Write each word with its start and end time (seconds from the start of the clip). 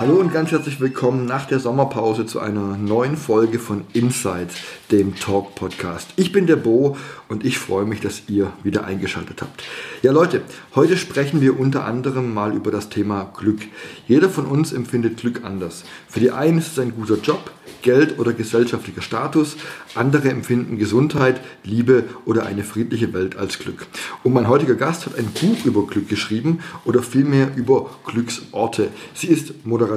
Hallo 0.00 0.14
und 0.14 0.32
ganz 0.32 0.52
herzlich 0.52 0.78
willkommen 0.78 1.26
nach 1.26 1.46
der 1.46 1.58
Sommerpause 1.58 2.24
zu 2.24 2.38
einer 2.38 2.76
neuen 2.76 3.16
Folge 3.16 3.58
von 3.58 3.82
Inside, 3.94 4.46
dem 4.92 5.16
Talk 5.16 5.56
Podcast. 5.56 6.10
Ich 6.14 6.30
bin 6.30 6.46
der 6.46 6.54
Bo 6.54 6.96
und 7.26 7.44
ich 7.44 7.58
freue 7.58 7.84
mich, 7.84 8.00
dass 8.00 8.22
ihr 8.28 8.52
wieder 8.62 8.84
eingeschaltet 8.84 9.42
habt. 9.42 9.64
Ja 10.02 10.12
Leute, 10.12 10.42
heute 10.76 10.96
sprechen 10.96 11.40
wir 11.40 11.58
unter 11.58 11.84
anderem 11.84 12.32
mal 12.32 12.54
über 12.54 12.70
das 12.70 12.90
Thema 12.90 13.24
Glück. 13.36 13.58
Jeder 14.06 14.30
von 14.30 14.46
uns 14.46 14.72
empfindet 14.72 15.16
Glück 15.16 15.42
anders. 15.42 15.82
Für 16.06 16.20
die 16.20 16.30
einen 16.30 16.58
ist 16.58 16.70
es 16.70 16.78
ein 16.78 16.94
guter 16.94 17.16
Job, 17.16 17.50
Geld 17.82 18.18
oder 18.18 18.32
gesellschaftlicher 18.32 19.02
Status. 19.02 19.56
Andere 19.94 20.30
empfinden 20.30 20.78
Gesundheit, 20.78 21.40
Liebe 21.64 22.04
oder 22.24 22.46
eine 22.46 22.64
friedliche 22.64 23.12
Welt 23.12 23.36
als 23.36 23.58
Glück. 23.58 23.86
Und 24.22 24.32
mein 24.32 24.48
heutiger 24.48 24.74
Gast 24.74 25.06
hat 25.06 25.16
ein 25.18 25.26
Buch 25.26 25.64
über 25.64 25.86
Glück 25.86 26.08
geschrieben 26.08 26.60
oder 26.84 27.02
vielmehr 27.02 27.50
über 27.56 27.90
Glücksorte. 28.06 28.88
Sie 29.14 29.28
ist 29.28 29.66
Moderatorin, 29.66 29.87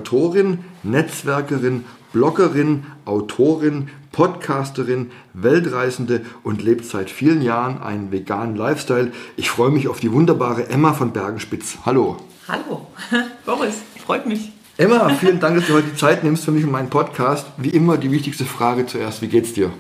Netzwerkerin, 0.84 1.86
Bloggerin, 2.14 2.86
Autorin, 3.06 3.90
Podcasterin, 4.12 5.12
Weltreisende 5.34 6.22
und 6.44 6.62
lebt 6.62 6.86
seit 6.86 7.10
vielen 7.10 7.42
Jahren 7.42 7.82
einen 7.82 8.12
veganen 8.12 8.56
Lifestyle. 8.56 9.12
Ich 9.38 9.50
freue 9.50 9.72
mich 9.72 9.88
auf 9.88 10.00
die 10.00 10.12
wunderbare 10.12 10.68
Emma 10.70 10.94
von 10.94 11.14
Bergenspitz. 11.14 11.78
Hallo. 11.86 12.18
Hallo, 12.48 12.88
Boris, 13.46 13.76
freut 14.06 14.26
mich. 14.26 14.52
Emma, 14.78 15.10
vielen 15.20 15.40
Dank, 15.40 15.58
dass 15.58 15.68
du 15.68 15.74
heute 15.74 15.88
die 15.88 15.96
Zeit 15.96 16.24
nimmst 16.24 16.44
für 16.44 16.52
mich 16.52 16.66
und 16.66 16.72
meinen 16.72 16.90
Podcast. 16.90 17.48
Wie 17.58 17.70
immer 17.70 17.98
die 17.98 18.12
wichtigste 18.12 18.46
Frage 18.46 18.86
zuerst, 18.86 19.22
wie 19.22 19.28
geht's 19.28 19.54
dir? 19.54 19.72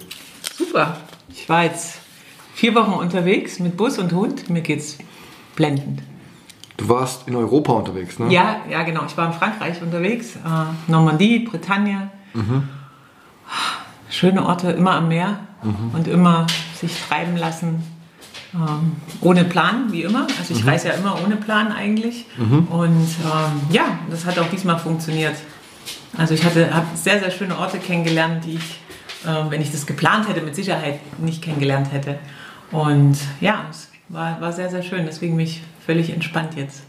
Super, 0.57 0.97
ich 1.30 1.50
war 1.50 1.66
jetzt 1.66 2.00
vier 2.53 2.75
Wochen 2.75 2.94
unterwegs 2.94 3.59
mit 3.59 3.75
Bus 3.75 3.97
und 3.97 4.13
Hund. 4.13 4.50
Mir 4.50 4.61
geht's 4.61 4.97
blendend. 5.55 6.02
Du 6.81 6.89
warst 6.89 7.27
in 7.27 7.35
Europa 7.35 7.73
unterwegs, 7.73 8.17
ne? 8.17 8.33
Ja, 8.33 8.61
ja, 8.67 8.81
genau. 8.81 9.03
Ich 9.05 9.15
war 9.15 9.27
in 9.27 9.33
Frankreich 9.33 9.79
unterwegs, 9.83 10.35
äh, 10.37 10.91
Normandie, 10.91 11.39
Bretagne. 11.39 12.09
Schöne 14.09 14.43
Orte, 14.43 14.71
immer 14.71 14.95
am 14.95 15.07
Meer 15.07 15.39
und 15.93 16.07
immer 16.07 16.47
sich 16.75 16.99
treiben 17.07 17.38
lassen. 17.38 17.83
Ähm, 18.55 18.95
ohne 19.21 19.43
Plan, 19.45 19.91
wie 19.91 20.01
immer. 20.01 20.25
Also 20.39 20.55
ich 20.55 20.65
reise 20.65 20.88
ja 20.88 20.95
immer 20.95 21.23
ohne 21.23 21.35
Plan 21.35 21.71
eigentlich. 21.71 22.25
Und 22.39 23.07
ähm, 23.23 23.61
ja, 23.69 23.99
das 24.09 24.25
hat 24.25 24.39
auch 24.39 24.49
diesmal 24.49 24.79
funktioniert. 24.79 25.35
Also 26.17 26.33
ich 26.33 26.43
hatte 26.43 26.73
habe 26.73 26.88
sehr, 26.95 27.19
sehr 27.19 27.29
schöne 27.29 27.57
Orte 27.59 27.77
kennengelernt, 27.77 28.43
die 28.45 28.55
ich, 28.55 28.79
äh, 29.23 29.49
wenn 29.49 29.61
ich 29.61 29.71
das 29.71 29.85
geplant 29.85 30.27
hätte, 30.27 30.41
mit 30.41 30.55
Sicherheit 30.55 30.99
nicht 31.19 31.43
kennengelernt 31.43 31.91
hätte. 31.91 32.17
Und 32.71 33.17
ja, 33.39 33.66
es 33.69 33.91
war, 34.11 34.39
war 34.41 34.51
sehr, 34.51 34.69
sehr 34.69 34.83
schön. 34.83 35.05
Deswegen 35.05 35.37
bin 35.37 35.45
ich 35.45 35.61
völlig 35.85 36.11
entspannt 36.11 36.55
jetzt. 36.55 36.83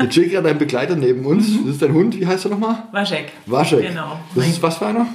Jetzt 0.00 0.12
steht 0.12 0.30
gerade 0.30 0.48
ein 0.48 0.58
Begleiter 0.58 0.96
neben 0.96 1.24
uns. 1.26 1.46
Das 1.64 1.74
ist 1.74 1.82
dein 1.82 1.92
Hund. 1.92 2.18
Wie 2.18 2.26
heißt 2.26 2.46
er 2.46 2.50
nochmal? 2.52 2.84
Waschek. 2.92 3.32
Waschek. 3.46 3.88
Genau. 3.88 4.18
Das 4.34 4.46
ist 4.46 4.62
was 4.62 4.78
für 4.78 4.86
einer? 4.86 5.06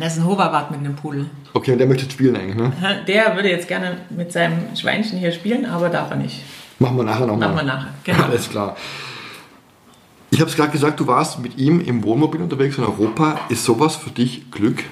Das 0.00 0.14
ist 0.14 0.18
ein 0.20 0.26
Hoverwart 0.26 0.70
mit 0.70 0.80
einem 0.80 0.96
Pudel. 0.96 1.26
Okay, 1.54 1.72
und 1.72 1.78
der 1.78 1.86
möchte 1.86 2.10
spielen 2.10 2.36
eigentlich, 2.36 2.56
ne? 2.56 2.72
Der 3.06 3.34
würde 3.36 3.48
jetzt 3.48 3.68
gerne 3.68 3.96
mit 4.10 4.32
seinem 4.32 4.74
Schweinchen 4.76 5.18
hier 5.18 5.32
spielen, 5.32 5.64
aber 5.64 5.88
darf 5.88 6.10
er 6.10 6.16
nicht. 6.16 6.42
Machen 6.78 6.96
wir 6.96 7.04
nachher 7.04 7.26
nochmal. 7.26 7.48
Machen 7.48 7.66
wir 7.66 7.72
nachher, 7.72 7.90
genau. 8.04 8.24
Alles 8.24 8.50
klar. 8.50 8.76
Ich 10.30 10.40
habe 10.40 10.50
es 10.50 10.56
gerade 10.56 10.72
gesagt, 10.72 10.98
du 10.98 11.06
warst 11.06 11.38
mit 11.38 11.56
ihm 11.56 11.80
im 11.80 12.02
Wohnmobil 12.02 12.42
unterwegs 12.42 12.76
in 12.76 12.84
Europa. 12.84 13.40
Ist 13.48 13.64
sowas 13.64 13.96
für 13.96 14.10
dich 14.10 14.50
Glück? 14.50 14.82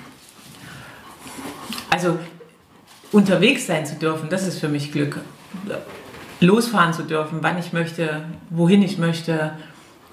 Also 1.91 2.19
unterwegs 3.13 3.67
sein 3.67 3.85
zu 3.85 3.97
dürfen, 3.97 4.29
das 4.31 4.47
ist 4.47 4.61
für 4.61 4.69
mich 4.69 4.93
Glück. 4.93 5.21
Losfahren 6.41 6.93
zu 6.93 7.03
dürfen, 7.03 7.39
wann 7.43 7.59
ich 7.59 7.73
möchte, 7.73 8.23
wohin 8.51 8.83
ich 8.83 8.99
möchte, 8.99 9.53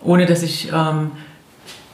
ohne 0.02 0.26
dass 0.26 0.44
ich 0.44 0.72
ähm, 0.72 1.12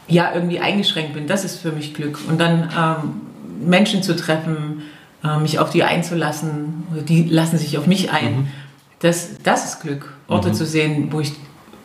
ja 0.08 0.34
irgendwie 0.34 0.60
eingeschränkt 0.60 1.14
bin, 1.14 1.28
das 1.28 1.44
ist 1.44 1.58
für 1.58 1.72
mich 1.72 1.94
Glück. 1.94 2.20
Und 2.28 2.40
dann 2.40 2.70
ähm, 2.78 3.68
Menschen 3.68 4.04
zu 4.04 4.16
treffen, 4.16 4.84
äh, 5.24 5.40
mich 5.40 5.60
auf 5.60 5.70
die 5.70 5.84
einzulassen, 5.84 6.84
oder 6.92 7.02
die 7.02 7.24
lassen 7.24 7.58
sich 7.58 7.78
auf 7.78 7.88
mich 7.88 8.12
ein, 8.12 8.52
das, 9.00 9.38
das 9.44 9.66
ist 9.66 9.82
Glück. 9.82 10.14
Orte 10.28 10.52
zu 10.52 10.66
sehen, 10.66 11.10
wo, 11.12 11.20
ich, 11.20 11.34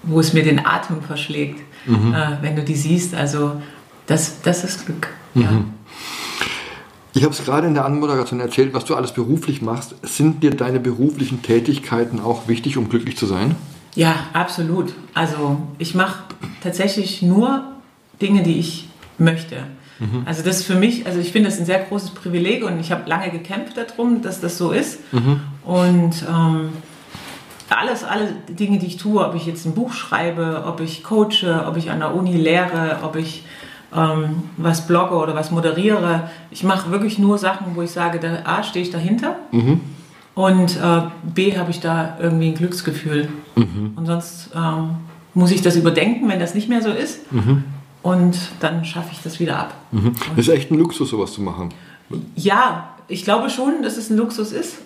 wo 0.02 0.18
es 0.18 0.32
mir 0.32 0.42
den 0.42 0.64
Atem 0.64 1.02
verschlägt, 1.02 1.60
äh, 1.86 1.90
wenn 2.40 2.56
du 2.56 2.62
die 2.62 2.74
siehst. 2.74 3.14
Also 3.14 3.60
das, 4.06 4.42
das 4.42 4.64
ist 4.64 4.86
Glück. 4.86 5.08
Ja. 5.34 5.48
Ich 7.14 7.24
habe 7.24 7.34
es 7.34 7.44
gerade 7.44 7.66
in 7.66 7.74
der 7.74 7.84
Anmoderation 7.84 8.40
erzählt, 8.40 8.72
was 8.72 8.84
du 8.84 8.94
alles 8.94 9.12
beruflich 9.12 9.60
machst. 9.60 9.94
Sind 10.02 10.42
dir 10.42 10.50
deine 10.50 10.80
beruflichen 10.80 11.42
Tätigkeiten 11.42 12.20
auch 12.20 12.48
wichtig, 12.48 12.76
um 12.78 12.88
glücklich 12.88 13.16
zu 13.16 13.26
sein? 13.26 13.54
Ja, 13.94 14.14
absolut. 14.32 14.94
Also 15.12 15.58
ich 15.78 15.94
mache 15.94 16.24
tatsächlich 16.62 17.20
nur 17.20 17.64
Dinge, 18.20 18.42
die 18.42 18.58
ich 18.58 18.88
möchte. 19.18 19.56
Also 20.24 20.42
das 20.42 20.60
ist 20.60 20.66
für 20.66 20.74
mich, 20.74 21.06
also 21.06 21.20
ich 21.20 21.30
finde 21.30 21.48
das 21.48 21.60
ein 21.60 21.66
sehr 21.66 21.78
großes 21.78 22.10
Privileg 22.10 22.64
und 22.64 22.80
ich 22.80 22.90
habe 22.90 23.08
lange 23.08 23.30
gekämpft 23.30 23.76
darum, 23.76 24.20
dass 24.20 24.40
das 24.40 24.58
so 24.58 24.72
ist. 24.72 24.98
Und 25.64 26.24
ähm, 26.28 26.70
alles, 27.68 28.02
alle 28.02 28.34
Dinge, 28.48 28.80
die 28.80 28.86
ich 28.86 28.96
tue, 28.96 29.24
ob 29.24 29.36
ich 29.36 29.46
jetzt 29.46 29.64
ein 29.64 29.74
Buch 29.74 29.92
schreibe, 29.92 30.64
ob 30.66 30.80
ich 30.80 31.04
coache, 31.04 31.66
ob 31.68 31.76
ich 31.76 31.90
an 31.90 32.00
der 32.00 32.16
Uni 32.16 32.36
lehre, 32.36 32.98
ob 33.02 33.14
ich 33.14 33.44
ähm, 33.94 34.44
was 34.56 34.86
blogge 34.86 35.14
oder 35.14 35.34
was 35.34 35.50
moderiere, 35.50 36.30
ich 36.50 36.64
mache 36.64 36.90
wirklich 36.90 37.18
nur 37.18 37.38
Sachen, 37.38 37.74
wo 37.74 37.82
ich 37.82 37.90
sage, 37.90 38.18
da 38.18 38.38
A, 38.44 38.62
stehe 38.62 38.84
ich 38.84 38.90
dahinter 38.90 39.36
und 40.34 40.76
äh, 40.76 41.02
B, 41.22 41.56
habe 41.58 41.70
ich 41.70 41.80
da 41.80 42.16
irgendwie 42.20 42.48
ein 42.48 42.54
Glücksgefühl. 42.54 43.28
Und 43.96 44.06
sonst 44.06 44.50
ähm, 44.54 44.90
muss 45.34 45.50
ich 45.50 45.62
das 45.62 45.76
überdenken, 45.76 46.28
wenn 46.28 46.40
das 46.40 46.54
nicht 46.54 46.68
mehr 46.68 46.82
so 46.82 46.90
ist. 46.90 47.20
Und 48.02 48.36
dann 48.60 48.84
schaffe 48.84 49.10
ich 49.12 49.20
das 49.22 49.38
wieder 49.40 49.58
ab. 49.58 49.74
Das 50.36 50.48
ist 50.48 50.54
echt 50.54 50.70
ein 50.70 50.78
Luxus, 50.78 51.10
sowas 51.10 51.32
zu 51.32 51.42
machen. 51.42 51.68
Ja, 52.34 52.88
ich 53.08 53.24
glaube 53.24 53.48
schon, 53.50 53.82
dass 53.82 53.96
es 53.96 54.10
ein 54.10 54.16
Luxus 54.16 54.52
ist. 54.52 54.78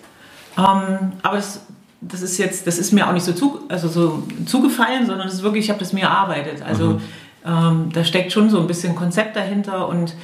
Ähm, 0.58 1.12
aber 1.22 1.36
das, 1.36 1.60
das 2.00 2.22
ist 2.22 2.38
jetzt, 2.38 2.66
das 2.66 2.78
ist 2.78 2.92
mir 2.92 3.06
auch 3.08 3.12
nicht 3.12 3.24
so, 3.24 3.32
zu, 3.32 3.60
also 3.68 3.88
so 3.88 4.22
zugefallen, 4.46 5.06
sondern 5.06 5.28
es 5.28 5.34
ist 5.34 5.42
wirklich, 5.42 5.64
ich 5.64 5.70
habe 5.70 5.80
das 5.80 5.92
mir 5.92 6.02
erarbeitet. 6.02 6.62
Also 6.62 7.00
ähm, 7.46 7.90
da 7.92 8.04
steckt 8.04 8.32
schon 8.32 8.50
so 8.50 8.60
ein 8.60 8.66
bisschen 8.66 8.94
Konzept 8.94 9.36
dahinter 9.36 9.88
und 9.88 10.14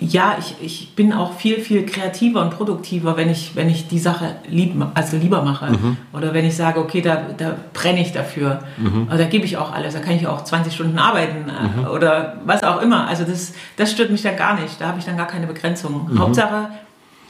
ja, 0.00 0.36
ich, 0.38 0.56
ich 0.62 0.94
bin 0.96 1.12
auch 1.12 1.34
viel, 1.34 1.60
viel 1.60 1.84
kreativer 1.84 2.40
und 2.40 2.50
produktiver, 2.50 3.18
wenn 3.18 3.28
ich, 3.28 3.54
wenn 3.54 3.68
ich 3.68 3.86
die 3.86 3.98
Sache 3.98 4.36
lieb, 4.48 4.74
also 4.94 5.18
lieber 5.18 5.42
mache. 5.42 5.66
Oder 6.14 6.32
wenn 6.32 6.46
ich 6.46 6.56
sage, 6.56 6.80
okay, 6.80 7.02
da, 7.02 7.22
da 7.36 7.54
brenne 7.74 8.00
ich 8.00 8.10
dafür. 8.12 8.60
Oder 9.08 9.18
da 9.18 9.24
gebe 9.24 9.44
ich 9.44 9.58
auch 9.58 9.72
alles. 9.72 9.92
Da 9.92 10.00
kann 10.00 10.14
ich 10.14 10.26
auch 10.26 10.42
20 10.42 10.72
Stunden 10.72 10.98
arbeiten 10.98 11.50
äh, 11.50 11.86
oder 11.88 12.38
was 12.46 12.62
auch 12.62 12.80
immer. 12.80 13.08
Also 13.08 13.24
das, 13.24 13.52
das 13.76 13.90
stört 13.92 14.10
mich 14.10 14.22
dann 14.22 14.36
gar 14.36 14.58
nicht. 14.58 14.80
Da 14.80 14.88
habe 14.88 14.98
ich 14.98 15.04
dann 15.04 15.18
gar 15.18 15.26
keine 15.26 15.46
Begrenzung. 15.46 16.08
Hauptsache, 16.18 16.70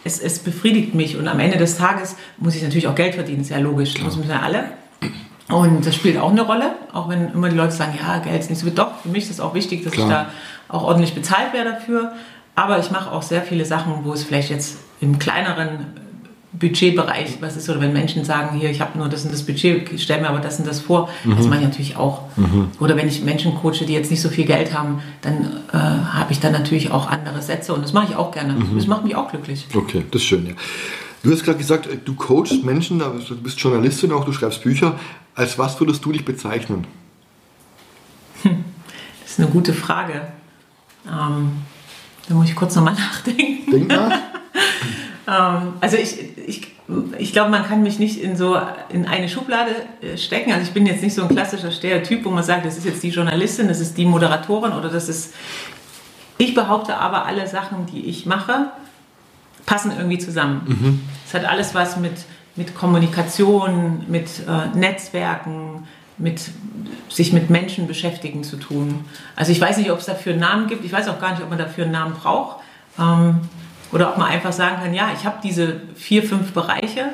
es, 0.04 0.20
es 0.20 0.38
befriedigt 0.38 0.94
mich. 0.94 1.16
Und 1.16 1.26
am 1.26 1.40
Ende 1.40 1.56
des 1.58 1.76
Tages 1.76 2.14
muss 2.38 2.54
ich 2.54 2.62
natürlich 2.62 2.86
auch 2.86 2.94
Geld 2.94 3.16
verdienen. 3.16 3.40
Ist 3.40 3.50
ja 3.50 3.58
logisch. 3.58 3.94
Das 3.94 4.16
müssen 4.16 4.30
ja 4.30 4.42
alle. 4.42 4.79
Und 5.50 5.86
das 5.86 5.94
spielt 5.94 6.18
auch 6.18 6.30
eine 6.30 6.42
Rolle, 6.42 6.72
auch 6.92 7.08
wenn 7.08 7.32
immer 7.32 7.48
die 7.48 7.56
Leute 7.56 7.72
sagen, 7.72 7.98
ja, 8.00 8.18
Geld 8.18 8.40
ist 8.40 8.50
nicht 8.50 8.58
so 8.58 8.66
wichtig. 8.66 8.76
Doch, 8.76 8.98
für 9.02 9.08
mich 9.08 9.24
ist 9.24 9.30
es 9.30 9.40
auch 9.40 9.54
wichtig, 9.54 9.84
dass 9.84 9.92
Klar. 9.92 10.06
ich 10.06 10.12
da 10.12 10.26
auch 10.68 10.84
ordentlich 10.84 11.14
bezahlt 11.14 11.52
werde 11.52 11.72
dafür. 11.72 12.12
Aber 12.54 12.78
ich 12.78 12.90
mache 12.90 13.10
auch 13.10 13.22
sehr 13.22 13.42
viele 13.42 13.64
Sachen, 13.64 14.04
wo 14.04 14.12
es 14.12 14.24
vielleicht 14.24 14.50
jetzt 14.50 14.78
im 15.00 15.18
kleineren 15.18 15.86
Budgetbereich 16.52 17.38
was 17.40 17.56
ist, 17.56 17.70
oder 17.70 17.80
wenn 17.80 17.92
Menschen 17.92 18.24
sagen, 18.24 18.58
hier, 18.58 18.70
ich 18.70 18.80
habe 18.80 18.98
nur 18.98 19.08
das 19.08 19.24
und 19.24 19.32
das 19.32 19.44
Budget, 19.44 19.92
ich 19.92 20.02
stelle 20.02 20.22
mir 20.22 20.28
aber 20.28 20.40
das 20.40 20.58
und 20.58 20.66
das 20.66 20.80
vor, 20.80 21.08
das 21.24 21.46
mache 21.46 21.60
ich 21.60 21.64
natürlich 21.64 21.96
auch. 21.96 22.22
Oder 22.80 22.96
wenn 22.96 23.06
ich 23.06 23.22
Menschen 23.22 23.54
coache, 23.54 23.86
die 23.86 23.92
jetzt 23.92 24.10
nicht 24.10 24.20
so 24.20 24.28
viel 24.28 24.44
Geld 24.44 24.76
haben, 24.76 25.00
dann 25.22 25.58
äh, 25.72 25.76
habe 25.76 26.32
ich 26.32 26.40
dann 26.40 26.52
natürlich 26.52 26.90
auch 26.90 27.08
andere 27.08 27.40
Sätze 27.40 27.72
und 27.72 27.82
das 27.82 27.92
mache 27.92 28.08
ich 28.10 28.16
auch 28.16 28.32
gerne. 28.32 28.56
Das 28.74 28.88
macht 28.88 29.04
mich 29.04 29.14
auch 29.14 29.30
glücklich. 29.30 29.68
Okay, 29.72 30.04
das 30.10 30.22
ist 30.22 30.26
schön, 30.26 30.44
ja. 30.44 30.52
Du 31.22 31.30
hast 31.30 31.44
gerade 31.44 31.58
gesagt, 31.58 31.88
du 32.04 32.14
coachst 32.14 32.64
Menschen, 32.64 32.98
du 32.98 33.36
bist 33.42 33.60
Journalistin 33.60 34.10
auch, 34.10 34.24
du 34.24 34.32
schreibst 34.32 34.62
Bücher. 34.62 34.98
Als 35.34 35.58
was 35.58 35.78
würdest 35.80 36.04
du 36.04 36.12
dich 36.12 36.24
bezeichnen? 36.24 36.86
Das 38.42 39.38
ist 39.38 39.38
eine 39.38 39.48
gute 39.48 39.72
Frage. 39.72 40.22
Ähm, 41.06 41.52
da 42.28 42.34
muss 42.34 42.48
ich 42.48 42.56
kurz 42.56 42.74
nochmal 42.74 42.94
nachdenken. 42.98 43.70
Denk 43.70 43.88
nach. 43.88 44.12
Ähm, 45.28 45.74
also 45.80 45.96
ich, 45.96 46.18
ich, 46.46 46.72
ich 47.18 47.32
glaube, 47.32 47.50
man 47.50 47.64
kann 47.64 47.82
mich 47.82 48.00
nicht 48.00 48.20
in 48.20 48.36
so 48.36 48.60
in 48.88 49.06
eine 49.06 49.28
Schublade 49.28 49.70
äh, 50.02 50.16
stecken. 50.16 50.50
Also 50.50 50.64
ich 50.64 50.72
bin 50.72 50.86
jetzt 50.86 51.02
nicht 51.02 51.14
so 51.14 51.22
ein 51.22 51.28
klassischer 51.28 51.70
Stereotyp, 51.70 52.24
wo 52.24 52.30
man 52.30 52.42
sagt, 52.42 52.66
das 52.66 52.76
ist 52.76 52.84
jetzt 52.84 53.02
die 53.02 53.10
Journalistin, 53.10 53.68
das 53.68 53.78
ist 53.78 53.96
die 53.96 54.06
Moderatorin 54.06 54.72
oder 54.72 54.88
das 54.88 55.08
ist. 55.08 55.34
Ich 56.38 56.54
behaupte 56.54 56.96
aber, 56.96 57.26
alle 57.26 57.46
Sachen, 57.46 57.86
die 57.86 58.06
ich 58.06 58.26
mache, 58.26 58.72
passen 59.66 59.92
irgendwie 59.96 60.18
zusammen. 60.18 61.06
Es 61.26 61.34
hat 61.34 61.44
alles 61.44 61.74
was 61.74 61.96
mit, 61.96 62.14
mit 62.56 62.74
Kommunikation, 62.74 64.04
mit 64.08 64.28
äh, 64.46 64.76
Netzwerken, 64.76 65.86
mit 66.18 66.50
sich 67.08 67.32
mit 67.32 67.50
Menschen 67.50 67.86
beschäftigen 67.86 68.44
zu 68.44 68.56
tun. 68.56 69.04
Also 69.36 69.52
ich 69.52 69.60
weiß 69.60 69.78
nicht, 69.78 69.90
ob 69.90 69.98
es 69.98 70.06
dafür 70.06 70.32
einen 70.32 70.40
Namen 70.40 70.66
gibt. 70.68 70.84
Ich 70.84 70.92
weiß 70.92 71.08
auch 71.08 71.20
gar 71.20 71.30
nicht, 71.32 71.42
ob 71.42 71.48
man 71.48 71.58
dafür 71.58 71.84
einen 71.84 71.92
Namen 71.92 72.14
braucht. 72.14 72.58
Ähm, 72.98 73.40
oder 73.92 74.10
ob 74.10 74.18
man 74.18 74.28
einfach 74.28 74.52
sagen 74.52 74.76
kann, 74.82 74.94
ja, 74.94 75.10
ich 75.14 75.24
habe 75.24 75.38
diese 75.42 75.80
vier, 75.96 76.22
fünf 76.22 76.52
Bereiche 76.52 77.06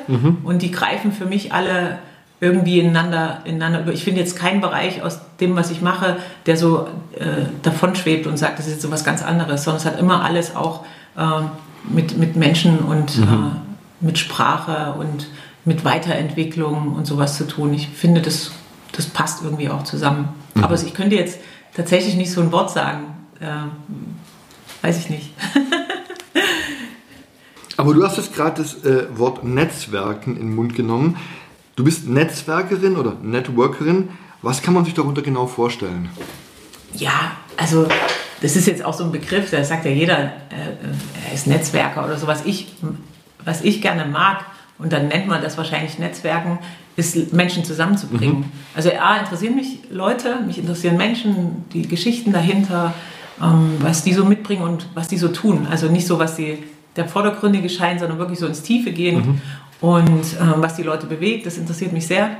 und 0.43 0.61
die 0.61 0.69
greifen 0.69 1.11
für 1.11 1.25
mich 1.25 1.51
alle 1.51 1.97
irgendwie 2.39 2.79
ineinander, 2.79 3.39
ineinander 3.45 3.81
über. 3.81 3.93
Ich 3.93 4.03
finde 4.03 4.19
jetzt 4.19 4.37
keinen 4.37 4.61
Bereich 4.61 5.01
aus 5.01 5.19
dem, 5.39 5.55
was 5.55 5.71
ich 5.71 5.81
mache, 5.81 6.17
der 6.45 6.55
so 6.55 6.87
äh, 7.15 7.47
davon 7.63 7.95
schwebt 7.95 8.27
und 8.27 8.37
sagt, 8.37 8.59
das 8.59 8.67
ist 8.67 8.73
jetzt 8.73 8.81
so 8.83 8.91
was 8.91 9.03
ganz 9.03 9.23
anderes, 9.23 9.63
sondern 9.63 9.79
es 9.79 9.85
hat 9.85 9.99
immer 9.99 10.23
alles 10.23 10.55
auch 10.55 10.85
äh, 11.17 11.23
mit, 11.89 12.17
mit 12.17 12.35
Menschen 12.35 12.77
und 12.79 13.17
äh, 13.17 13.66
mit 13.99 14.17
Sprache 14.17 14.95
und 14.97 15.27
mit 15.65 15.83
Weiterentwicklung 15.83 16.93
und 16.93 17.05
sowas 17.05 17.37
zu 17.37 17.45
tun. 17.45 17.73
Ich 17.73 17.89
finde, 17.89 18.21
das, 18.21 18.51
das 18.93 19.07
passt 19.07 19.43
irgendwie 19.43 19.69
auch 19.69 19.83
zusammen. 19.83 20.29
Aber 20.61 20.75
ich 20.75 20.93
könnte 20.93 21.15
jetzt 21.15 21.39
tatsächlich 21.75 22.15
nicht 22.15 22.31
so 22.31 22.41
ein 22.41 22.51
Wort 22.51 22.71
sagen. 22.71 23.15
Äh, 23.39 24.85
weiß 24.85 24.99
ich 24.99 25.09
nicht. 25.09 25.33
Aber 27.77 27.93
du 27.93 28.03
hast 28.03 28.17
jetzt 28.17 28.33
gerade 28.33 28.61
das 28.63 28.83
äh, 28.83 29.05
Wort 29.17 29.43
Netzwerken 29.43 30.35
in 30.35 30.47
den 30.47 30.55
Mund 30.55 30.73
genommen. 30.73 31.17
Du 31.75 31.83
bist 31.83 32.07
Netzwerkerin 32.07 32.97
oder 32.97 33.13
Networkerin. 33.21 34.09
Was 34.41 34.63
kann 34.63 34.73
man 34.73 34.83
sich 34.85 34.95
darunter 34.95 35.21
genau 35.21 35.45
vorstellen? 35.45 36.09
Ja, 36.93 37.33
also 37.55 37.87
das 38.41 38.55
ist 38.55 38.67
jetzt 38.67 38.83
auch 38.83 38.93
so 38.93 39.03
ein 39.03 39.11
Begriff, 39.11 39.51
da 39.51 39.63
sagt 39.63 39.85
ja 39.85 39.91
jeder, 39.91 40.17
äh, 40.17 41.27
er 41.27 41.33
ist 41.33 41.47
Netzwerker 41.47 42.05
oder 42.05 42.17
so. 42.17 42.25
Was 42.27 42.45
ich, 42.45 42.73
was 43.47 43.61
ich 43.61 43.81
gerne 43.81 44.05
mag, 44.05 44.45
und 44.79 44.93
dann 44.93 45.07
nennt 45.07 45.27
man 45.27 45.41
das 45.41 45.57
wahrscheinlich 45.57 45.97
Netzwerken, 45.97 46.59
ist 46.95 47.33
Menschen 47.33 47.63
zusammenzubringen. 47.63 48.51
Also 48.75 48.91
A, 48.91 49.17
interessieren 49.17 49.55
mich 49.55 49.79
Leute, 49.89 50.39
mich 50.45 50.59
interessieren 50.59 50.97
Menschen, 50.97 51.65
die 51.73 51.87
Geschichten 51.87 52.31
dahinter, 52.31 52.93
ähm, 53.41 53.77
was 53.79 54.03
die 54.03 54.13
so 54.13 54.23
mitbringen 54.25 54.61
und 54.61 54.87
was 54.93 55.07
die 55.07 55.17
so 55.17 55.29
tun. 55.29 55.67
Also 55.69 55.87
nicht 55.87 56.05
so, 56.05 56.19
was 56.19 56.35
die 56.35 56.59
der 56.95 57.07
vordergründige 57.07 57.69
Schein, 57.69 57.99
sondern 57.99 58.17
wirklich 58.17 58.39
so 58.39 58.47
ins 58.47 58.63
Tiefe 58.63 58.91
gehen 58.91 59.41
und 59.81 60.25
ähm, 60.41 60.55
was 60.57 60.75
die 60.75 60.83
Leute 60.83 61.05
bewegt, 61.05 61.45
das 61.45 61.57
interessiert 61.57 61.93
mich 61.93 62.07
sehr. 62.07 62.37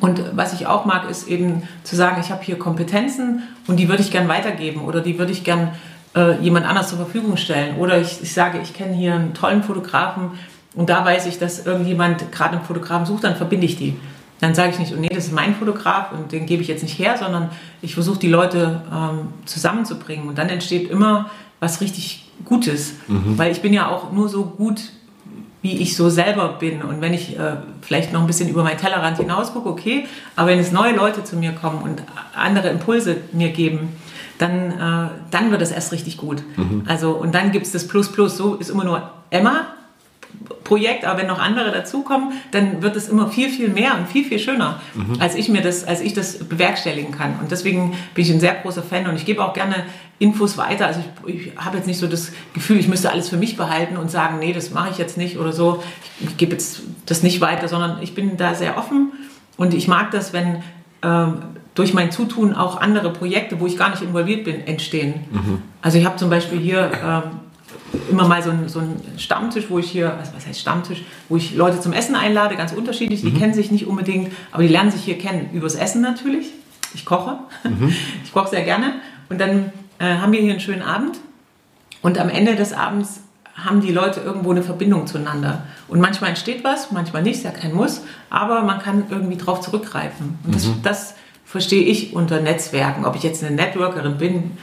Und 0.00 0.22
was 0.36 0.52
ich 0.52 0.66
auch 0.66 0.84
mag, 0.84 1.08
ist 1.08 1.28
eben 1.28 1.62
zu 1.82 1.96
sagen, 1.96 2.20
ich 2.20 2.30
habe 2.30 2.42
hier 2.42 2.58
Kompetenzen 2.58 3.42
und 3.66 3.76
die 3.76 3.88
würde 3.88 4.02
ich 4.02 4.10
gern 4.10 4.28
weitergeben 4.28 4.82
oder 4.82 5.00
die 5.00 5.18
würde 5.18 5.32
ich 5.32 5.44
gern 5.44 5.70
äh, 6.14 6.40
jemand 6.40 6.66
anders 6.66 6.88
zur 6.88 6.98
Verfügung 6.98 7.36
stellen. 7.36 7.76
Oder 7.76 8.00
ich, 8.00 8.22
ich 8.22 8.32
sage, 8.32 8.58
ich 8.62 8.74
kenne 8.74 8.94
hier 8.94 9.14
einen 9.14 9.34
tollen 9.34 9.62
Fotografen 9.62 10.32
und 10.74 10.88
da 10.88 11.04
weiß 11.04 11.26
ich, 11.26 11.38
dass 11.38 11.66
irgendjemand 11.66 12.30
gerade 12.32 12.56
einen 12.56 12.64
Fotografen 12.64 13.06
sucht, 13.06 13.24
dann 13.24 13.36
verbinde 13.36 13.66
ich 13.66 13.76
die. 13.76 13.96
Dann 14.40 14.54
sage 14.54 14.70
ich 14.70 14.78
nicht, 14.78 14.94
oh 14.96 15.00
nee, 15.00 15.08
das 15.08 15.26
ist 15.26 15.32
mein 15.32 15.54
Fotograf 15.56 16.12
und 16.12 16.30
den 16.30 16.46
gebe 16.46 16.62
ich 16.62 16.68
jetzt 16.68 16.82
nicht 16.82 16.98
her, 16.98 17.16
sondern 17.18 17.50
ich 17.82 17.94
versuche 17.94 18.18
die 18.18 18.28
Leute 18.28 18.82
ähm, 18.92 19.28
zusammenzubringen. 19.46 20.28
Und 20.28 20.38
dann 20.38 20.48
entsteht 20.48 20.90
immer 20.90 21.30
was 21.58 21.80
richtig 21.80 22.24
Gutes. 22.44 22.94
Weil 23.36 23.50
ich 23.50 23.60
bin 23.62 23.72
ja 23.72 23.88
auch 23.88 24.12
nur 24.12 24.28
so 24.28 24.44
gut, 24.44 24.80
wie 25.60 25.78
ich 25.78 25.96
so 25.96 26.08
selber 26.08 26.50
bin. 26.60 26.82
Und 26.82 27.00
wenn 27.00 27.12
ich 27.12 27.36
äh, 27.36 27.56
vielleicht 27.82 28.12
noch 28.12 28.20
ein 28.20 28.28
bisschen 28.28 28.48
über 28.48 28.62
meinen 28.62 28.78
Tellerrand 28.78 29.18
hinaus 29.18 29.52
gucke, 29.52 29.68
okay, 29.68 30.06
aber 30.36 30.50
wenn 30.50 30.60
es 30.60 30.70
neue 30.70 30.94
Leute 30.94 31.24
zu 31.24 31.36
mir 31.36 31.52
kommen 31.52 31.82
und 31.82 32.02
andere 32.36 32.68
Impulse 32.68 33.16
mir 33.32 33.48
geben, 33.48 33.88
dann, 34.38 34.70
äh, 34.70 35.10
dann 35.30 35.50
wird 35.50 35.62
es 35.62 35.70
erst 35.70 35.92
richtig 35.92 36.16
gut. 36.16 36.42
Also, 36.86 37.12
und 37.12 37.34
dann 37.34 37.52
gibt 37.52 37.66
es 37.66 37.72
das 37.72 37.86
Plus 37.86 38.10
Plus. 38.10 38.36
So 38.36 38.54
ist 38.54 38.70
immer 38.70 38.84
nur 38.84 39.10
Emma. 39.30 39.66
Projekt, 40.62 41.04
aber 41.04 41.20
wenn 41.20 41.26
noch 41.26 41.38
andere 41.40 41.72
dazukommen, 41.72 42.32
dann 42.50 42.82
wird 42.82 42.94
es 42.96 43.08
immer 43.08 43.28
viel, 43.28 43.48
viel 43.48 43.68
mehr 43.70 43.96
und 43.96 44.08
viel, 44.08 44.24
viel 44.24 44.38
schöner, 44.38 44.80
als 45.18 45.34
ich 45.34 45.48
mir 45.48 45.62
das, 45.62 45.84
als 45.84 46.02
ich 46.02 46.12
das 46.12 46.44
bewerkstelligen 46.44 47.12
kann. 47.12 47.36
Und 47.40 47.50
deswegen 47.50 47.96
bin 48.14 48.24
ich 48.24 48.30
ein 48.30 48.38
sehr 48.38 48.54
großer 48.54 48.82
Fan 48.82 49.06
und 49.06 49.16
ich 49.16 49.24
gebe 49.24 49.42
auch 49.42 49.54
gerne 49.54 49.86
Infos 50.18 50.58
weiter. 50.58 50.86
Also 50.86 51.00
ich, 51.26 51.46
ich 51.46 51.56
habe 51.56 51.78
jetzt 51.78 51.86
nicht 51.86 51.98
so 51.98 52.06
das 52.06 52.32
Gefühl, 52.52 52.78
ich 52.78 52.88
müsste 52.88 53.10
alles 53.10 53.30
für 53.30 53.38
mich 53.38 53.56
behalten 53.56 53.96
und 53.96 54.10
sagen, 54.10 54.38
nee, 54.38 54.52
das 54.52 54.70
mache 54.70 54.90
ich 54.90 54.98
jetzt 54.98 55.16
nicht 55.16 55.38
oder 55.38 55.52
so. 55.52 55.82
Ich, 56.20 56.28
ich 56.28 56.36
gebe 56.36 56.52
jetzt 56.52 56.82
das 57.06 57.22
nicht 57.22 57.40
weiter, 57.40 57.66
sondern 57.66 58.02
ich 58.02 58.14
bin 58.14 58.36
da 58.36 58.54
sehr 58.54 58.76
offen 58.76 59.12
und 59.56 59.72
ich 59.72 59.88
mag 59.88 60.10
das, 60.10 60.34
wenn 60.34 60.62
ähm, 61.02 61.38
durch 61.78 61.94
mein 61.94 62.10
Zutun 62.10 62.54
auch 62.54 62.80
andere 62.80 63.12
Projekte, 63.12 63.60
wo 63.60 63.66
ich 63.66 63.76
gar 63.76 63.90
nicht 63.90 64.02
involviert 64.02 64.42
bin, 64.42 64.66
entstehen. 64.66 65.14
Also 65.80 65.96
ich 65.96 66.04
habe 66.04 66.16
zum 66.16 66.28
Beispiel 66.28 66.58
hier 66.58 66.90
ähm, 67.04 67.22
immer 68.10 68.26
mal 68.26 68.42
so 68.42 68.50
einen, 68.50 68.68
so 68.68 68.82
Stammtisch, 69.16 69.66
wo 69.68 69.78
ich 69.78 69.88
hier, 69.88 70.16
was, 70.18 70.34
was 70.34 70.44
heißt 70.44 70.58
Stammtisch, 70.58 71.04
wo 71.28 71.36
ich 71.36 71.54
Leute 71.54 71.80
zum 71.80 71.92
Essen 71.92 72.16
einlade, 72.16 72.56
ganz 72.56 72.72
unterschiedlich, 72.72 73.22
die 73.22 73.32
kennen 73.32 73.54
sich 73.54 73.70
nicht 73.70 73.86
unbedingt, 73.86 74.32
aber 74.50 74.64
die 74.64 74.68
lernen 74.68 74.90
sich 74.90 75.02
hier 75.02 75.18
kennen, 75.18 75.50
übers 75.52 75.76
Essen 75.76 76.02
natürlich. 76.02 76.48
Ich 76.94 77.04
koche, 77.04 77.38
ich 78.24 78.32
koche 78.32 78.48
sehr 78.48 78.64
gerne. 78.64 78.94
Und 79.28 79.40
dann 79.40 79.70
äh, 80.00 80.16
haben 80.16 80.32
wir 80.32 80.40
hier 80.40 80.50
einen 80.50 80.60
schönen 80.60 80.82
Abend. 80.82 81.18
Und 82.02 82.18
am 82.18 82.28
Ende 82.28 82.56
des 82.56 82.72
Abends 82.72 83.20
haben 83.54 83.80
die 83.80 83.92
Leute 83.92 84.20
irgendwo 84.20 84.50
eine 84.50 84.64
Verbindung 84.64 85.06
zueinander. 85.06 85.62
Und 85.86 86.00
manchmal 86.00 86.30
entsteht 86.30 86.64
was, 86.64 86.90
manchmal 86.90 87.22
nicht, 87.22 87.36
ist 87.36 87.44
ja 87.44 87.50
kein 87.50 87.72
Muss, 87.72 88.02
aber 88.30 88.62
man 88.62 88.80
kann 88.80 89.04
irgendwie 89.10 89.36
drauf 89.36 89.60
zurückgreifen. 89.60 90.38
Und 90.44 90.54
das, 90.54 90.68
das 90.82 91.14
verstehe 91.48 91.82
ich 91.82 92.12
unter 92.12 92.40
Netzwerken. 92.40 93.06
Ob 93.06 93.16
ich 93.16 93.22
jetzt 93.22 93.42
eine 93.42 93.56
Networkerin 93.56 94.18
bin, 94.18 94.58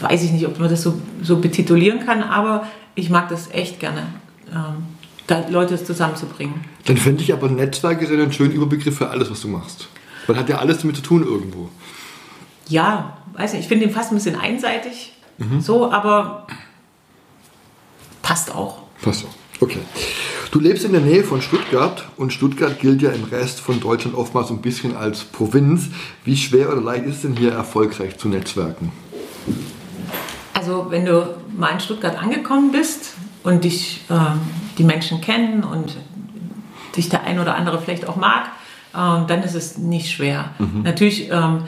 weiß 0.00 0.24
ich 0.24 0.32
nicht, 0.32 0.46
ob 0.46 0.58
man 0.58 0.68
das 0.68 0.82
so, 0.82 1.00
so 1.22 1.36
betitulieren 1.36 2.04
kann, 2.04 2.22
aber 2.24 2.66
ich 2.96 3.10
mag 3.10 3.28
das 3.28 3.50
echt 3.52 3.78
gerne, 3.78 4.02
ähm, 4.52 4.86
da 5.28 5.44
Leute 5.48 5.82
zusammenzubringen. 5.82 6.64
Dann 6.86 6.96
fände 6.96 7.22
ich 7.22 7.32
aber 7.32 7.48
Netzwerkerin 7.48 8.20
einen 8.20 8.32
schönen 8.32 8.52
Überbegriff 8.52 8.98
für 8.98 9.08
alles, 9.08 9.30
was 9.30 9.40
du 9.40 9.48
machst. 9.48 9.88
Weil 10.26 10.36
hat 10.36 10.48
ja 10.48 10.58
alles 10.58 10.78
damit 10.78 10.96
zu 10.96 11.02
tun 11.02 11.24
irgendwo. 11.24 11.68
Ja, 12.68 13.18
weiß 13.34 13.52
nicht, 13.52 13.62
ich 13.62 13.68
finde 13.68 13.86
den 13.86 13.94
fast 13.94 14.10
ein 14.10 14.16
bisschen 14.16 14.36
einseitig, 14.36 15.12
so, 15.60 15.92
aber 15.92 16.48
passt 18.22 18.52
auch. 18.52 18.78
Passt 19.02 19.24
auch. 19.24 19.62
Okay. 19.62 19.78
Du 20.50 20.60
lebst 20.60 20.84
in 20.84 20.92
der 20.92 21.00
Nähe 21.00 21.24
von 21.24 21.42
Stuttgart 21.42 22.06
und 22.16 22.32
Stuttgart 22.32 22.78
gilt 22.78 23.02
ja 23.02 23.10
im 23.10 23.24
Rest 23.24 23.60
von 23.60 23.80
Deutschland 23.80 24.16
oftmals 24.16 24.50
ein 24.50 24.62
bisschen 24.62 24.96
als 24.96 25.24
Provinz. 25.24 25.88
Wie 26.24 26.36
schwer 26.36 26.70
oder 26.70 26.80
leicht 26.80 27.04
ist 27.04 27.16
es 27.16 27.22
denn 27.22 27.36
hier 27.36 27.52
erfolgreich 27.52 28.16
zu 28.16 28.28
netzwerken? 28.28 28.92
Also 30.54 30.86
wenn 30.90 31.04
du 31.04 31.36
mal 31.56 31.70
in 31.70 31.80
Stuttgart 31.80 32.20
angekommen 32.20 32.72
bist 32.72 33.14
und 33.42 33.64
dich 33.64 34.04
ähm, 34.10 34.40
die 34.78 34.84
Menschen 34.84 35.20
kennen 35.20 35.64
und 35.64 35.96
dich 36.96 37.08
der 37.08 37.24
ein 37.24 37.38
oder 37.38 37.56
andere 37.56 37.80
vielleicht 37.80 38.08
auch 38.08 38.16
mag, 38.16 38.46
ähm, 38.94 39.26
dann 39.26 39.42
ist 39.42 39.54
es 39.54 39.78
nicht 39.78 40.10
schwer. 40.10 40.50
Natürlich 40.84 41.30
ähm, 41.30 41.64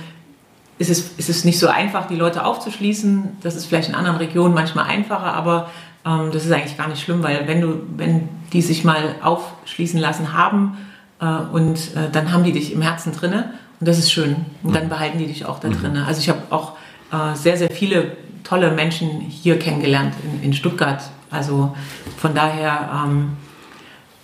ist, 0.78 0.90
es, 0.90 1.12
ist 1.18 1.28
es 1.28 1.44
nicht 1.44 1.58
so 1.58 1.68
einfach, 1.68 2.06
die 2.06 2.16
Leute 2.16 2.44
aufzuschließen. 2.44 3.38
Das 3.42 3.56
ist 3.56 3.66
vielleicht 3.66 3.88
in 3.88 3.94
anderen 3.94 4.16
Regionen 4.18 4.54
manchmal 4.54 4.86
einfacher, 4.86 5.34
aber 5.34 5.68
ähm, 6.08 6.30
das 6.32 6.44
ist 6.44 6.52
eigentlich 6.52 6.76
gar 6.76 6.88
nicht 6.88 7.02
schlimm, 7.02 7.22
weil 7.22 7.46
wenn 7.46 7.60
du, 7.60 7.80
wenn 7.96 8.28
die 8.52 8.62
sich 8.62 8.84
mal 8.84 9.16
aufschließen 9.22 10.00
lassen 10.00 10.32
haben 10.32 10.78
äh, 11.20 11.26
und 11.26 11.76
äh, 11.96 12.10
dann 12.10 12.32
haben 12.32 12.44
die 12.44 12.52
dich 12.52 12.72
im 12.72 12.82
Herzen 12.82 13.12
drinne 13.12 13.52
und 13.80 13.88
das 13.88 13.98
ist 13.98 14.10
schön. 14.10 14.46
Und 14.62 14.74
dann 14.74 14.88
behalten 14.88 15.18
die 15.18 15.26
dich 15.26 15.44
auch 15.44 15.60
da 15.60 15.68
drinne. 15.68 16.06
Also 16.06 16.20
ich 16.20 16.28
habe 16.28 16.40
auch 16.50 16.72
äh, 17.12 17.34
sehr, 17.34 17.56
sehr 17.56 17.70
viele 17.70 18.16
tolle 18.42 18.70
Menschen 18.70 19.20
hier 19.20 19.58
kennengelernt 19.58 20.14
in, 20.24 20.42
in 20.42 20.52
Stuttgart. 20.54 21.02
Also 21.30 21.76
von 22.16 22.34
daher, 22.34 23.04
ähm, 23.04 23.36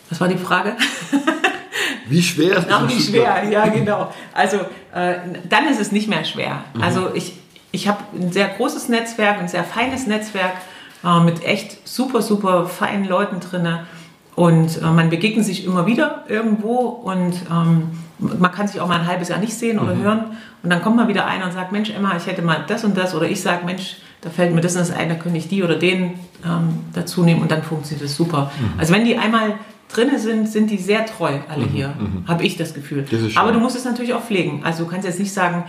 was 0.09 0.21
war 0.21 0.29
die 0.29 0.39
Frage? 0.39 0.77
Wie 2.09 2.23
schwer 2.23 2.59
ist 2.59 2.69
in 2.69 2.89
wie 2.89 3.01
schwer, 3.01 3.45
ja 3.51 3.67
genau. 3.69 4.13
Also 4.35 4.59
äh, 4.95 5.15
dann 5.49 5.67
ist 5.69 5.81
es 5.81 5.91
nicht 5.91 6.07
mehr 6.07 6.23
schwer. 6.25 6.63
Also 6.79 7.15
ich, 7.15 7.33
ich 7.73 7.89
habe 7.89 7.99
ein 8.15 8.31
sehr 8.31 8.49
großes 8.49 8.91
Netzwerk, 8.91 9.39
ein 9.39 9.49
sehr 9.49 9.65
feines 9.65 10.07
Netzwerk 10.07 10.53
äh, 11.05 11.21
mit 11.21 11.45
echt 11.45 11.87
super, 11.87 12.23
super 12.23 12.67
feinen 12.67 13.07
Leuten 13.07 13.41
drinne. 13.41 13.87
Und 14.35 14.83
äh, 14.83 14.87
man 14.87 15.11
begegnet 15.11 15.45
sich 15.45 15.65
immer 15.65 15.87
wieder 15.87 16.25
irgendwo 16.29 16.79
und 16.81 17.35
ähm, 17.51 17.91
man 18.19 18.51
kann 18.53 18.67
sich 18.67 18.81
auch 18.81 18.89
mal 18.89 19.01
ein 19.01 19.07
halbes 19.07 19.29
Jahr 19.29 19.39
nicht 19.39 19.55
sehen 19.55 19.79
oder 19.79 19.97
hören. 19.97 20.37
Und 20.63 20.71
dann 20.71 20.83
kommt 20.83 20.97
mal 20.97 21.09
wieder 21.09 21.27
einer 21.27 21.45
und 21.45 21.53
sagt, 21.53 21.73
Mensch 21.73 21.91
Emma, 21.91 22.17
ich 22.17 22.27
hätte 22.27 22.43
mal 22.43 22.65
das 22.67 22.85
und 22.85 22.97
das. 22.97 23.15
Oder 23.15 23.29
ich 23.29 23.41
sage, 23.41 23.65
Mensch, 23.65 23.99
da 24.23 24.31
fällt 24.31 24.55
mir 24.55 24.61
das 24.61 24.75
und 24.75 24.81
das 24.81 24.91
ein, 24.91 25.09
da 25.09 25.15
könnte 25.15 25.39
ich 25.39 25.49
die 25.49 25.63
oder 25.63 25.77
den 25.77 26.15
ähm, 26.45 26.81
dazu 26.95 27.23
nehmen. 27.23 27.43
Und 27.43 27.51
dann 27.51 27.63
funktioniert 27.63 28.05
das 28.05 28.17
super. 28.17 28.51
Also 28.79 28.93
wenn 28.93 29.05
die 29.05 29.19
einmal 29.19 29.55
drinne 29.93 30.19
sind, 30.19 30.49
sind 30.49 30.71
die 30.71 30.79
sehr 30.79 31.07
treu 31.07 31.39
alle 31.49 31.67
hier, 31.67 31.95
habe 32.27 32.45
ich 32.45 32.57
das 32.57 32.75
Gefühl. 32.75 33.05
Das. 33.09 33.37
Aber 33.37 33.53
du 33.53 33.61
musst 33.61 33.77
es 33.77 33.85
natürlich 33.85 34.15
auch 34.15 34.23
pflegen. 34.23 34.63
Also 34.65 34.85
du 34.85 34.91
kannst 34.91 35.07
jetzt 35.07 35.21
nicht 35.21 35.33
sagen, 35.33 35.65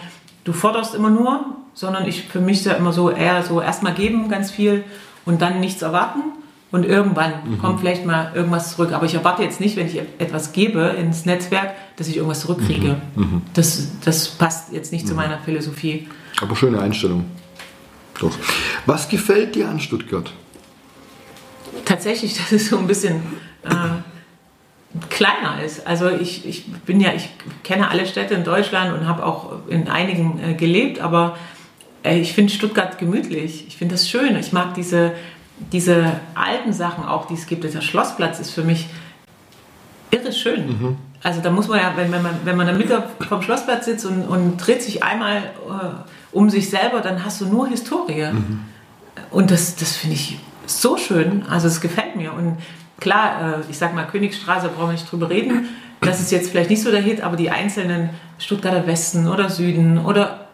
du 0.45 0.53
forderst 0.53 0.95
immer 0.95 1.09
nur, 1.09 1.45
sondern 1.73 2.07
ich 2.07 2.23
für 2.23 2.39
mich 2.39 2.59
ist 2.59 2.65
ja 2.65 2.73
immer 2.73 2.93
so 2.93 3.09
eher 3.11 3.43
so 3.43 3.61
erstmal 3.61 3.93
geben 3.93 4.29
ganz 4.29 4.49
viel 4.49 4.83
und 5.25 5.41
dann 5.41 5.59
nichts 5.59 5.81
erwarten 5.81 6.21
und 6.71 6.85
irgendwann 6.85 7.57
kommt 7.59 7.79
vielleicht 7.79 8.05
mal 8.05 8.31
irgendwas 8.35 8.75
zurück. 8.75 8.91
Aber 8.91 9.05
ich 9.05 9.13
erwarte 9.13 9.43
jetzt 9.43 9.59
nicht, 9.59 9.75
wenn 9.77 9.87
ich 9.87 9.99
etwas 10.19 10.51
gebe 10.51 10.81
ins 10.81 11.25
Netzwerk, 11.25 11.73
dass 11.95 12.07
ich 12.07 12.17
irgendwas 12.17 12.41
zurückkriege. 12.41 12.97
Das, 13.53 13.87
das 14.03 14.29
passt 14.29 14.73
jetzt 14.73 14.91
nicht 14.91 15.07
zu 15.07 15.15
meiner 15.15 15.37
Philosophie. 15.39 16.07
Aber 16.41 16.55
schöne 16.55 16.81
Einstellung. 16.81 17.25
Doch. 18.19 18.31
Was 18.85 19.07
gefällt 19.09 19.55
dir 19.55 19.69
an 19.69 19.79
Stuttgart? 19.79 20.31
tatsächlich, 21.85 22.37
dass 22.37 22.51
es 22.51 22.69
so 22.69 22.77
ein 22.77 22.87
bisschen 22.87 23.21
äh, 23.63 24.99
kleiner 25.09 25.63
ist. 25.63 25.87
Also 25.87 26.09
ich, 26.09 26.45
ich 26.47 26.65
bin 26.65 26.99
ja, 26.99 27.13
ich 27.13 27.29
kenne 27.63 27.89
alle 27.89 28.05
Städte 28.05 28.33
in 28.33 28.43
Deutschland 28.43 28.97
und 28.97 29.07
habe 29.07 29.25
auch 29.25 29.67
in 29.67 29.87
einigen 29.87 30.39
äh, 30.43 30.53
gelebt, 30.53 30.99
aber 30.99 31.37
äh, 32.05 32.19
ich 32.19 32.33
finde 32.33 32.53
Stuttgart 32.53 32.97
gemütlich. 32.97 33.65
Ich 33.67 33.77
finde 33.77 33.95
das 33.95 34.09
schön. 34.09 34.35
Ich 34.37 34.53
mag 34.53 34.73
diese, 34.75 35.13
diese 35.71 36.13
alten 36.35 36.71
Sachen 36.73 37.03
auch, 37.05 37.27
die 37.27 37.33
es 37.33 37.47
gibt. 37.47 37.63
Der 37.63 37.81
Schlossplatz 37.81 38.39
ist 38.39 38.51
für 38.51 38.63
mich 38.63 38.87
irre 40.11 40.31
schön. 40.31 40.67
Mhm. 40.67 40.97
Also 41.23 41.41
da 41.41 41.49
muss 41.49 41.67
man 41.67 41.79
ja, 41.79 41.93
wenn, 41.95 42.11
wenn, 42.11 42.21
man, 42.21 42.39
wenn 42.43 42.55
man 42.55 42.67
in 42.67 42.77
der 42.77 42.85
Mitte 42.85 43.03
vom 43.27 43.41
Schlossplatz 43.41 43.85
sitzt 43.85 44.05
und, 44.05 44.23
und 44.23 44.57
dreht 44.57 44.83
sich 44.83 45.03
einmal 45.03 45.37
äh, 45.37 46.31
um 46.31 46.49
sich 46.49 46.69
selber, 46.69 47.01
dann 47.01 47.25
hast 47.25 47.41
du 47.41 47.47
nur 47.47 47.67
Historie. 47.67 48.31
Mhm. 48.31 48.61
Und 49.31 49.49
das, 49.49 49.75
das 49.75 49.95
finde 49.95 50.15
ich 50.15 50.37
so 50.67 50.97
schön. 50.97 51.43
Also 51.49 51.67
es 51.67 51.81
gefällt 51.81 52.15
mir. 52.15 52.31
Und 52.33 52.57
klar, 52.99 53.59
äh, 53.59 53.71
ich 53.71 53.77
sag 53.77 53.95
mal, 53.95 54.05
Königsstraße 54.05 54.69
brauchen 54.69 54.89
wir 54.89 54.93
nicht 54.93 55.11
drüber 55.11 55.29
reden. 55.29 55.69
Das 56.01 56.19
ist 56.19 56.31
jetzt 56.31 56.51
vielleicht 56.51 56.69
nicht 56.69 56.83
so 56.83 56.91
der 56.91 57.01
Hit, 57.01 57.21
aber 57.21 57.35
die 57.35 57.49
einzelnen 57.49 58.11
Stuttgarter 58.37 58.85
Westen 58.85 59.27
oder 59.27 59.49
Süden 59.49 59.97
oder 59.97 60.44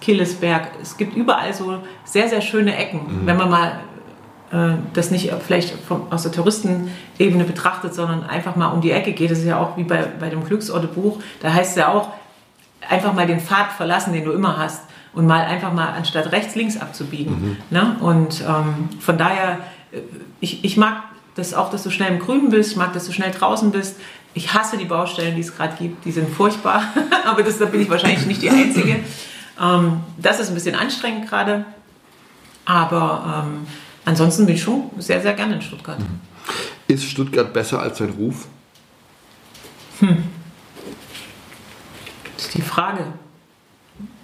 Killesberg, 0.00 0.70
es 0.82 0.96
gibt 0.96 1.16
überall 1.16 1.52
so 1.54 1.78
sehr, 2.04 2.28
sehr 2.28 2.40
schöne 2.40 2.76
Ecken. 2.76 3.22
Mhm. 3.22 3.26
Wenn 3.26 3.36
man 3.36 3.50
mal 3.50 3.80
äh, 4.50 4.76
das 4.92 5.10
nicht 5.10 5.32
vielleicht 5.46 5.70
vom, 5.86 6.10
aus 6.10 6.22
der 6.22 6.32
Touristenebene 6.32 7.44
betrachtet, 7.44 7.94
sondern 7.94 8.24
einfach 8.24 8.56
mal 8.56 8.68
um 8.68 8.80
die 8.80 8.92
Ecke 8.92 9.12
geht. 9.12 9.30
Das 9.30 9.38
ist 9.38 9.46
ja 9.46 9.58
auch 9.58 9.76
wie 9.76 9.84
bei, 9.84 10.04
bei 10.20 10.30
dem 10.30 10.44
Glücksorte-Buch. 10.44 11.18
Da 11.40 11.52
heißt 11.52 11.70
es 11.70 11.76
ja 11.76 11.92
auch, 11.92 12.10
einfach 12.88 13.12
mal 13.12 13.26
den 13.26 13.40
Pfad 13.40 13.72
verlassen, 13.72 14.12
den 14.12 14.24
du 14.24 14.32
immer 14.32 14.56
hast. 14.58 14.82
Und 15.12 15.26
mal 15.26 15.44
einfach 15.44 15.72
mal 15.72 15.88
anstatt 15.88 16.30
rechts, 16.30 16.54
links 16.56 16.76
abzubiegen. 16.76 17.32
Mhm. 17.32 17.56
Ne? 17.70 17.96
Und 18.00 18.44
ähm, 18.46 18.88
von 19.00 19.16
daher, 19.16 19.60
äh, 19.90 20.00
ich, 20.40 20.62
ich 20.62 20.76
mag 20.76 21.04
das 21.34 21.54
auch, 21.54 21.70
dass 21.70 21.82
du 21.82 21.90
schnell 21.90 22.12
im 22.12 22.18
Grünen 22.18 22.50
bist. 22.50 22.72
Ich 22.72 22.76
mag, 22.76 22.92
dass 22.92 23.06
du 23.06 23.12
schnell 23.12 23.30
draußen 23.30 23.70
bist. 23.70 23.96
Ich 24.34 24.52
hasse 24.52 24.76
die 24.76 24.84
Baustellen, 24.84 25.34
die 25.34 25.40
es 25.40 25.56
gerade 25.56 25.74
gibt. 25.78 26.04
Die 26.04 26.12
sind 26.12 26.28
furchtbar. 26.28 26.82
Aber 27.24 27.42
das, 27.42 27.58
da 27.58 27.64
bin 27.64 27.80
ich 27.80 27.88
wahrscheinlich 27.88 28.26
nicht 28.26 28.42
die 28.42 28.50
Einzige. 28.50 28.96
Ähm, 29.60 30.00
das 30.18 30.40
ist 30.40 30.48
ein 30.48 30.54
bisschen 30.54 30.74
anstrengend 30.74 31.28
gerade. 31.28 31.64
Aber 32.64 33.44
ähm, 33.46 33.66
ansonsten 34.04 34.46
bin 34.46 34.56
ich 34.56 34.62
schon 34.62 34.90
sehr, 34.98 35.20
sehr 35.22 35.34
gerne 35.34 35.54
in 35.54 35.62
Stuttgart. 35.62 35.98
Mhm. 35.98 36.20
Ist 36.88 37.04
Stuttgart 37.04 37.52
besser 37.52 37.80
als 37.80 37.98
sein 37.98 38.10
Ruf? 38.10 38.46
Hm. 40.00 40.24
Das 42.36 42.46
ist 42.46 42.54
die 42.54 42.62
Frage. 42.62 43.06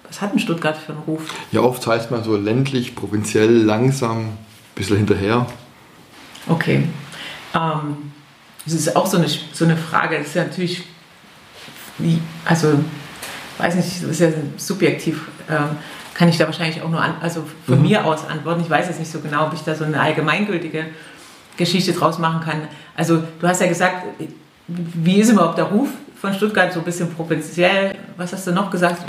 Was 0.07 0.21
hat 0.21 0.33
denn 0.33 0.39
Stuttgart 0.39 0.77
für 0.77 0.93
einen 0.93 1.03
Ruf? 1.03 1.23
Ja, 1.53 1.63
oft 1.63 1.87
heißt 1.87 2.11
man 2.11 2.23
so 2.23 2.37
ländlich, 2.37 2.95
provinziell, 2.95 3.51
langsam, 3.51 4.19
ein 4.19 4.39
bisschen 4.75 4.99
hinterher. 4.99 5.47
Okay. 6.47 6.87
Ähm, 7.55 8.13
das 8.65 8.75
ist 8.75 8.95
auch 8.95 9.07
so 9.07 9.17
eine, 9.17 9.29
so 9.29 9.65
eine 9.65 9.77
Frage. 9.77 10.19
Das 10.19 10.29
ist 10.29 10.35
ja 10.35 10.45
natürlich, 10.45 10.85
wie, 11.99 12.21
also, 12.45 12.79
weiß 13.59 13.75
nicht, 13.75 14.03
das 14.03 14.11
ist 14.11 14.21
ja 14.21 14.29
subjektiv. 14.57 15.29
Ähm, 15.49 15.77
kann 16.15 16.29
ich 16.29 16.37
da 16.37 16.45
wahrscheinlich 16.47 16.83
auch 16.83 16.91
nur 16.91 17.01
an, 17.01 17.15
also 17.21 17.45
von 17.67 17.79
mhm. 17.79 17.83
mir 17.83 18.05
aus 18.05 18.27
antworten. 18.29 18.61
Ich 18.61 18.71
weiß 18.71 18.87
jetzt 18.89 18.99
nicht 18.99 19.11
so 19.11 19.21
genau, 19.21 19.47
ob 19.47 19.55
ich 19.55 19.61
da 19.61 19.75
so 19.75 19.85
eine 19.85 19.99
allgemeingültige 20.01 20.87
Geschichte 21.57 21.93
draus 21.93 22.19
machen 22.19 22.41
kann. 22.43 22.69
Also 22.95 23.23
du 23.41 23.49
hast 23.49 23.61
ja 23.61 23.67
gesagt, 23.67 24.05
wie 24.69 25.21
ist 25.21 25.31
überhaupt 25.31 25.59
der 25.59 25.65
Ruf 25.65 25.89
von 26.21 26.35
Stuttgart? 26.35 26.73
So 26.73 26.81
ein 26.81 26.85
bisschen 26.85 27.13
provinziell. 27.13 27.97
Was 28.17 28.33
hast 28.33 28.47
du 28.47 28.53
noch 28.53 28.71
gesagt? 28.71 29.03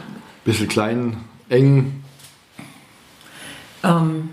Bisschen 0.46 0.68
klein, 0.68 1.18
eng. 1.50 2.04
Ähm, 3.84 4.30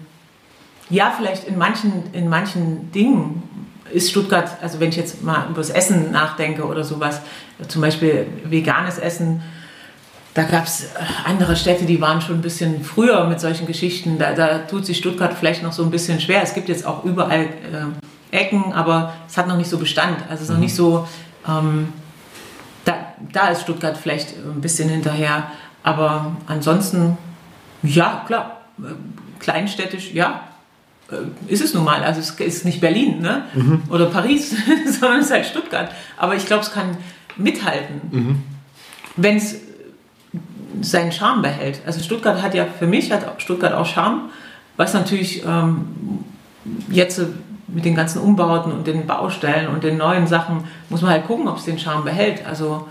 ja, 0.88 1.12
vielleicht 1.16 1.44
in 1.44 1.58
manchen, 1.58 2.12
in 2.12 2.28
manchen 2.28 2.90
Dingen 2.92 3.42
ist 3.92 4.10
Stuttgart, 4.10 4.56
also 4.62 4.78
wenn 4.80 4.90
ich 4.90 4.96
jetzt 4.96 5.22
mal 5.22 5.46
über 5.48 5.58
das 5.58 5.70
Essen 5.70 6.12
nachdenke 6.12 6.64
oder 6.64 6.84
sowas, 6.84 7.20
zum 7.66 7.82
Beispiel 7.82 8.26
veganes 8.44 8.98
Essen, 8.98 9.42
da 10.34 10.44
gab 10.44 10.64
es 10.64 10.84
äh, 10.84 10.88
andere 11.24 11.56
Städte, 11.56 11.84
die 11.84 12.00
waren 12.00 12.20
schon 12.20 12.36
ein 12.36 12.42
bisschen 12.42 12.84
früher 12.84 13.26
mit 13.26 13.40
solchen 13.40 13.66
Geschichten. 13.66 14.18
Da, 14.18 14.32
da, 14.32 14.58
tut 14.58 14.86
sich 14.86 14.98
Stuttgart 14.98 15.34
vielleicht 15.38 15.62
noch 15.62 15.72
so 15.72 15.82
ein 15.82 15.90
bisschen 15.90 16.20
schwer. 16.20 16.42
Es 16.42 16.54
gibt 16.54 16.68
jetzt 16.68 16.86
auch 16.86 17.04
überall 17.04 17.42
äh, 17.42 18.36
Ecken, 18.36 18.72
aber 18.72 19.14
es 19.28 19.36
hat 19.36 19.48
noch 19.48 19.56
nicht 19.56 19.68
so 19.68 19.78
Bestand. 19.78 20.18
Also 20.28 20.34
es 20.34 20.40
ist 20.42 20.48
noch 20.50 20.56
mhm. 20.56 20.62
nicht 20.62 20.74
so, 20.74 21.08
ähm, 21.48 21.92
da, 22.84 22.94
da 23.32 23.48
ist 23.48 23.62
Stuttgart 23.62 23.96
vielleicht 23.96 24.36
ein 24.36 24.60
bisschen 24.60 24.88
hinterher. 24.88 25.50
Aber 25.82 26.36
ansonsten, 26.46 27.18
ja, 27.82 28.22
klar, 28.26 28.60
äh, 28.78 28.82
kleinstädtisch, 29.40 30.12
ja, 30.12 30.42
äh, 31.10 31.52
ist 31.52 31.64
es 31.64 31.74
nun 31.74 31.82
mal. 31.82 32.04
Also 32.04 32.20
es 32.20 32.30
ist 32.30 32.64
nicht 32.64 32.80
Berlin 32.80 33.20
ne? 33.20 33.46
Mhm. 33.54 33.82
oder 33.90 34.06
Paris, 34.06 34.50
sondern 35.00 35.18
es 35.18 35.26
ist 35.26 35.32
halt 35.32 35.46
Stuttgart. 35.46 35.90
Aber 36.16 36.36
ich 36.36 36.46
glaube, 36.46 36.62
es 36.62 36.70
kann 36.70 36.96
mithalten. 37.36 38.00
Mhm. 38.12 38.42
Wenn 39.16 39.36
es 39.36 39.56
seinen 40.82 41.12
Charme 41.12 41.42
behält. 41.42 41.80
Also 41.86 42.00
Stuttgart 42.02 42.42
hat 42.42 42.54
ja 42.54 42.66
für 42.66 42.86
mich 42.86 43.12
hat 43.12 43.40
Stuttgart 43.40 43.72
auch 43.72 43.86
Charme, 43.86 44.30
was 44.76 44.94
natürlich 44.94 45.44
ähm, 45.44 45.86
jetzt 46.90 47.20
mit 47.68 47.84
den 47.84 47.94
ganzen 47.94 48.20
Umbauten 48.20 48.72
und 48.72 48.86
den 48.86 49.06
Baustellen 49.06 49.68
und 49.68 49.84
den 49.84 49.96
neuen 49.96 50.26
Sachen 50.26 50.64
muss 50.88 51.02
man 51.02 51.12
halt 51.12 51.26
gucken, 51.26 51.48
ob 51.48 51.58
es 51.58 51.64
den 51.64 51.78
Charme 51.78 52.04
behält. 52.04 52.46
Also 52.46 52.88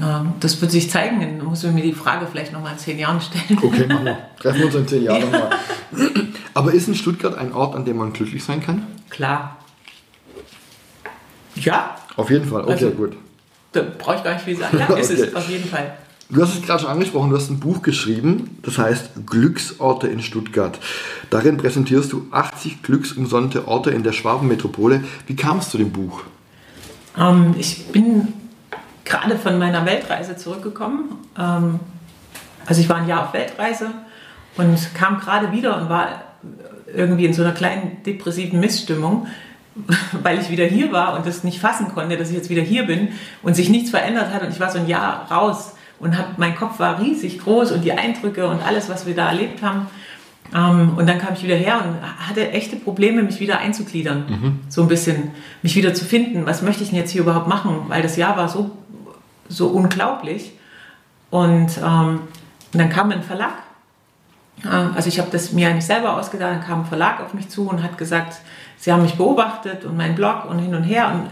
ähm, 0.00 0.34
das 0.40 0.60
wird 0.60 0.70
sich 0.70 0.90
zeigen. 0.90 1.20
Dann 1.20 1.44
muss 1.44 1.62
man 1.62 1.74
mir 1.74 1.82
die 1.82 1.92
Frage 1.92 2.26
vielleicht 2.30 2.52
nochmal 2.52 2.72
in 2.72 2.78
zehn 2.78 2.98
Jahren 2.98 3.20
stellen. 3.20 3.58
Okay, 3.62 3.86
machen 3.86 4.04
wir. 4.04 4.18
Treffen 4.38 4.58
wir 4.58 4.66
uns 4.66 4.74
in 4.74 4.88
zehn 4.88 5.02
Jahren 5.04 5.20
ja. 5.20 5.26
nochmal. 5.26 5.50
Aber 6.54 6.72
ist 6.72 6.88
in 6.88 6.94
Stuttgart 6.94 7.36
ein 7.36 7.52
Ort, 7.52 7.74
an 7.74 7.84
dem 7.84 7.96
man 7.96 8.12
glücklich 8.12 8.44
sein 8.44 8.60
kann? 8.60 8.86
Klar. 9.08 9.56
Ja. 11.56 11.96
Auf 12.16 12.30
jeden 12.30 12.46
Fall, 12.46 12.62
okay, 12.62 12.72
also, 12.72 12.90
gut. 12.90 13.16
Da 13.72 13.82
brauche 13.98 14.16
ich 14.16 14.24
gar 14.24 14.34
nicht 14.34 14.44
viel 14.44 14.56
sagen. 14.56 14.78
Ja, 14.78 14.86
okay. 14.90 15.00
ist 15.00 15.10
es 15.10 15.34
auf 15.34 15.48
jeden 15.48 15.68
Fall. 15.68 15.92
Du 16.30 16.40
hast 16.40 16.54
es 16.54 16.62
gerade 16.62 16.82
schon 16.82 16.90
angesprochen, 16.90 17.30
du 17.30 17.36
hast 17.36 17.50
ein 17.50 17.58
Buch 17.58 17.82
geschrieben, 17.82 18.58
das 18.62 18.78
heißt 18.78 19.26
Glücksorte 19.26 20.06
in 20.06 20.22
Stuttgart. 20.22 20.78
Darin 21.28 21.56
präsentierst 21.56 22.12
du 22.12 22.26
80 22.30 22.84
glücksumsonnte 22.84 23.66
Orte 23.66 23.90
in 23.90 24.04
der 24.04 24.12
Schwabenmetropole. 24.12 25.02
Wie 25.26 25.34
kam 25.34 25.58
es 25.58 25.70
zu 25.70 25.78
dem 25.78 25.90
Buch? 25.90 26.22
Ähm, 27.18 27.56
ich 27.58 27.88
bin 27.88 28.28
gerade 29.04 29.36
von 29.38 29.58
meiner 29.58 29.84
Weltreise 29.84 30.36
zurückgekommen. 30.36 31.16
Ähm, 31.36 31.80
also 32.64 32.80
ich 32.80 32.88
war 32.88 32.98
ein 32.98 33.08
Jahr 33.08 33.24
auf 33.26 33.32
Weltreise 33.32 33.90
und 34.56 34.94
kam 34.94 35.18
gerade 35.18 35.50
wieder 35.50 35.82
und 35.82 35.88
war 35.88 36.22
irgendwie 36.94 37.24
in 37.24 37.34
so 37.34 37.42
einer 37.42 37.52
kleinen 37.52 38.04
depressiven 38.06 38.60
Missstimmung, 38.60 39.26
weil 40.22 40.38
ich 40.38 40.48
wieder 40.48 40.64
hier 40.64 40.92
war 40.92 41.16
und 41.16 41.26
das 41.26 41.42
nicht 41.42 41.58
fassen 41.58 41.88
konnte, 41.88 42.16
dass 42.16 42.30
ich 42.30 42.36
jetzt 42.36 42.50
wieder 42.50 42.62
hier 42.62 42.86
bin 42.86 43.08
und 43.42 43.56
sich 43.56 43.68
nichts 43.68 43.90
verändert 43.90 44.32
hat 44.32 44.42
und 44.42 44.50
ich 44.50 44.60
war 44.60 44.70
so 44.70 44.78
ein 44.78 44.86
Jahr 44.86 45.28
raus 45.28 45.72
und 46.00 46.18
hab, 46.18 46.38
mein 46.38 46.56
Kopf 46.56 46.78
war 46.78 47.00
riesig 47.00 47.38
groß 47.38 47.72
und 47.72 47.82
die 47.84 47.92
Eindrücke 47.92 48.46
und 48.46 48.62
alles, 48.62 48.88
was 48.88 49.06
wir 49.06 49.14
da 49.14 49.28
erlebt 49.28 49.62
haben. 49.62 49.86
Ähm, 50.54 50.94
und 50.96 51.06
dann 51.06 51.18
kam 51.18 51.34
ich 51.34 51.44
wieder 51.44 51.54
her 51.54 51.82
und 51.84 52.28
hatte 52.28 52.50
echte 52.50 52.76
Probleme, 52.76 53.22
mich 53.22 53.38
wieder 53.38 53.58
einzugliedern. 53.58 54.24
Mhm. 54.28 54.60
So 54.68 54.82
ein 54.82 54.88
bisschen, 54.88 55.30
mich 55.62 55.76
wieder 55.76 55.94
zu 55.94 56.04
finden. 56.04 56.46
Was 56.46 56.62
möchte 56.62 56.82
ich 56.82 56.88
denn 56.88 56.98
jetzt 56.98 57.10
hier 57.10 57.22
überhaupt 57.22 57.46
machen? 57.46 57.84
Weil 57.88 58.02
das 58.02 58.16
Jahr 58.16 58.36
war 58.36 58.48
so, 58.48 58.70
so 59.48 59.68
unglaublich. 59.68 60.52
Und, 61.30 61.78
ähm, 61.78 62.20
und 62.72 62.78
dann 62.78 62.90
kam 62.90 63.12
ein 63.12 63.22
Verlag. 63.22 63.62
Äh, 64.64 64.68
also 64.68 65.08
ich 65.08 65.20
habe 65.20 65.28
das 65.30 65.52
mir 65.52 65.68
eigentlich 65.68 65.84
selber 65.84 66.16
ausgedacht. 66.16 66.50
Dann 66.50 66.64
kam 66.64 66.80
ein 66.80 66.86
Verlag 66.86 67.20
auf 67.20 67.34
mich 67.34 67.48
zu 67.50 67.68
und 67.68 67.82
hat 67.82 67.98
gesagt, 67.98 68.40
sie 68.78 68.90
haben 68.90 69.02
mich 69.02 69.14
beobachtet 69.14 69.84
und 69.84 69.96
meinen 69.96 70.14
Blog 70.14 70.46
und 70.48 70.58
hin 70.58 70.74
und 70.74 70.82
her 70.82 71.12
und 71.14 71.30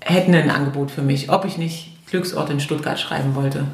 hätten 0.00 0.34
ein 0.34 0.50
Angebot 0.50 0.90
für 0.90 1.02
mich, 1.02 1.30
ob 1.30 1.44
ich 1.44 1.58
nicht 1.58 1.99
Glücksort 2.10 2.50
in 2.50 2.60
Stuttgart 2.60 2.98
schreiben 2.98 3.34
wollte. 3.34 3.66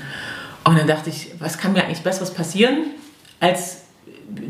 Und 0.64 0.78
dann 0.78 0.86
dachte 0.86 1.10
ich, 1.10 1.30
was 1.38 1.58
kann 1.58 1.72
mir 1.72 1.84
eigentlich 1.84 2.02
Besseres 2.02 2.32
passieren, 2.32 2.78
als 3.40 3.82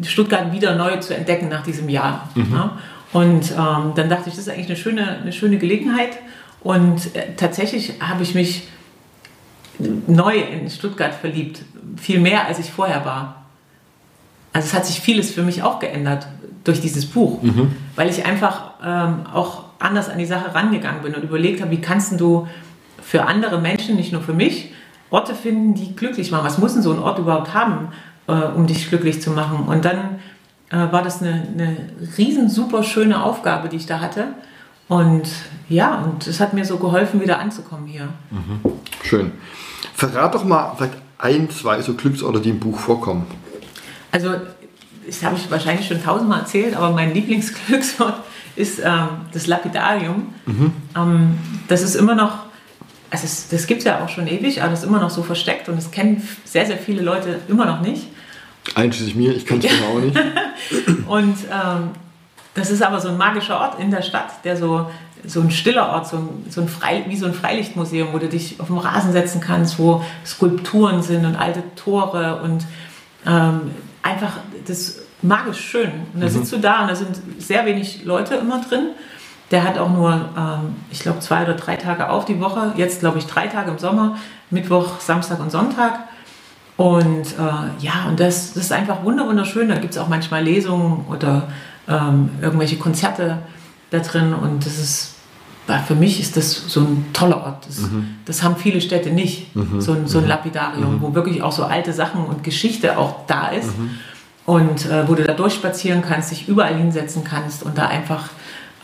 Stuttgart 0.03 0.53
wieder 0.53 0.75
neu 0.75 0.97
zu 0.97 1.15
entdecken 1.15 1.49
nach 1.49 1.63
diesem 1.63 1.89
Jahr. 1.89 2.29
Mhm. 2.35 2.53
Ja? 2.53 2.79
Und 3.13 3.53
ähm, 3.53 3.93
dann 3.95 4.09
dachte 4.09 4.29
ich, 4.29 4.35
das 4.35 4.47
ist 4.47 4.49
eigentlich 4.49 4.67
eine 4.67 4.77
schöne, 4.77 5.19
eine 5.19 5.33
schöne 5.33 5.59
Gelegenheit. 5.59 6.19
Und 6.63 7.15
äh, 7.15 7.35
tatsächlich 7.37 7.95
habe 8.01 8.23
ich 8.23 8.35
mich 8.35 8.69
neu 9.79 10.37
in 10.39 10.71
Stuttgart 10.71 11.15
verliebt, 11.15 11.63
viel 11.97 12.19
mehr 12.19 12.47
als 12.47 12.59
ich 12.59 12.71
vorher 12.71 13.05
war. 13.05 13.45
Also 14.53 14.69
es 14.69 14.75
hat 14.75 14.87
sich 14.87 15.01
vieles 15.01 15.33
für 15.33 15.43
mich 15.43 15.63
auch 15.63 15.79
geändert 15.81 16.27
durch 16.65 16.81
dieses 16.81 17.07
Buch, 17.07 17.43
mhm. 17.43 17.77
weil 17.95 18.09
ich 18.09 18.25
einfach 18.25 18.71
ähm, 18.83 19.27
auch 19.33 19.65
anders 19.79 20.09
an 20.09 20.19
die 20.19 20.27
Sache 20.27 20.55
rangegangen 20.55 21.03
bin 21.03 21.15
und 21.15 21.23
überlegt 21.23 21.61
habe, 21.61 21.71
wie 21.71 21.81
kannst 21.81 22.19
du 22.19 22.49
für 23.07 23.25
andere 23.25 23.61
Menschen, 23.61 23.95
nicht 23.95 24.13
nur 24.13 24.21
für 24.21 24.33
mich, 24.33 24.73
Orte 25.11 25.37
finden, 25.37 25.75
die 25.75 25.95
glücklich 25.95 26.33
machen. 26.33 26.45
Was 26.45 26.59
muss 26.59 26.73
denn 26.73 26.83
so 26.83 26.93
ein 26.93 26.99
Ort 26.99 27.21
überhaupt 27.21 27.55
haben, 27.55 27.89
äh, 28.27 28.33
um 28.33 28.67
dich 28.67 28.89
glücklich 28.89 29.23
zu 29.23 29.31
machen? 29.31 29.69
Und 29.69 29.85
dann 29.85 30.19
äh, 30.71 30.91
war 30.91 31.05
das 31.05 31.23
eine, 31.23 31.47
eine 31.55 31.77
riesen 32.19 32.49
super 32.49 32.83
schöne 32.83 33.23
Aufgabe, 33.23 33.69
die 33.69 33.77
ich 33.77 33.87
da 33.87 34.01
hatte. 34.01 34.27
Und 34.89 35.29
ja, 35.69 35.99
und 35.99 36.27
es 36.27 36.41
hat 36.41 36.53
mir 36.53 36.65
so 36.65 36.79
geholfen, 36.79 37.21
wieder 37.21 37.39
anzukommen 37.39 37.87
hier. 37.87 38.09
Mhm. 38.33 38.73
Schön. 39.05 39.33
Verrat 39.95 40.35
doch 40.35 40.45
mal 40.45 40.73
vielleicht 40.77 40.95
ein, 41.19 41.49
zwei 41.51 41.81
so 41.83 41.95
Glücksorte, 41.95 42.41
die 42.41 42.51
im 42.51 42.59
Buch 42.59 42.79
vorkommen. 42.79 43.27
Also, 44.11 44.35
das 45.07 45.23
habe 45.23 45.37
ich 45.37 45.49
wahrscheinlich 45.49 45.87
schon 45.87 46.03
tausendmal 46.03 46.41
erzählt, 46.41 46.77
aber 46.77 46.91
mein 46.91 47.15
Lieblingsglücksort 47.15 48.15
ist 48.57 48.81
ähm, 48.81 49.09
das 49.33 49.47
Lapidarium. 49.47 50.35
Ähm, 50.97 51.39
das 51.69 51.83
ist 51.83 51.95
immer 51.95 52.17
noch, 52.17 52.46
also 53.17 53.25
es, 53.25 53.49
das 53.49 53.67
gibt 53.67 53.79
es 53.79 53.85
ja 53.87 54.05
auch 54.05 54.09
schon 54.11 54.27
ewig, 54.27 54.61
aber 54.61 54.71
das 54.71 54.81
ist 54.81 54.89
immer 54.89 55.01
noch 55.01 55.11
so 55.11 55.23
versteckt 55.23 55.69
und 55.69 55.77
das 55.77 55.91
kennen 55.91 56.27
sehr, 56.45 56.67
sehr 56.67 56.77
viele 56.77 57.03
Leute 57.03 57.41
immer 57.49 57.65
noch 57.65 57.81
nicht. 57.81 58.09
Einschließlich 58.75 59.15
mir, 59.15 59.35
ich 59.35 59.47
kann 59.47 59.59
es 59.59 59.65
ja. 59.65 59.71
auch 59.89 60.01
nicht. 60.01 60.17
Und 61.07 61.37
ähm, 61.53 61.91
das 62.55 62.71
ist 62.71 62.83
aber 62.83 63.01
so 63.01 63.09
ein 63.11 63.17
magischer 63.17 63.61
Ort 63.61 63.79
in 63.79 63.93
der 63.93 64.03
Stadt, 64.03 64.45
der 64.45 64.57
so, 64.57 64.91
so 65.25 65.41
ein 65.41 65.53
stiller 65.53 65.91
Ort, 65.91 66.09
so 66.09 66.17
ein, 66.17 66.29
so 66.51 66.63
ein 66.63 66.69
Frei, 66.69 67.05
wie 67.07 67.17
so 67.17 67.27
ein 67.27 67.33
Freilichtmuseum, 67.33 68.09
wo 68.13 68.19
du 68.19 68.29
dich 68.29 68.59
auf 68.59 68.67
den 68.67 68.79
Rasen 68.79 69.13
setzen 69.13 69.41
kannst, 69.41 69.79
wo 69.79 70.03
Skulpturen 70.27 71.01
sind 71.01 71.25
und 71.25 71.37
alte 71.37 71.63
Tore 71.77 72.41
und 72.43 72.65
ähm, 73.25 73.71
einfach 74.03 74.39
das 74.67 74.99
magisch 75.23 75.61
schön. 75.61 75.93
Und 76.13 76.23
da 76.23 76.29
sitzt 76.29 76.53
du 76.53 76.59
da 76.59 76.83
und 76.83 76.89
da 76.89 76.97
sind 76.97 77.17
sehr 77.39 77.65
wenig 77.67 78.05
Leute 78.05 78.35
immer 78.35 78.61
drin. 78.61 78.89
Der 79.51 79.63
hat 79.63 79.79
auch 79.79 79.91
nur, 79.91 80.13
ähm, 80.37 80.75
ich 80.91 81.01
glaube, 81.01 81.21
zwei 81.21 81.43
oder 81.45 81.55
drei 81.55 81.77
Tage 81.77 82.11
auf 82.11 82.25
die 82.25 82.41
Woche. 82.41 82.73
Jetzt, 82.77 83.01
glaube 83.01 83.19
ich, 83.19 83.27
drei 83.27 83.47
Tage 83.47 83.71
im 83.71 83.79
Sommer, 83.79 84.17
Mittwoch, 84.51 84.99
Samstag 85.01 85.39
und 85.41 85.53
Sonntag. 85.53 86.01
Und 86.77 87.27
äh, 87.39 87.85
ja, 87.85 88.07
und 88.09 88.19
das, 88.21 88.53
das 88.55 88.65
ist 88.65 88.73
einfach 88.73 89.03
wunder- 89.05 89.27
wunderschön. 89.27 89.69
Da 89.69 89.77
gibt 89.77 89.95
es 89.95 89.99
auch 89.99 90.09
manchmal 90.09 90.43
Lesungen 90.45 91.05
oder 91.09 91.45
ähm, 91.89 92.31
irgendwelche 92.43 92.77
Konzerte 92.77 93.39
da 93.91 93.99
drin. 94.01 94.35
Und 94.35 94.67
das 94.67 94.79
ist, 94.79 95.15
für 95.87 95.95
mich 95.95 96.21
ist 96.21 96.37
das 96.37 96.53
so 96.53 96.81
ein 96.81 97.07
toller 97.13 97.39
Ort. 97.45 97.67
Das, 97.69 97.79
das 98.25 98.43
haben 98.43 98.57
viele 98.57 98.81
Städte 98.81 99.11
nicht. 99.11 99.53
So, 99.81 99.93
ein, 99.93 100.07
so 100.07 100.19
ein 100.19 100.27
Lapidarium, 100.27 101.01
wo 101.01 101.15
wirklich 101.15 101.43
auch 101.43 101.53
so 101.53 101.65
alte 101.65 101.93
Sachen 101.93 102.25
und 102.25 102.43
Geschichte 102.45 102.99
auch 102.99 103.27
da 103.27 103.49
ist. 103.49 103.71
Und 104.45 104.87
äh, 104.87 105.09
wo 105.09 105.15
du 105.15 105.25
da 105.25 105.33
durchspazieren 105.35 106.03
kannst, 106.03 106.31
dich 106.31 106.47
überall 106.49 106.75
hinsetzen 106.77 107.25
kannst 107.25 107.63
und 107.63 107.79
da 107.79 107.87
einfach 107.87 108.29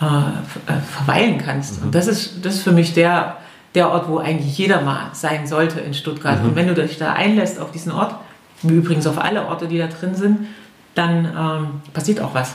äh, 0.03 0.05
äh, 0.05 0.81
verweilen 0.81 1.39
kannst. 1.39 1.81
Und 1.81 1.95
das 1.95 2.09
ist, 2.09 2.45
das 2.45 2.57
ist 2.57 2.63
für 2.63 2.73
mich 2.73 2.93
der, 2.93 3.37
der 3.77 3.89
Ort, 3.89 4.09
wo 4.09 4.19
eigentlich 4.19 4.59
jeder 4.59 4.81
mal 4.81 5.11
sein 5.13 5.47
sollte 5.47 5.79
in 5.79 5.95
Stuttgart. 5.95 6.43
Und 6.43 6.57
wenn 6.57 6.67
du 6.67 6.75
dich 6.75 6.99
da 6.99 7.13
einlässt 7.13 7.61
auf 7.61 7.71
diesen 7.71 7.93
Ort, 7.93 8.17
wie 8.63 8.75
übrigens 8.75 9.07
auf 9.07 9.19
alle 9.23 9.47
Orte, 9.47 9.69
die 9.69 9.79
da 9.79 9.87
drin 9.87 10.17
sind, 10.17 10.49
dann 10.97 11.25
ähm, 11.25 11.67
passiert 11.93 12.21
auch 12.21 12.35
was. 12.35 12.55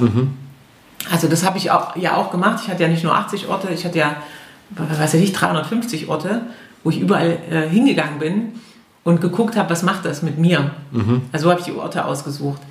Also 1.09 1.29
das 1.29 1.45
habe 1.45 1.57
ich 1.57 1.71
auch, 1.71 1.95
ja 1.95 2.17
auch 2.17 2.31
gemacht. 2.31 2.59
Ich 2.63 2.69
hatte 2.69 2.83
ja 2.83 2.89
nicht 2.89 3.05
nur 3.05 3.15
80 3.15 3.47
Orte, 3.47 3.69
ich 3.73 3.85
hatte 3.85 3.97
ja, 3.97 4.17
weiß 4.71 5.13
ich, 5.13 5.31
350 5.31 6.09
Orte, 6.09 6.41
wo 6.83 6.89
ich 6.89 6.99
überall 6.99 7.37
äh, 7.49 7.69
hingegangen 7.69 8.19
bin 8.19 8.59
und 9.07 9.21
geguckt 9.21 9.55
habe, 9.55 9.69
was 9.69 9.83
macht 9.83 10.03
das 10.03 10.21
mit 10.21 10.37
mir. 10.37 10.71
Also 11.31 11.45
so 11.45 11.51
habe 11.51 11.61
ich 11.61 11.65
die 11.65 11.71
Orte 11.71 12.03
ausgesucht. 12.03 12.61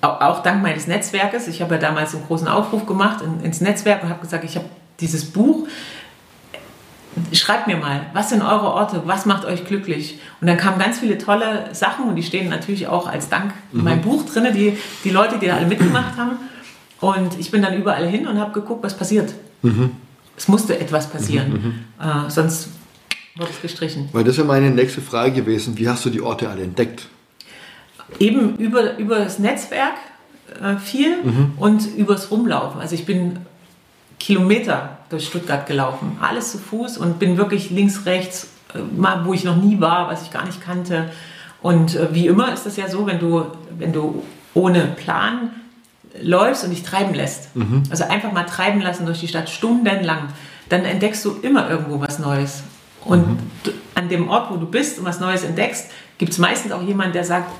Auch, 0.00 0.22
auch 0.22 0.42
dank 0.42 0.62
meines 0.62 0.86
Netzwerkes. 0.86 1.48
Ich 1.48 1.60
habe 1.60 1.74
ja 1.74 1.80
damals 1.80 2.14
einen 2.14 2.24
großen 2.24 2.48
Aufruf 2.48 2.86
gemacht 2.86 3.22
in, 3.22 3.44
ins 3.44 3.60
Netzwerk 3.60 4.02
und 4.02 4.08
habe 4.08 4.22
gesagt, 4.22 4.42
ich 4.44 4.56
habe 4.56 4.64
dieses 5.00 5.26
Buch. 5.26 5.68
Schreibt 7.32 7.66
mir 7.66 7.76
mal, 7.76 8.06
was 8.14 8.30
sind 8.30 8.40
eure 8.40 8.72
Orte, 8.72 9.02
was 9.04 9.26
macht 9.26 9.44
euch 9.44 9.66
glücklich? 9.66 10.18
Und 10.40 10.46
dann 10.46 10.56
kamen 10.56 10.78
ganz 10.78 11.00
viele 11.00 11.18
tolle 11.18 11.68
Sachen 11.72 12.08
und 12.08 12.16
die 12.16 12.22
stehen 12.22 12.48
natürlich 12.48 12.88
auch 12.88 13.06
als 13.06 13.28
Dank 13.28 13.52
in 13.74 13.84
meinem 13.84 14.00
Buch 14.00 14.24
drin, 14.24 14.46
die, 14.54 14.78
die 15.04 15.10
Leute, 15.10 15.38
die 15.38 15.46
da 15.46 15.56
alle 15.56 15.66
mitgemacht 15.66 16.16
haben. 16.16 16.36
Und 17.02 17.38
ich 17.38 17.50
bin 17.50 17.60
dann 17.60 17.74
überall 17.74 18.06
hin 18.06 18.26
und 18.26 18.40
habe 18.40 18.52
geguckt, 18.52 18.82
was 18.82 18.96
passiert. 18.96 19.34
Es 20.38 20.48
musste 20.48 20.80
etwas 20.80 21.10
passieren, 21.10 21.84
äh, 22.00 22.30
sonst 22.30 22.70
wurde 23.36 23.50
es 23.50 23.60
gestrichen. 23.60 24.08
Weil 24.12 24.24
das 24.24 24.36
wäre 24.36 24.46
meine 24.46 24.70
nächste 24.70 25.00
Frage 25.00 25.32
gewesen. 25.32 25.78
Wie 25.78 25.88
hast 25.88 26.04
du 26.04 26.10
die 26.10 26.20
Orte 26.20 26.48
alle 26.48 26.62
entdeckt? 26.62 27.08
Eben 28.18 28.56
über, 28.56 28.96
über 28.98 29.18
das 29.18 29.38
Netzwerk 29.38 29.96
äh, 30.62 30.76
viel 30.76 31.18
und 31.56 31.96
übers 31.96 32.30
Rumlaufen. 32.30 32.80
Also 32.80 32.94
ich 32.94 33.04
bin 33.04 33.40
Kilometer 34.18 34.98
durch 35.10 35.26
Stuttgart 35.26 35.66
gelaufen, 35.66 36.16
alles 36.20 36.52
zu 36.52 36.58
Fuß 36.58 36.98
und 36.98 37.18
bin 37.18 37.36
wirklich 37.36 37.70
links, 37.70 38.06
rechts, 38.06 38.48
äh, 38.74 38.78
mal 38.78 39.24
wo 39.24 39.34
ich 39.34 39.44
noch 39.44 39.56
nie 39.56 39.80
war, 39.80 40.08
was 40.08 40.22
ich 40.22 40.30
gar 40.30 40.46
nicht 40.46 40.60
kannte. 40.60 41.10
Und 41.62 41.96
äh, 41.96 42.14
wie 42.14 42.26
immer 42.26 42.52
ist 42.52 42.64
das 42.64 42.76
ja 42.76 42.88
so, 42.88 43.06
wenn 43.06 43.18
du, 43.18 43.44
wenn 43.76 43.92
du 43.92 44.22
ohne 44.54 44.82
Plan 44.86 45.50
läufst 46.22 46.64
und 46.64 46.70
dich 46.70 46.82
treiben 46.82 47.12
lässt, 47.12 47.50
also 47.90 48.04
einfach 48.04 48.32
mal 48.32 48.44
treiben 48.44 48.80
lassen 48.80 49.04
durch 49.04 49.20
die 49.20 49.28
Stadt 49.28 49.50
stundenlang, 49.50 50.28
dann 50.70 50.86
entdeckst 50.86 51.22
du 51.26 51.36
immer 51.42 51.68
irgendwo 51.68 52.00
was 52.00 52.18
Neues. 52.18 52.62
Und 53.06 53.38
du- 53.64 53.72
an 53.94 54.08
dem 54.08 54.28
Ort, 54.28 54.50
wo 54.50 54.56
du 54.56 54.66
bist 54.66 54.98
und 54.98 55.04
was 55.04 55.20
Neues 55.20 55.42
entdeckst, 55.44 55.86
gibt 56.18 56.32
es 56.32 56.38
meistens 56.38 56.72
auch 56.72 56.82
jemanden, 56.82 57.12
der 57.14 57.24
sagt, 57.24 57.50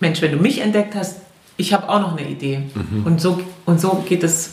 Mensch, 0.00 0.20
wenn 0.22 0.32
du 0.32 0.38
mich 0.38 0.60
entdeckt 0.60 0.94
hast, 0.94 1.20
ich 1.56 1.72
habe 1.72 1.88
auch 1.88 2.00
noch 2.00 2.16
eine 2.16 2.28
Idee. 2.28 2.62
Und 3.04 3.20
so, 3.20 3.40
und 3.64 3.80
so 3.80 4.04
geht 4.08 4.22
es, 4.22 4.50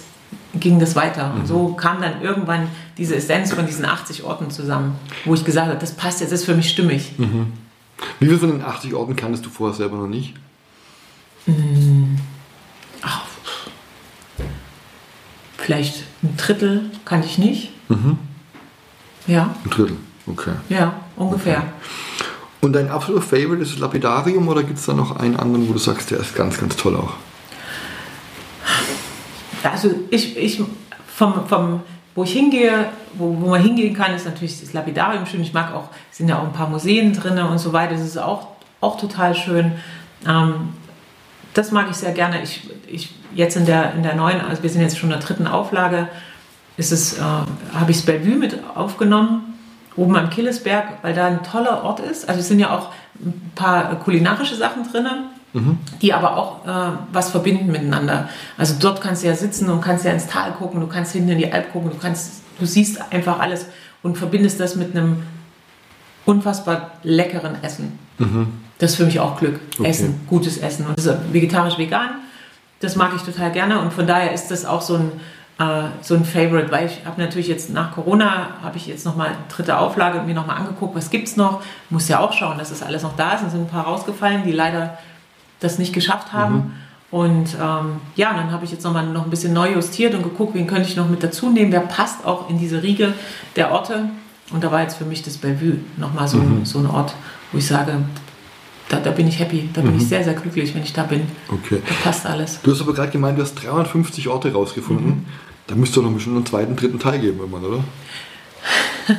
ging 0.60 0.80
das 0.80 0.96
weiter. 0.96 1.34
Und 1.36 1.46
so 1.46 1.74
kam 1.74 2.02
dann 2.02 2.22
irgendwann 2.22 2.68
diese 2.98 3.16
Essenz 3.16 3.54
von 3.54 3.66
diesen 3.66 3.86
80 3.86 4.24
Orten 4.24 4.50
zusammen, 4.50 4.96
wo 5.26 5.34
ich 5.34 5.44
gesagt 5.46 5.68
habe, 5.68 5.78
das 5.80 5.92
passt 5.94 6.22
jetzt, 6.22 6.32
das 6.32 6.40
ist 6.42 6.46
für 6.46 6.56
mich 6.56 6.70
stimmig. 6.70 7.12
Wie 7.18 8.26
viele 8.26 8.40
von 8.40 8.52
den 8.52 8.64
80 8.64 8.94
Orten 8.96 9.16
kanntest 9.16 9.46
du 9.46 9.50
vorher 9.50 9.76
selber 9.76 9.98
noch 9.98 10.08
nicht? 10.08 10.34
Ach, 13.02 13.22
vielleicht 15.58 16.04
ein 16.24 16.36
Drittel 16.38 16.90
kannte 17.06 17.28
ich 17.28 17.38
nicht. 17.38 17.72
Ja, 19.28 19.56
Ein 19.64 19.70
Drittel. 19.70 19.98
Okay. 20.28 20.54
ja, 20.70 20.94
ungefähr. 21.16 21.64
Und 22.62 22.74
dein 22.74 22.90
absoluter 22.90 23.22
Favorite 23.22 23.62
ist 23.62 23.74
das 23.74 23.80
Lapidarium 23.80 24.48
oder 24.48 24.64
gibt 24.64 24.80
es 24.80 24.86
da 24.86 24.94
noch 24.94 25.18
einen 25.18 25.36
anderen, 25.36 25.70
wo 25.70 25.74
du 25.74 25.80
sagst, 25.80 26.10
der 26.10 26.20
ist 26.20 26.36
ganz, 26.36 26.58
ganz 26.60 26.76
toll 26.76 26.96
auch? 26.96 27.14
Also 29.64 29.92
ich, 30.10 30.36
ich 30.38 30.62
vom, 31.08 31.48
vom, 31.48 31.82
wo 32.16 32.24
ich 32.24 32.34
hingehe, 32.34 32.88
wo, 33.14 33.38
wo 33.40 33.50
man 33.50 33.62
hingehen 33.62 33.94
kann, 33.94 34.16
ist 34.16 34.26
natürlich 34.26 34.60
das 34.60 34.74
Lapidarium 34.74 35.26
schön. 35.26 35.42
Ich 35.42 35.54
mag 35.54 35.74
auch, 35.74 35.90
es 36.12 36.18
sind 36.18 36.28
ja 36.28 36.40
auch 36.40 36.44
ein 36.44 36.54
paar 36.54 36.70
Museen 36.70 37.14
drin 37.14 37.38
und 37.38 37.60
so 37.60 37.74
weiter. 37.74 37.94
Das 37.94 38.02
ist 38.02 38.18
auch, 38.18 38.48
auch 38.82 39.00
total 39.00 39.36
schön. 39.36 39.74
Ähm, 40.28 40.70
das 41.54 41.72
mag 41.72 41.88
ich 41.90 41.98
sehr 41.98 42.12
gerne. 42.12 42.42
Ich, 42.42 42.70
ich 42.88 43.14
jetzt 43.34 43.58
in 43.58 43.66
der, 43.66 43.94
in 43.94 44.04
der 44.04 44.16
neuen, 44.16 44.42
also 44.42 44.64
wir 44.64 44.70
sind 44.70 44.82
jetzt 44.82 44.98
schon 44.98 45.12
in 45.12 45.18
der 45.18 45.26
dritten 45.26 45.48
Auflage, 45.48 46.08
ist 46.78 46.92
es, 46.92 47.18
äh, 47.18 47.22
habe 47.22 47.90
ich 47.90 47.98
das 47.98 48.06
Bellevue 48.06 48.36
mit 48.36 48.60
aufgenommen, 48.76 49.55
oben 49.96 50.16
am 50.16 50.30
Killesberg, 50.30 50.86
weil 51.02 51.14
da 51.14 51.28
ein 51.28 51.44
toller 51.44 51.84
Ort 51.84 52.00
ist. 52.00 52.28
Also 52.28 52.42
es 52.42 52.48
sind 52.48 52.60
ja 52.60 52.76
auch 52.76 52.92
ein 53.24 53.52
paar 53.56 53.96
kulinarische 54.00 54.56
Sachen 54.56 54.84
drin, 54.92 55.08
die 56.02 56.14
aber 56.14 56.36
auch 56.36 56.66
äh, 56.66 56.98
was 57.14 57.32
verbinden 57.32 57.72
miteinander. 57.72 58.28
Also 58.58 58.76
dort 58.80 59.00
kannst 59.02 59.24
du 59.24 59.28
ja 59.28 59.36
sitzen 59.36 59.70
und 59.70 59.82
kannst 59.82 60.04
ja 60.04 60.12
ins 60.12 60.28
Tal 60.28 60.52
gucken, 60.52 60.82
du 60.82 60.88
kannst 60.88 61.14
hinten 61.14 61.30
in 61.30 61.38
die 61.38 61.52
Alp 61.52 61.72
gucken, 61.72 61.92
du 61.92 61.98
kannst, 61.98 62.42
du 62.60 62.66
siehst 62.66 63.02
einfach 63.14 63.40
alles 63.40 63.68
und 64.04 64.18
verbindest 64.18 64.60
das 64.60 64.76
mit 64.76 64.96
einem 64.96 65.24
unfassbar 66.26 66.92
leckeren 67.04 67.64
Essen. 67.64 67.98
Das 68.80 68.92
ist 68.92 68.98
für 68.98 69.06
mich 69.06 69.20
auch 69.20 69.40
Glück. 69.40 69.60
Okay. 69.80 69.90
Essen, 69.90 70.22
gutes 70.28 70.58
Essen. 70.58 70.86
Und 70.88 70.98
das 70.98 71.06
ist 71.06 71.18
vegetarisch-vegan. 71.32 72.10
Das 72.82 72.96
mag 72.96 73.14
ich 73.16 73.22
total 73.22 73.52
gerne. 73.52 73.80
Und 73.80 73.94
von 73.94 74.06
daher 74.06 74.34
ist 74.34 74.50
das 74.50 74.66
auch 74.66 74.82
so 74.82 74.96
ein, 74.96 75.12
so 76.02 76.16
ein 76.16 76.26
Favorite, 76.26 76.70
weil 76.70 76.88
ich 76.88 77.06
habe 77.06 77.22
natürlich 77.22 77.48
jetzt 77.48 77.70
nach 77.70 77.94
Corona, 77.94 78.50
habe 78.62 78.76
ich 78.76 78.88
jetzt 78.88 79.06
nochmal 79.06 79.32
dritte 79.48 79.78
Auflage 79.78 80.22
mir 80.22 80.36
nochmal 80.36 80.58
angeguckt, 80.58 80.96
was 80.96 81.10
gibt 81.10 81.30
es 81.30 81.38
noch. 81.38 81.64
Muss 81.90 82.10
ja 82.10 82.20
auch 82.20 82.34
schauen, 82.34 82.58
dass 82.58 82.70
das 82.70 82.84
alles 82.84 83.04
noch 83.04 83.16
da 83.16 83.36
ist. 83.36 83.44
Und 83.44 83.52
sind 83.52 83.62
ein 83.62 83.68
paar 83.68 83.86
rausgefallen, 83.86 84.44
die 84.44 84.52
leider 84.52 84.98
das 85.62 85.80
nicht 85.80 85.94
geschafft 85.94 86.34
haben. 86.34 86.74
Und 87.10 87.56
ähm, 87.62 88.02
ja, 88.18 88.34
dann 88.34 88.52
habe 88.52 88.66
ich 88.66 88.72
jetzt 88.72 88.84
nochmal 88.84 89.06
noch 89.06 89.24
ein 89.24 89.30
bisschen 89.30 89.54
neu 89.54 89.72
justiert 89.72 90.14
und 90.14 90.24
geguckt, 90.24 90.54
wen 90.56 90.68
könnte 90.68 90.90
ich 90.90 90.98
noch 90.98 91.08
mit 91.08 91.24
dazu 91.24 91.50
nehmen. 91.50 91.72
Wer 91.72 91.80
passt 91.80 92.26
auch 92.26 92.50
in 92.50 92.60
diese 92.60 92.84
Riege 92.84 93.14
der 93.56 93.72
Orte. 93.72 94.10
Und 94.52 94.62
da 94.62 94.72
war 94.72 94.82
jetzt 94.82 94.98
für 94.98 95.06
mich 95.06 95.24
das 95.24 95.38
Bellevue 95.38 95.80
nochmal 95.96 96.28
so, 96.28 96.42
so 96.64 96.80
ein 96.80 96.88
Ort, 96.88 97.16
wo 97.52 97.58
ich 97.58 97.66
sage, 97.66 97.94
da, 98.90 99.00
da 99.00 99.12
bin 99.12 99.28
ich 99.28 99.40
happy, 99.40 99.70
da 99.74 99.82
bin 99.82 99.98
ich 99.98 100.08
sehr, 100.08 100.24
sehr 100.24 100.34
glücklich, 100.34 100.76
wenn 100.76 100.84
ich 100.84 100.94
da 100.94 101.04
bin. 101.04 101.22
Okay. 101.48 101.82
Da 101.88 101.94
passt 102.04 102.26
alles. 102.26 102.60
Du 102.62 102.72
hast 102.72 102.82
aber 102.82 102.94
gerade 102.94 103.12
gemeint, 103.12 103.38
du 103.38 103.42
hast 103.42 103.56
350 103.56 104.28
Orte 104.28 104.54
rausgefunden. 104.54 105.26
Da 105.68 105.76
müsste 105.76 105.96
doch 105.96 106.08
noch 106.08 106.14
bestimmt 106.14 106.36
einen 106.36 106.46
zweiten, 106.46 106.76
dritten 106.76 107.00
Teil 107.00 107.20
geben 107.20 107.40
irgendwann, 107.40 107.66
oder? 107.66 107.84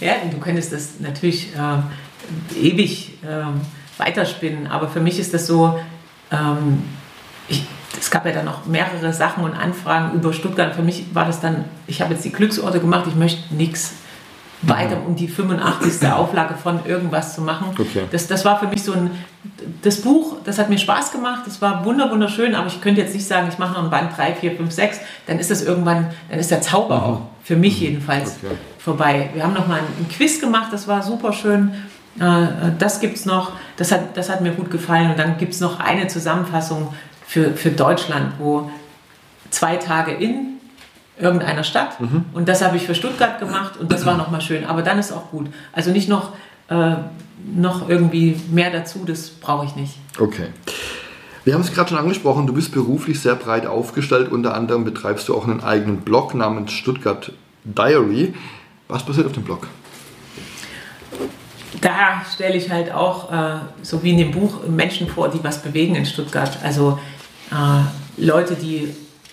Ja, 0.00 0.16
du 0.30 0.38
könntest 0.38 0.72
das 0.72 1.00
natürlich 1.00 1.50
äh, 1.54 2.58
ewig 2.60 3.12
ähm, 3.26 3.60
weiterspinnen, 3.96 4.66
aber 4.66 4.88
für 4.88 5.00
mich 5.00 5.18
ist 5.18 5.32
das 5.32 5.46
so, 5.46 5.78
ähm, 6.30 6.82
ich, 7.48 7.64
es 7.98 8.10
gab 8.10 8.26
ja 8.26 8.32
dann 8.32 8.44
noch 8.44 8.66
mehrere 8.66 9.14
Sachen 9.14 9.44
und 9.44 9.54
Anfragen 9.54 10.18
über 10.18 10.34
Stuttgart. 10.34 10.74
Für 10.74 10.82
mich 10.82 11.14
war 11.14 11.24
das 11.24 11.40
dann, 11.40 11.64
ich 11.86 12.02
habe 12.02 12.12
jetzt 12.12 12.24
die 12.24 12.32
Glücksorte 12.32 12.80
gemacht, 12.80 13.06
ich 13.08 13.14
möchte 13.14 13.54
nichts 13.54 13.94
weiter 14.68 14.96
um 15.06 15.14
die 15.16 15.28
85. 15.28 16.08
Auflage 16.10 16.54
von 16.54 16.84
irgendwas 16.86 17.34
zu 17.34 17.42
machen. 17.42 17.68
Okay. 17.78 18.04
Das, 18.10 18.26
das 18.26 18.44
war 18.44 18.58
für 18.60 18.66
mich 18.66 18.82
so 18.82 18.92
ein, 18.92 19.10
das 19.82 20.00
Buch, 20.00 20.36
das 20.44 20.58
hat 20.58 20.68
mir 20.70 20.78
Spaß 20.78 21.12
gemacht, 21.12 21.42
das 21.46 21.60
war 21.62 21.84
wunder, 21.84 22.10
wunderschön, 22.10 22.54
aber 22.54 22.66
ich 22.68 22.80
könnte 22.80 23.00
jetzt 23.00 23.14
nicht 23.14 23.26
sagen, 23.26 23.48
ich 23.50 23.58
mache 23.58 23.74
noch 23.74 23.84
ein 23.84 23.90
Band 23.90 24.16
3, 24.16 24.34
4, 24.34 24.56
5, 24.56 24.72
6, 24.72 25.00
dann 25.26 25.38
ist 25.38 25.50
das 25.50 25.62
irgendwann, 25.62 26.10
dann 26.30 26.38
ist 26.38 26.50
der 26.50 26.60
Zauber 26.60 27.02
auch, 27.04 27.20
für 27.42 27.56
mich 27.56 27.80
jedenfalls, 27.80 28.36
Okay. 28.42 28.54
vorbei. 28.78 29.30
Wir 29.34 29.42
haben 29.44 29.54
noch 29.54 29.66
mal 29.66 29.80
ein 29.80 30.08
Quiz 30.08 30.40
gemacht, 30.40 30.68
das 30.72 30.88
war 30.88 31.02
super 31.02 31.32
schön. 31.32 31.72
Äh, 32.18 32.46
Das 32.78 33.00
gibt 33.00 33.16
es 33.16 33.26
noch, 33.26 33.52
das 33.76 33.90
hat, 33.92 34.16
das 34.16 34.30
hat 34.30 34.40
mir 34.40 34.52
gut 34.52 34.70
gefallen. 34.70 35.10
Und 35.10 35.18
dann 35.18 35.36
gibt 35.36 35.52
es 35.52 35.60
noch 35.60 35.80
eine 35.80 36.06
Zusammenfassung 36.06 36.94
für, 37.26 37.52
für 37.52 37.70
Deutschland, 37.70 38.34
wo 38.38 38.70
zwei 39.50 39.76
Tage 39.76 40.12
in 40.12 40.53
irgendeiner 41.18 41.64
Stadt. 41.64 42.00
Mhm. 42.00 42.24
Und 42.32 42.48
das 42.48 42.62
habe 42.64 42.76
ich 42.76 42.84
für 42.84 42.94
Stuttgart 42.94 43.38
gemacht 43.38 43.76
und 43.78 43.92
das 43.92 44.04
war 44.04 44.16
nochmal 44.16 44.40
schön. 44.40 44.64
Aber 44.64 44.82
dann 44.82 44.98
ist 44.98 45.12
auch 45.12 45.30
gut. 45.30 45.46
Also 45.72 45.90
nicht 45.90 46.08
noch, 46.08 46.32
äh, 46.68 46.96
noch 47.54 47.88
irgendwie 47.88 48.40
mehr 48.50 48.70
dazu, 48.70 49.04
das 49.06 49.30
brauche 49.30 49.66
ich 49.66 49.76
nicht. 49.76 49.94
Okay. 50.18 50.48
Wir 51.44 51.54
haben 51.54 51.60
es 51.60 51.72
gerade 51.72 51.90
schon 51.90 51.98
angesprochen, 51.98 52.46
du 52.46 52.54
bist 52.54 52.72
beruflich 52.72 53.20
sehr 53.20 53.34
breit 53.34 53.66
aufgestellt. 53.66 54.32
Unter 54.32 54.54
anderem 54.54 54.84
betreibst 54.84 55.28
du 55.28 55.36
auch 55.36 55.44
einen 55.44 55.62
eigenen 55.62 55.98
Blog 55.98 56.34
namens 56.34 56.72
Stuttgart 56.72 57.32
Diary. 57.64 58.34
Was 58.88 59.04
passiert 59.04 59.26
auf 59.26 59.32
dem 59.32 59.44
Blog? 59.44 59.68
Da 61.80 62.22
stelle 62.32 62.56
ich 62.56 62.70
halt 62.70 62.92
auch, 62.92 63.30
äh, 63.30 63.56
so 63.82 64.02
wie 64.02 64.12
in 64.12 64.18
dem 64.18 64.30
Buch, 64.30 64.66
Menschen 64.66 65.06
vor, 65.06 65.28
die 65.28 65.42
was 65.44 65.60
bewegen 65.60 65.94
in 65.94 66.06
Stuttgart. 66.06 66.58
Also 66.62 66.98
äh, 67.50 68.22
Leute, 68.24 68.54
die 68.54 68.88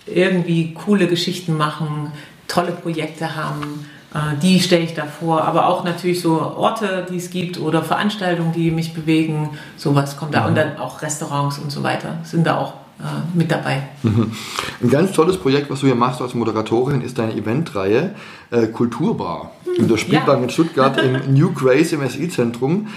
irgendwie 0.06 0.74
coole 0.74 1.08
Geschichten 1.08 1.58
machen, 1.58 2.12
tolle 2.48 2.72
Projekte 2.72 3.36
haben, 3.36 3.86
äh, 4.14 4.38
die 4.42 4.60
stelle 4.60 4.84
ich 4.84 4.94
da 4.94 5.06
vor. 5.06 5.44
Aber 5.44 5.68
auch 5.68 5.84
natürlich 5.84 6.22
so 6.22 6.42
Orte, 6.42 7.06
die 7.10 7.18
es 7.18 7.30
gibt 7.30 7.60
oder 7.60 7.84
Veranstaltungen, 7.84 8.52
die 8.54 8.72
mich 8.72 8.94
bewegen, 8.94 9.52
sowas 9.78 10.18
kommt 10.18 10.34
da. 10.34 10.46
Und 10.48 10.56
dann 10.56 10.78
auch 10.78 11.02
Restaurants 11.02 11.60
und 11.60 11.72
so 11.72 11.84
weiter 11.84 12.18
sind 12.24 12.46
da 12.46 12.58
auch 12.58 12.74
äh, 13.00 13.04
mit 13.34 13.52
dabei. 13.52 13.84
Ein 14.04 14.90
ganz 14.90 15.14
tolles 15.14 15.38
Projekt, 15.38 15.70
was 15.70 15.80
du 15.80 15.88
hier 15.88 15.96
machst 15.96 16.22
als 16.22 16.34
Moderatorin, 16.34 17.02
ist 17.02 17.18
deine 17.18 17.34
Eventreihe 17.34 18.16
äh, 18.52 18.68
Kulturbar. 18.68 19.52
In 19.78 19.88
der 19.88 19.96
Spielbank 19.96 20.40
ja. 20.40 20.44
in 20.44 20.50
Stuttgart 20.50 20.98
im 21.02 21.34
New 21.34 21.54
Grace 21.54 21.94
im 21.94 22.08
SI-Zentrum. 22.08 22.88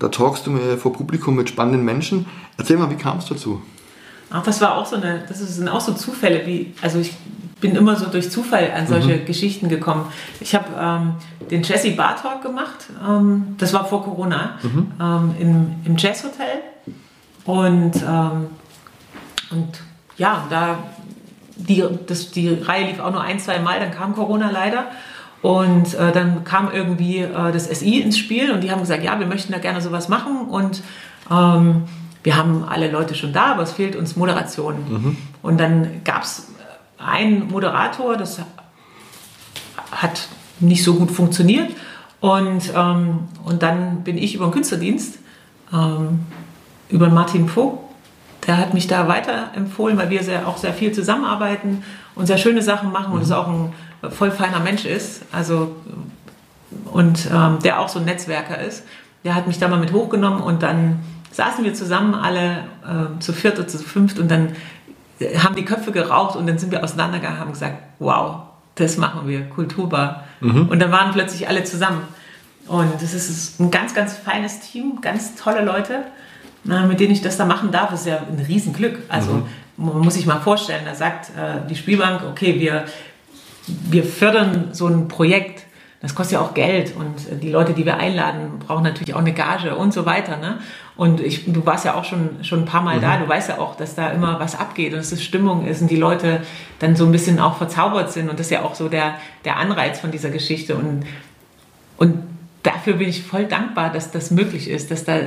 Da 0.00 0.08
talkst 0.08 0.46
du 0.46 0.50
mir 0.50 0.76
vor 0.76 0.92
Publikum 0.92 1.36
mit 1.36 1.48
spannenden 1.48 1.84
Menschen. 1.84 2.26
Erzähl 2.58 2.76
mal, 2.76 2.90
wie 2.90 2.96
kam 2.96 3.18
es 3.18 3.26
dazu? 3.26 3.62
Ach, 4.30 4.42
das 4.42 4.60
war 4.60 4.76
auch 4.76 4.86
so 4.86 4.96
eine, 4.96 5.22
das 5.28 5.38
sind 5.38 5.68
auch 5.68 5.80
so 5.80 5.92
Zufälle, 5.92 6.46
wie, 6.46 6.74
also 6.82 6.98
ich 6.98 7.14
bin 7.60 7.76
immer 7.76 7.96
so 7.96 8.06
durch 8.06 8.30
Zufall 8.30 8.70
an 8.76 8.86
solche 8.86 9.18
Geschichten 9.24 9.68
gekommen. 9.68 10.06
Ich 10.40 10.54
habe 10.54 10.66
ähm, 10.78 11.14
den 11.50 11.62
Jesse 11.62 11.92
Bar 11.92 12.16
Talk 12.16 12.42
gemacht, 12.42 12.86
ähm, 13.06 13.54
das 13.58 13.72
war 13.72 13.84
vor 13.86 14.04
Corona, 14.04 14.58
ähm, 15.00 15.34
im, 15.38 15.74
im 15.84 15.96
Jazzhotel. 15.96 16.62
Und, 17.44 17.96
ähm, 17.96 18.46
und 19.50 19.80
ja, 20.16 20.44
da 20.50 20.78
die, 21.56 21.84
das, 22.06 22.30
die 22.30 22.48
Reihe 22.48 22.86
lief 22.86 23.00
auch 23.00 23.12
nur 23.12 23.20
ein, 23.20 23.38
zwei 23.38 23.58
Mal, 23.58 23.80
dann 23.80 23.90
kam 23.90 24.14
Corona 24.14 24.50
leider. 24.50 24.86
Und 25.42 25.94
äh, 25.94 26.10
dann 26.10 26.44
kam 26.44 26.70
irgendwie 26.72 27.18
äh, 27.18 27.52
das 27.52 27.66
SI 27.66 28.00
ins 28.00 28.16
Spiel 28.16 28.50
und 28.50 28.62
die 28.62 28.70
haben 28.70 28.80
gesagt, 28.80 29.04
ja, 29.04 29.18
wir 29.20 29.26
möchten 29.26 29.52
da 29.52 29.58
gerne 29.58 29.82
sowas 29.82 30.08
machen 30.08 30.48
und 30.48 30.82
ähm, 31.30 31.82
wir 32.24 32.36
haben 32.36 32.64
alle 32.64 32.90
Leute 32.90 33.14
schon 33.14 33.32
da, 33.32 33.52
aber 33.52 33.62
es 33.62 33.72
fehlt 33.72 33.94
uns 33.94 34.16
Moderation. 34.16 34.76
Und 35.42 35.60
dann 35.60 36.02
gab 36.04 36.24
es 36.24 36.48
einen 36.98 37.48
Moderator, 37.50 38.16
das 38.16 38.40
hat 39.92 40.28
nicht 40.58 40.82
so 40.82 40.94
gut 40.94 41.10
funktioniert. 41.10 41.70
Und, 42.20 42.72
ähm, 42.74 43.28
und 43.44 43.62
dann 43.62 44.02
bin 44.02 44.16
ich 44.16 44.34
über 44.34 44.46
den 44.46 44.52
Künstlerdienst, 44.52 45.18
ähm, 45.72 46.20
über 46.88 47.10
Martin 47.10 47.48
Vogt, 47.48 47.84
der 48.46 48.58
hat 48.58 48.74
mich 48.74 48.86
da 48.86 49.08
weiterempfohlen, 49.08 49.96
weil 49.96 50.10
wir 50.10 50.22
sehr, 50.22 50.46
auch 50.48 50.56
sehr 50.56 50.72
viel 50.72 50.92
zusammenarbeiten 50.92 51.82
und 52.14 52.26
sehr 52.26 52.38
schöne 52.38 52.62
Sachen 52.62 52.92
machen 52.92 53.12
und 53.12 53.22
es 53.22 53.30
auch 53.30 53.48
ein 53.48 53.72
voll 54.10 54.30
feiner 54.30 54.60
Mensch 54.60 54.84
ist. 54.84 55.22
Also, 55.32 55.76
und 56.92 57.28
ähm, 57.32 57.58
der 57.62 57.80
auch 57.80 57.88
so 57.88 57.98
ein 57.98 58.04
Netzwerker 58.04 58.58
ist. 58.58 58.84
Der 59.24 59.34
hat 59.34 59.46
mich 59.46 59.58
da 59.58 59.68
mal 59.68 59.78
mit 59.78 59.92
hochgenommen 59.92 60.42
und 60.42 60.62
dann 60.62 61.00
saßen 61.34 61.64
wir 61.64 61.74
zusammen 61.74 62.14
alle 62.14 62.64
äh, 62.84 63.20
zu 63.20 63.32
viert 63.32 63.58
oder 63.58 63.68
zu 63.68 63.78
fünft 63.78 64.18
und 64.18 64.30
dann 64.30 64.52
haben 65.38 65.54
die 65.54 65.64
Köpfe 65.64 65.92
geraucht 65.92 66.36
und 66.36 66.46
dann 66.46 66.58
sind 66.58 66.72
wir 66.72 66.82
auseinandergegangen 66.82 67.38
und 67.38 67.44
haben 67.44 67.52
gesagt, 67.52 67.76
wow, 67.98 68.42
das 68.74 68.96
machen 68.96 69.28
wir, 69.28 69.48
Kulturbar. 69.48 70.24
Und 70.40 70.80
dann 70.80 70.90
waren 70.90 71.12
plötzlich 71.12 71.48
alle 71.48 71.64
zusammen. 71.64 72.02
Und 72.66 73.00
es 73.00 73.14
ist 73.14 73.60
ein 73.60 73.70
ganz, 73.70 73.94
ganz 73.94 74.14
feines 74.14 74.60
Team, 74.60 75.00
ganz 75.00 75.36
tolle 75.36 75.64
Leute, 75.64 76.02
mit 76.64 76.98
denen 76.98 77.12
ich 77.12 77.22
das 77.22 77.36
da 77.36 77.44
machen 77.44 77.70
darf. 77.70 77.90
Das 77.90 78.00
ist 78.00 78.06
ja 78.06 78.18
ein 78.18 78.44
Riesenglück. 78.44 78.98
Also 79.08 79.46
man 79.76 79.98
muss 79.98 80.14
sich 80.14 80.26
mal 80.26 80.40
vorstellen, 80.40 80.84
da 80.84 80.94
sagt 80.94 81.30
äh, 81.30 81.66
die 81.68 81.76
Spielbank, 81.76 82.22
okay, 82.28 82.58
wir, 82.60 82.84
wir 83.66 84.04
fördern 84.04 84.68
so 84.72 84.86
ein 84.86 85.08
Projekt. 85.08 85.63
Das 86.04 86.14
kostet 86.14 86.34
ja 86.34 86.40
auch 86.42 86.52
Geld 86.52 86.94
und 86.94 87.42
die 87.42 87.48
Leute, 87.48 87.72
die 87.72 87.86
wir 87.86 87.96
einladen, 87.96 88.58
brauchen 88.58 88.82
natürlich 88.84 89.14
auch 89.14 89.20
eine 89.20 89.32
Gage 89.32 89.74
und 89.74 89.94
so 89.94 90.04
weiter. 90.04 90.36
Ne? 90.36 90.58
Und 90.96 91.18
ich, 91.18 91.50
du 91.50 91.64
warst 91.64 91.86
ja 91.86 91.94
auch 91.94 92.04
schon, 92.04 92.44
schon 92.44 92.60
ein 92.60 92.64
paar 92.66 92.82
Mal 92.82 93.00
da, 93.00 93.16
du 93.16 93.26
weißt 93.26 93.48
ja 93.48 93.58
auch, 93.58 93.74
dass 93.74 93.94
da 93.94 94.10
immer 94.10 94.38
was 94.38 94.54
abgeht 94.54 94.92
und 94.92 94.98
dass 94.98 95.12
es 95.12 95.24
Stimmung 95.24 95.66
ist 95.66 95.80
und 95.80 95.90
die 95.90 95.96
Leute 95.96 96.42
dann 96.78 96.94
so 96.94 97.06
ein 97.06 97.12
bisschen 97.12 97.40
auch 97.40 97.56
verzaubert 97.56 98.12
sind 98.12 98.28
und 98.28 98.38
das 98.38 98.48
ist 98.48 98.50
ja 98.50 98.62
auch 98.64 98.74
so 98.74 98.90
der, 98.90 99.14
der 99.46 99.56
Anreiz 99.56 99.98
von 99.98 100.10
dieser 100.10 100.28
Geschichte. 100.28 100.76
Und, 100.76 101.04
und 101.96 102.22
dafür 102.62 102.94
bin 102.94 103.08
ich 103.08 103.22
voll 103.22 103.46
dankbar, 103.46 103.90
dass 103.90 104.10
das 104.10 104.30
möglich 104.30 104.68
ist, 104.68 104.90
dass 104.90 105.04
da 105.04 105.20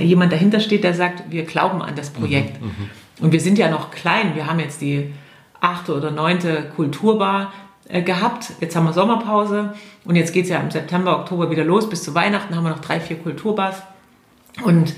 jemand 0.00 0.32
dahinter 0.32 0.58
steht, 0.58 0.82
der 0.82 0.94
sagt, 0.94 1.30
wir 1.30 1.44
glauben 1.44 1.80
an 1.80 1.94
das 1.94 2.10
Projekt. 2.10 2.58
Und 3.20 3.30
wir 3.30 3.40
sind 3.40 3.56
ja 3.56 3.70
noch 3.70 3.92
klein, 3.92 4.34
wir 4.34 4.48
haben 4.48 4.58
jetzt 4.58 4.80
die 4.80 5.14
achte 5.60 5.94
oder 5.94 6.10
neunte 6.10 6.70
Kulturbar 6.74 7.52
gehabt. 7.88 8.52
Jetzt 8.60 8.74
haben 8.76 8.84
wir 8.84 8.92
Sommerpause 8.92 9.74
und 10.04 10.16
jetzt 10.16 10.32
geht 10.32 10.44
es 10.44 10.50
ja 10.50 10.60
im 10.60 10.70
September, 10.70 11.20
Oktober 11.20 11.50
wieder 11.50 11.64
los. 11.64 11.88
Bis 11.88 12.02
zu 12.02 12.14
Weihnachten 12.14 12.54
haben 12.54 12.64
wir 12.64 12.70
noch 12.70 12.80
drei, 12.80 13.00
vier 13.00 13.16
Kulturbars. 13.16 13.82
Und 14.64 14.94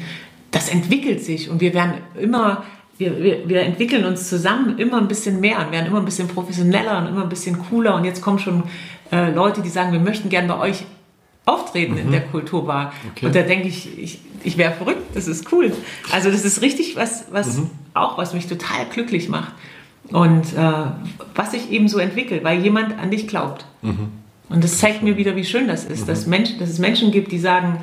das 0.50 0.68
entwickelt 0.68 1.22
sich 1.22 1.50
und 1.50 1.60
wir 1.60 1.74
werden 1.74 1.94
immer, 2.18 2.64
wir, 2.96 3.22
wir, 3.22 3.48
wir 3.48 3.62
entwickeln 3.62 4.04
uns 4.04 4.28
zusammen 4.28 4.78
immer 4.78 4.98
ein 4.98 5.08
bisschen 5.08 5.40
mehr 5.40 5.58
und 5.58 5.72
werden 5.72 5.86
immer 5.86 5.98
ein 5.98 6.04
bisschen 6.04 6.28
professioneller 6.28 6.98
und 6.98 7.08
immer 7.08 7.22
ein 7.22 7.28
bisschen 7.28 7.58
cooler. 7.68 7.94
Und 7.94 8.04
jetzt 8.04 8.22
kommen 8.22 8.38
schon 8.38 8.62
äh, 9.12 9.30
Leute, 9.30 9.60
die 9.60 9.68
sagen, 9.68 9.92
wir 9.92 10.00
möchten 10.00 10.28
gern 10.28 10.48
bei 10.48 10.58
euch 10.58 10.84
auftreten 11.44 11.96
in 11.96 12.10
der 12.10 12.20
Kulturbar. 12.20 12.92
Okay. 13.12 13.26
Und 13.26 13.34
da 13.34 13.42
denke 13.42 13.68
ich, 13.68 13.98
ich, 13.98 14.20
ich 14.44 14.58
wäre 14.58 14.72
verrückt, 14.72 15.02
das 15.14 15.28
ist 15.28 15.50
cool. 15.52 15.72
Also 16.12 16.30
das 16.30 16.44
ist 16.44 16.60
richtig 16.62 16.96
was, 16.96 17.26
was 17.30 17.58
auch, 17.94 18.18
was 18.18 18.34
mich 18.34 18.46
total 18.46 18.86
glücklich 18.92 19.28
macht. 19.28 19.52
Und 20.12 20.54
äh, 20.56 20.72
was 21.34 21.50
sich 21.52 21.70
eben 21.70 21.88
so 21.88 21.98
entwickelt, 21.98 22.42
weil 22.44 22.60
jemand 22.62 22.98
an 22.98 23.10
dich 23.10 23.28
glaubt. 23.28 23.66
Und 23.82 24.64
das 24.64 24.78
zeigt 24.78 25.02
mir 25.02 25.16
wieder, 25.18 25.36
wie 25.36 25.44
schön 25.44 25.68
das 25.68 25.84
ist, 25.84 26.08
dass, 26.08 26.26
Mensch, 26.26 26.56
dass 26.58 26.70
es 26.70 26.78
Menschen 26.78 27.10
gibt, 27.12 27.30
die 27.32 27.38
sagen, 27.38 27.78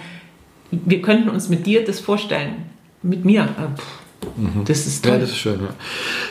wir 0.71 1.01
könnten 1.01 1.29
uns 1.29 1.49
mit 1.49 1.65
dir 1.67 1.85
das 1.85 1.99
vorstellen. 1.99 2.65
Mit 3.03 3.23
mir. 3.23 3.43
Äh, 3.43 3.77
pff, 3.77 4.65
Das 4.65 4.87
ist 4.87 5.05
Ja, 5.05 5.11
toll. 5.11 5.19
das 5.21 5.29
ist 5.29 5.37
schön. 5.37 5.59
Ja. 5.61 5.67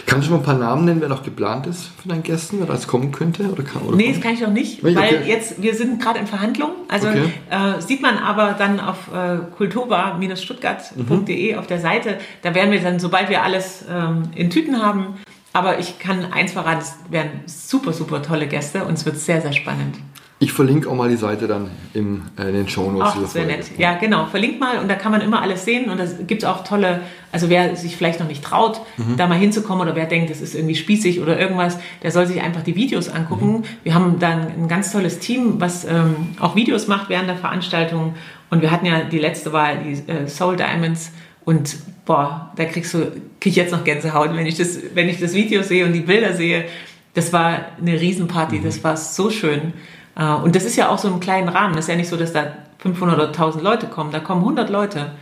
Kannst 0.07 0.26
du 0.26 0.33
mal 0.33 0.38
ein 0.38 0.42
paar 0.42 0.59
Namen 0.59 0.85
nennen, 0.87 1.00
wer 1.00 1.09
noch 1.09 1.22
geplant 1.22 1.68
ist 1.68 1.85
von 2.02 2.09
deinen 2.11 2.24
Gästen, 2.24 2.59
wer 2.59 2.66
da 2.66 2.74
jetzt 2.74 2.88
kommen 2.88 3.12
könnte? 3.12 3.44
Oder 3.44 3.62
kann, 3.62 3.83
oder 3.83 3.96
Nee, 3.96 4.07
das 4.09 4.14
kommt? 4.14 4.24
kann 4.24 4.35
ich 4.35 4.40
noch 4.40 4.50
nicht, 4.52 4.83
weil 4.83 4.98
okay. 4.98 5.20
jetzt, 5.26 5.62
wir 5.62 5.72
sind 5.76 6.02
gerade 6.02 6.18
in 6.18 6.26
Verhandlungen. 6.26 6.74
Also 6.88 7.07
Okay. 7.09 7.33
äh, 7.50 7.80
sieht 7.80 8.02
man 8.02 8.18
aber 8.18 8.57
dann 8.59 8.80
auf 8.80 9.09
äh, 9.14 9.38
kulturbar-stuttgart.de 9.57 11.54
auf 11.57 11.66
der 11.68 11.78
Seite, 11.80 12.18
da 12.42 12.54
werden 12.54 12.72
wir 12.72 12.80
dann, 12.80 12.98
sobald 12.98 13.28
wir 13.30 13.42
alles 13.44 13.85
ähm, 13.90 14.24
in 14.35 14.50
Tüten 14.50 14.83
haben, 14.83 15.14
aber 15.55 15.79
ich 15.79 15.99
kann 16.01 16.33
eins 16.33 16.53
verraten, 16.53 16.81
es 16.81 16.97
werden 17.11 17.31
super, 17.47 17.93
super 17.93 18.21
tolle 18.23 18.49
Gäste 18.49 18.85
und 18.85 18.95
es 18.95 19.07
wird 19.07 19.19
sehr, 19.19 19.40
sehr 19.40 19.53
spannend. 19.53 19.97
Ich 20.40 20.53
verlinke 20.53 20.90
auch 20.90 20.97
mal 20.97 21.09
die 21.09 21.17
Seite 21.17 21.47
dann 21.47 21.71
im, 21.95 22.23
äh, 22.37 22.49
in 22.49 22.55
den 22.55 22.69
Shownotes. 22.69 23.12
Ach, 23.14 23.21
das 23.21 23.35
wäre 23.37 23.47
nett. 23.47 23.71
Ja, 23.79 23.95
genau. 23.95 24.27
Verlinkt 24.27 24.59
mal 24.59 24.79
und 24.79 24.88
da 24.88 24.97
kann 24.97 25.12
man 25.12 25.21
immer 25.21 25.40
alles 25.40 25.64
sehen 25.64 25.88
und 25.88 25.99
da 25.99 26.05
gibt 26.27 26.43
es 26.43 26.49
auch 26.49 26.64
tolle, 26.64 27.01
also 27.31 27.49
wer 27.51 27.77
sich 27.77 27.97
vielleicht 27.97 28.19
noch 28.19 28.27
nicht 28.27 28.43
traut, 28.43 28.81
da 29.17 29.29
mal 29.29 29.38
hinzukommen 29.38 29.87
oder 29.87 29.95
wer 29.97 30.07
denkt, 30.07 30.31
das 30.31 30.40
ist 30.40 30.57
irgendwie 30.57 30.75
spießig 30.75 31.21
oder 31.21 31.38
irgendwas, 31.38 31.79
der 32.03 32.11
soll 32.11 32.27
sich 32.27 32.43
einfach 32.43 32.62
die 32.62 32.75
Videos 32.75 33.09
angucken. 33.09 33.62
Wir 33.85 33.95
haben 33.95 34.19
dann 34.19 34.49
ein 34.49 34.69
ganz 34.69 34.90
tolles 34.90 35.21
Team, 35.21 35.61
was 35.61 35.85
ähm, 35.85 36.35
auch 36.40 36.57
Videos 36.57 36.88
macht 36.88 37.09
während 37.09 37.29
der 37.29 37.37
Veranstaltung 37.37 38.14
und 38.51 38.61
wir 38.61 38.73
hatten 38.73 38.87
ja 38.87 39.05
die 39.05 39.21
letzte 39.21 39.53
Wahl, 39.53 39.79
die 39.85 40.11
äh, 40.11 40.27
Soul 40.27 40.57
Diamonds 40.57 41.12
und 41.45 41.77
boah, 42.07 42.53
da 42.57 42.64
kriegst 42.64 42.95
du, 42.95 43.12
krieg 43.40 43.51
ich 43.53 43.57
jetzt 43.57 43.73
noch 43.73 43.85
Gänsehaut, 43.85 44.35
wenn 44.35 44.47
ich 44.47 44.57
das, 44.57 44.79
wenn 44.95 45.09
ich 45.09 45.21
das 45.21 45.33
Video 45.35 45.62
sehe 45.62 45.87
und 45.87 45.93
die 45.93 46.01
Bilder 46.01 46.35
sehe. 46.35 46.67
Das 47.14 47.33
war 47.33 47.67
eine 47.81 48.01
Riesenparty, 48.01 48.61
das 48.62 48.83
war 48.83 48.97
so 48.97 49.31
schön. 49.31 49.73
Äh, 50.17 50.25
Und 50.27 50.57
das 50.57 50.64
ist 50.64 50.77
ja 50.77 50.88
auch 50.88 50.99
so 50.99 51.09
im 51.09 51.21
kleinen 51.21 51.49
Rahmen. 51.49 51.75
Das 51.75 51.85
ist 51.85 51.88
ja 51.88 51.97
nicht 51.97 52.09
so, 52.09 52.17
dass 52.17 52.33
da 52.33 52.53
500 52.79 53.17
oder 53.17 53.27
1000 53.29 53.62
Leute 53.62 53.87
kommen. 53.87 54.11
Da 54.11 54.21
kommen 54.21 54.40
100 54.40 54.69
Leute, 54.69 55.12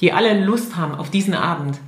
die 0.00 0.12
alle 0.12 0.44
Lust 0.44 0.76
haben 0.76 0.94
auf 0.94 1.10
diesen 1.10 1.34
Abend. 1.34 1.78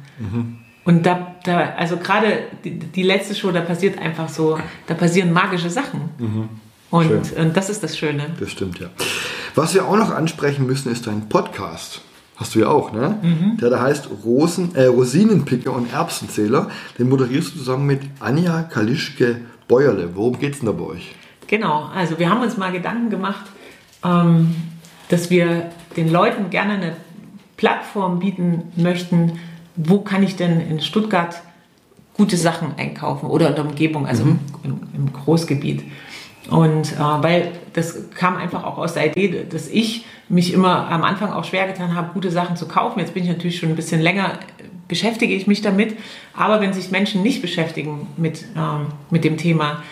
Und 0.85 1.07
da, 1.07 1.35
da 1.44 1.74
also 1.76 1.96
gerade 1.96 2.44
die, 2.64 2.78
die 2.78 3.02
letzte 3.02 3.35
Show, 3.35 3.50
da 3.52 3.61
passiert 3.61 3.98
einfach 3.98 4.28
so, 4.28 4.59
da 4.87 4.94
passieren 4.94 5.33
magische 5.33 5.70
Sachen. 5.70 6.11
Und, 6.90 7.26
Schön. 7.26 7.46
und 7.46 7.57
das 7.57 7.70
ist 7.70 7.83
das 7.83 7.96
Schöne. 7.96 8.26
Das 8.38 8.50
stimmt, 8.50 8.78
ja. 8.78 8.88
Was 9.54 9.74
wir 9.74 9.87
auch 9.87 9.96
noch 9.96 10.11
ansprechen 10.14 10.66
müssen, 10.66 10.92
ist 10.92 11.07
dein 11.07 11.28
Podcast. 11.28 12.02
Hast 12.36 12.54
du 12.54 12.60
ja 12.60 12.68
auch, 12.68 12.92
ne? 12.92 13.18
Mhm. 13.22 13.56
Der 13.58 13.70
da 13.70 13.80
heißt 13.80 14.08
Rosen, 14.24 14.74
äh, 14.74 14.86
Rosinenpicker 14.86 15.72
und 15.72 15.92
Erbsenzähler. 15.92 16.68
Den 16.98 17.08
moderierst 17.08 17.54
du 17.54 17.58
zusammen 17.58 17.86
mit 17.86 18.00
Anja 18.18 18.62
Kalischke-Bäuerle. 18.62 20.10
Worum 20.14 20.38
geht's 20.38 20.58
denn 20.58 20.66
da 20.66 20.72
bei 20.72 20.84
euch? 20.84 21.14
Genau, 21.46 21.90
also 21.94 22.18
wir 22.18 22.30
haben 22.30 22.42
uns 22.42 22.56
mal 22.56 22.72
Gedanken 22.72 23.10
gemacht, 23.10 23.44
ähm, 24.04 24.54
dass 25.08 25.30
wir 25.30 25.70
den 25.96 26.10
Leuten 26.10 26.50
gerne 26.50 26.72
eine 26.72 26.96
Plattform 27.56 28.18
bieten 28.18 28.72
möchten, 28.76 29.38
wo 29.76 30.00
kann 30.00 30.22
ich 30.22 30.36
denn 30.36 30.60
in 30.60 30.80
Stuttgart 30.80 31.40
gute 32.14 32.36
Sachen 32.36 32.74
einkaufen 32.76 33.26
oder 33.26 33.48
in 33.48 33.54
der 33.54 33.64
Umgebung, 33.64 34.06
also 34.06 34.24
mhm. 34.24 34.38
im, 34.62 34.80
im, 34.94 35.12
Großgebiet. 35.12 35.82
Und 36.50 36.92
äh, 36.92 36.98
weil 36.98 37.52
das 37.72 38.11
kam 38.14 38.37
einfach 38.37 38.64
auch 38.64 38.78
aus 38.78 38.94
der 38.94 39.16
Idee, 39.16 39.46
dass 39.48 39.68
ich 39.68 40.04
mich 40.28 40.52
immer 40.52 40.90
am 40.90 41.02
Anfang 41.02 41.33
auch 41.33 41.44
schwer 41.44 41.66
getan 41.66 41.94
habe, 41.94 42.11
gute 42.12 42.30
Sachen 42.30 42.57
zu 42.57 42.66
kaufen. 42.68 43.00
Jetzt 43.00 43.14
bin 43.14 43.22
ich 43.22 43.28
natürlich 43.28 43.59
schon 43.59 43.70
ein 43.70 43.76
bisschen 43.76 44.00
länger, 44.00 44.38
beschäftige 44.88 45.35
ich 45.35 45.46
mich 45.46 45.62
damit. 45.62 45.96
Aber 46.37 46.61
wenn 46.61 46.72
sich 46.72 46.90
Menschen 46.90 47.22
nicht 47.22 47.42
beschäftigen 47.42 48.09
mit, 48.16 48.44
ähm, 48.57 48.87
mit 49.11 49.24
dem 49.24 49.37
Thema, 49.37 49.83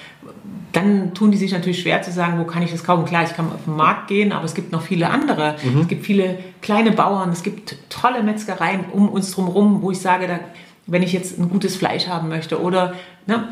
dann 0.72 1.12
tun 1.14 1.30
die 1.30 1.36
sich 1.36 1.52
natürlich 1.52 1.82
schwer 1.82 2.02
zu 2.02 2.10
sagen, 2.10 2.38
wo 2.38 2.44
kann 2.44 2.62
ich 2.62 2.70
das 2.70 2.84
kaufen. 2.84 3.04
Klar, 3.04 3.24
ich 3.24 3.34
kann 3.34 3.46
auf 3.46 3.64
den 3.66 3.76
Markt 3.76 4.08
gehen, 4.08 4.32
aber 4.32 4.44
es 4.44 4.54
gibt 4.54 4.72
noch 4.72 4.82
viele 4.82 5.10
andere. 5.10 5.56
Mhm. 5.62 5.82
Es 5.82 5.88
gibt 5.88 6.04
viele 6.04 6.38
kleine 6.62 6.92
Bauern, 6.92 7.30
es 7.30 7.42
gibt 7.42 7.76
tolle 7.90 8.22
Metzgereien 8.22 8.86
um 8.90 9.08
uns 9.08 9.32
drumherum, 9.32 9.82
wo 9.82 9.90
ich 9.90 10.00
sage, 10.00 10.26
da, 10.26 10.40
wenn 10.86 11.02
ich 11.02 11.12
jetzt 11.12 11.38
ein 11.38 11.50
gutes 11.50 11.76
Fleisch 11.76 12.08
haben 12.08 12.28
möchte 12.28 12.60
oder 12.60 12.94
ne, 13.26 13.48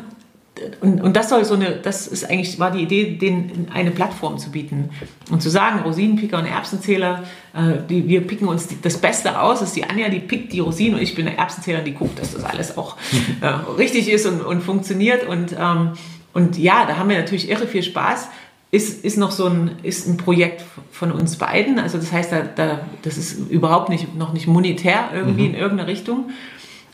und, 0.81 1.01
und 1.01 1.17
das 1.17 1.29
soll 1.29 1.45
so 1.45 1.55
eine, 1.55 1.77
das 1.77 2.07
ist 2.07 2.29
eigentlich, 2.29 2.59
war 2.59 2.71
die 2.71 2.83
Idee, 2.83 3.17
denen 3.17 3.69
eine 3.73 3.91
Plattform 3.91 4.39
zu 4.39 4.51
bieten 4.51 4.91
und 5.31 5.43
zu 5.43 5.51
sagen, 5.51 5.81
Rosinenpicker 5.81 6.39
und 6.39 6.47
Erbsenzähler, 6.47 7.25
äh, 7.55 7.79
die, 7.89 8.09
wir 8.09 8.27
picken 8.27 8.49
uns 8.49 8.67
die, 8.67 8.81
das 8.81 8.99
Beste 8.99 9.41
aus, 9.41 9.61
das 9.61 9.71
ist 9.71 9.77
die 9.77 9.85
Anja, 9.85 10.09
die 10.09 10.21
pickt 10.21 10.53
die 10.53 10.61
Rosinen 10.61 10.95
und 10.95 11.03
ich 11.03 11.15
bin 11.15 11.27
der 11.27 11.39
Erbsenzähler, 11.39 11.81
die 11.81 11.93
guckt, 11.93 12.19
dass 12.19 12.33
das 12.35 12.45
alles 12.45 12.77
auch 12.77 12.97
äh, 13.41 13.47
richtig 13.79 14.09
ist 14.11 14.27
und, 14.27 14.43
und 14.43 14.63
funktioniert 14.63 15.27
und, 15.27 15.55
ähm, 15.59 15.93
und 16.33 16.59
ja, 16.59 16.87
da 16.87 16.97
haben 16.97 17.09
wir 17.09 17.19
natürlich 17.19 17.51
irre 17.51 17.67
viel 17.67 17.83
Spaß. 17.83 18.29
Ist, 18.73 19.05
ist 19.05 19.19
noch 19.19 19.33
so 19.33 19.47
ein, 19.47 19.73
ist 19.83 20.07
ein 20.07 20.17
Projekt 20.17 20.63
von 20.93 21.11
uns 21.11 21.39
beiden. 21.39 21.81
Also 21.81 21.99
das 21.99 22.13
heißt, 22.13 22.31
da, 22.31 22.43
da, 22.43 22.81
das 23.03 23.19
ist 23.19 23.51
überhaupt 23.51 23.89
nicht, 23.89 24.15
noch 24.15 24.33
nicht 24.33 24.47
monetär 24.47 25.11
irgendwie 25.13 25.49
mhm. 25.49 25.55
in 25.55 25.61
irgendeine 25.61 25.89
Richtung. 25.89 26.31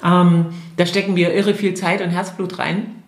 Ähm, 0.02 0.46
da 0.78 0.86
stecken 0.86 1.16
wir 1.16 1.34
irre 1.34 1.52
viel 1.52 1.74
Zeit 1.74 2.00
und 2.00 2.08
Herzblut 2.08 2.58
rein. 2.58 3.02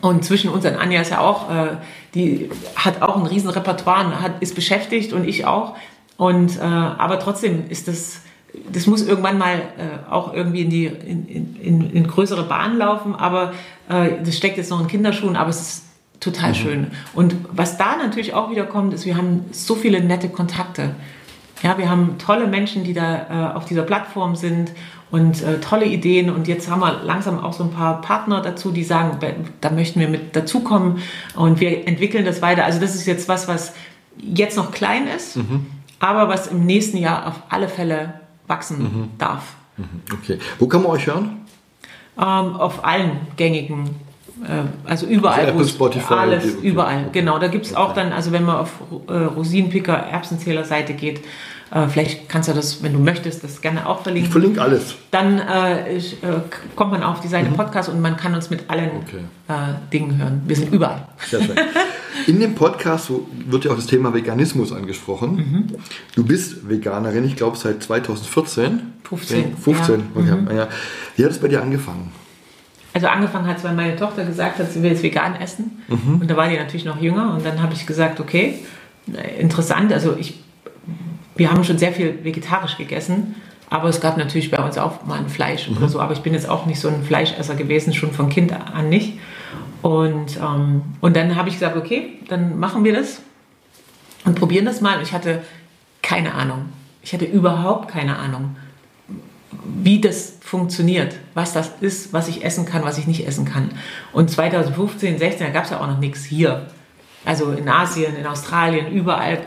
Und 0.00 0.24
zwischen 0.24 0.50
uns 0.50 0.64
und 0.64 0.76
Anja 0.76 1.00
ist 1.00 1.10
ja 1.10 1.20
auch, 1.20 1.50
äh, 1.50 1.76
die 2.14 2.50
hat 2.74 3.02
auch 3.02 3.16
ein 3.16 3.26
riesen 3.26 3.50
Repertoire, 3.50 4.20
hat, 4.20 4.42
ist 4.42 4.54
beschäftigt 4.54 5.12
und 5.12 5.26
ich 5.26 5.46
auch. 5.46 5.76
Und, 6.16 6.58
äh, 6.58 6.62
aber 6.62 7.18
trotzdem 7.18 7.68
ist 7.68 7.88
das, 7.88 8.20
das 8.72 8.86
muss 8.86 9.06
irgendwann 9.06 9.38
mal 9.38 9.58
äh, 9.58 10.10
auch 10.10 10.32
irgendwie 10.32 10.62
in 10.62 10.70
die 10.70 10.86
in, 10.86 11.56
in, 11.60 11.90
in 11.90 12.06
größere 12.06 12.44
Bahn 12.44 12.78
laufen. 12.78 13.14
Aber 13.14 13.52
äh, 13.88 14.22
das 14.24 14.36
steckt 14.36 14.56
jetzt 14.56 14.70
noch 14.70 14.80
in 14.80 14.88
Kinderschuhen, 14.88 15.36
aber 15.36 15.50
es 15.50 15.60
ist 15.60 15.84
total 16.20 16.50
mhm. 16.50 16.54
schön. 16.54 16.86
Und 17.14 17.36
was 17.52 17.76
da 17.76 17.96
natürlich 17.96 18.34
auch 18.34 18.50
wieder 18.50 18.64
kommt, 18.64 18.92
ist, 18.94 19.06
wir 19.06 19.16
haben 19.16 19.44
so 19.52 19.74
viele 19.74 20.02
nette 20.02 20.28
Kontakte. 20.28 20.94
Ja, 21.62 21.78
wir 21.78 21.88
haben 21.88 22.18
tolle 22.18 22.46
Menschen, 22.46 22.84
die 22.84 22.92
da 22.92 23.52
äh, 23.52 23.56
auf 23.56 23.64
dieser 23.64 23.82
Plattform 23.82 24.36
sind 24.36 24.72
und 25.10 25.42
äh, 25.42 25.58
tolle 25.60 25.86
Ideen. 25.86 26.30
Und 26.30 26.48
jetzt 26.48 26.70
haben 26.70 26.80
wir 26.80 27.02
langsam 27.02 27.38
auch 27.42 27.52
so 27.52 27.64
ein 27.64 27.70
paar 27.70 28.00
Partner 28.00 28.42
dazu, 28.42 28.70
die 28.70 28.84
sagen, 28.84 29.18
da 29.60 29.70
möchten 29.70 30.00
wir 30.00 30.08
mit 30.08 30.36
dazukommen 30.36 30.98
und 31.34 31.60
wir 31.60 31.86
entwickeln 31.88 32.24
das 32.24 32.42
weiter. 32.42 32.64
Also 32.64 32.80
das 32.80 32.94
ist 32.94 33.06
jetzt 33.06 33.28
was, 33.28 33.48
was 33.48 33.74
jetzt 34.18 34.56
noch 34.56 34.70
klein 34.70 35.06
ist, 35.06 35.36
mhm. 35.36 35.66
aber 35.98 36.28
was 36.28 36.46
im 36.46 36.66
nächsten 36.66 36.98
Jahr 36.98 37.26
auf 37.26 37.42
alle 37.48 37.68
Fälle 37.68 38.20
wachsen 38.46 38.82
mhm. 38.82 39.08
darf. 39.18 39.54
Mhm. 39.76 40.02
Okay. 40.12 40.38
Wo 40.58 40.66
kann 40.66 40.82
man 40.82 40.92
euch 40.92 41.06
hören? 41.06 41.42
Ähm, 42.18 42.24
auf 42.24 42.84
allen 42.84 43.12
gängigen 43.36 43.90
also 44.84 45.06
überall, 45.06 45.40
also 45.40 45.52
Apple, 45.52 45.66
Spotify, 45.66 46.14
alles, 46.14 46.54
überall, 46.56 47.06
genau. 47.12 47.38
Da 47.38 47.48
gibt 47.48 47.66
es 47.66 47.74
auch 47.74 47.94
dann, 47.94 48.12
also 48.12 48.32
wenn 48.32 48.44
man 48.44 48.56
auf 48.56 48.70
äh, 49.08 49.12
Rosinenpicker 49.12 49.94
Erbsenzähler 49.94 50.64
Seite 50.64 50.92
geht, 50.92 51.22
äh, 51.70 51.88
vielleicht 51.88 52.28
kannst 52.28 52.48
du 52.48 52.52
das, 52.52 52.82
wenn 52.82 52.92
du 52.92 53.00
möchtest, 53.00 53.42
das 53.42 53.60
gerne 53.60 53.86
auch 53.88 54.02
verlinken. 54.02 54.28
Ich 54.28 54.32
verlinke 54.32 54.62
alles. 54.62 54.94
Dann 55.10 55.40
äh, 55.40 55.96
ich, 55.96 56.22
äh, 56.22 56.40
kommt 56.76 56.92
man 56.92 57.02
auf 57.02 57.20
die 57.20 57.28
Seite 57.28 57.50
mhm. 57.50 57.54
Podcast 57.54 57.88
und 57.88 58.00
man 58.00 58.16
kann 58.16 58.34
uns 58.34 58.50
mit 58.50 58.70
allen 58.70 58.90
okay. 59.02 59.24
Äh, 59.48 59.92
Dingen 59.92 60.16
hören. 60.18 60.42
Wir 60.46 60.56
sind 60.56 60.72
überall. 60.72 61.08
In 62.26 62.40
dem 62.40 62.54
Podcast 62.54 63.10
wird 63.10 63.64
ja 63.64 63.72
auch 63.72 63.76
das 63.76 63.86
Thema 63.86 64.14
Veganismus 64.14 64.72
angesprochen. 64.72 65.36
Mhm. 65.36 65.66
Du 66.14 66.24
bist 66.24 66.68
Veganerin, 66.68 67.24
ich 67.24 67.36
glaube 67.36 67.56
seit 67.56 67.82
2014. 67.82 68.92
15. 69.02 69.56
15, 69.56 69.94
ja. 69.94 70.00
Okay. 70.14 70.34
Mhm. 70.34 70.56
Ja. 70.56 70.68
Wie 71.16 71.24
hat 71.24 71.30
es 71.30 71.38
bei 71.38 71.48
dir 71.48 71.62
angefangen? 71.62 72.12
Also 72.96 73.08
angefangen 73.08 73.46
hat 73.46 73.58
es, 73.58 73.64
weil 73.64 73.74
meine 73.74 73.94
Tochter 73.94 74.24
gesagt 74.24 74.58
hat, 74.58 74.72
sie 74.72 74.82
will 74.82 74.90
jetzt 74.90 75.02
vegan 75.02 75.36
essen. 75.36 75.82
Mhm. 75.86 76.22
Und 76.22 76.30
da 76.30 76.36
war 76.38 76.48
die 76.48 76.56
natürlich 76.56 76.86
noch 76.86 76.98
jünger. 76.98 77.34
Und 77.34 77.44
dann 77.44 77.60
habe 77.62 77.74
ich 77.74 77.86
gesagt, 77.86 78.20
okay, 78.20 78.54
interessant. 79.38 79.92
Also 79.92 80.16
ich 80.18 80.38
wir 81.36 81.50
haben 81.50 81.62
schon 81.62 81.76
sehr 81.76 81.92
viel 81.92 82.24
vegetarisch 82.24 82.78
gegessen, 82.78 83.34
aber 83.68 83.90
es 83.90 84.00
gab 84.00 84.16
natürlich 84.16 84.50
bei 84.50 84.64
uns 84.64 84.78
auch 84.78 85.04
mal 85.04 85.18
ein 85.18 85.28
Fleisch 85.28 85.68
mhm. 85.68 85.76
oder 85.76 85.88
so. 85.88 86.00
Aber 86.00 86.14
ich 86.14 86.20
bin 86.20 86.32
jetzt 86.32 86.48
auch 86.48 86.64
nicht 86.64 86.80
so 86.80 86.88
ein 86.88 87.04
Fleischesser 87.04 87.54
gewesen, 87.54 87.92
schon 87.92 88.12
von 88.12 88.30
Kind 88.30 88.52
an 88.52 88.88
nicht. 88.88 89.18
Und, 89.82 90.38
ähm, 90.38 90.82
und 91.02 91.14
dann 91.16 91.36
habe 91.36 91.50
ich 91.50 91.56
gesagt, 91.56 91.76
okay, 91.76 92.14
dann 92.28 92.58
machen 92.58 92.82
wir 92.82 92.94
das 92.94 93.20
und 94.24 94.38
probieren 94.38 94.64
das 94.64 94.80
mal. 94.80 94.96
Und 94.96 95.02
ich 95.02 95.12
hatte 95.12 95.42
keine 96.00 96.34
Ahnung. 96.34 96.70
Ich 97.02 97.12
hatte 97.12 97.26
überhaupt 97.26 97.88
keine 97.88 98.16
Ahnung, 98.16 98.56
wie 99.64 100.00
das 100.00 100.34
funktioniert, 100.40 101.16
was 101.34 101.52
das 101.52 101.70
ist, 101.80 102.12
was 102.12 102.28
ich 102.28 102.44
essen 102.44 102.66
kann, 102.66 102.84
was 102.84 102.98
ich 102.98 103.06
nicht 103.06 103.26
essen 103.26 103.44
kann. 103.44 103.70
Und 104.12 104.30
2015, 104.30 105.18
16, 105.18 105.46
da 105.46 105.52
gab 105.52 105.64
es 105.64 105.70
ja 105.70 105.80
auch 105.80 105.86
noch 105.86 105.98
nichts 105.98 106.24
hier. 106.24 106.66
Also 107.24 107.50
in 107.50 107.68
Asien, 107.68 108.14
in 108.16 108.26
Australien, 108.26 108.90
überall 108.92 109.34
äh, 109.34 109.38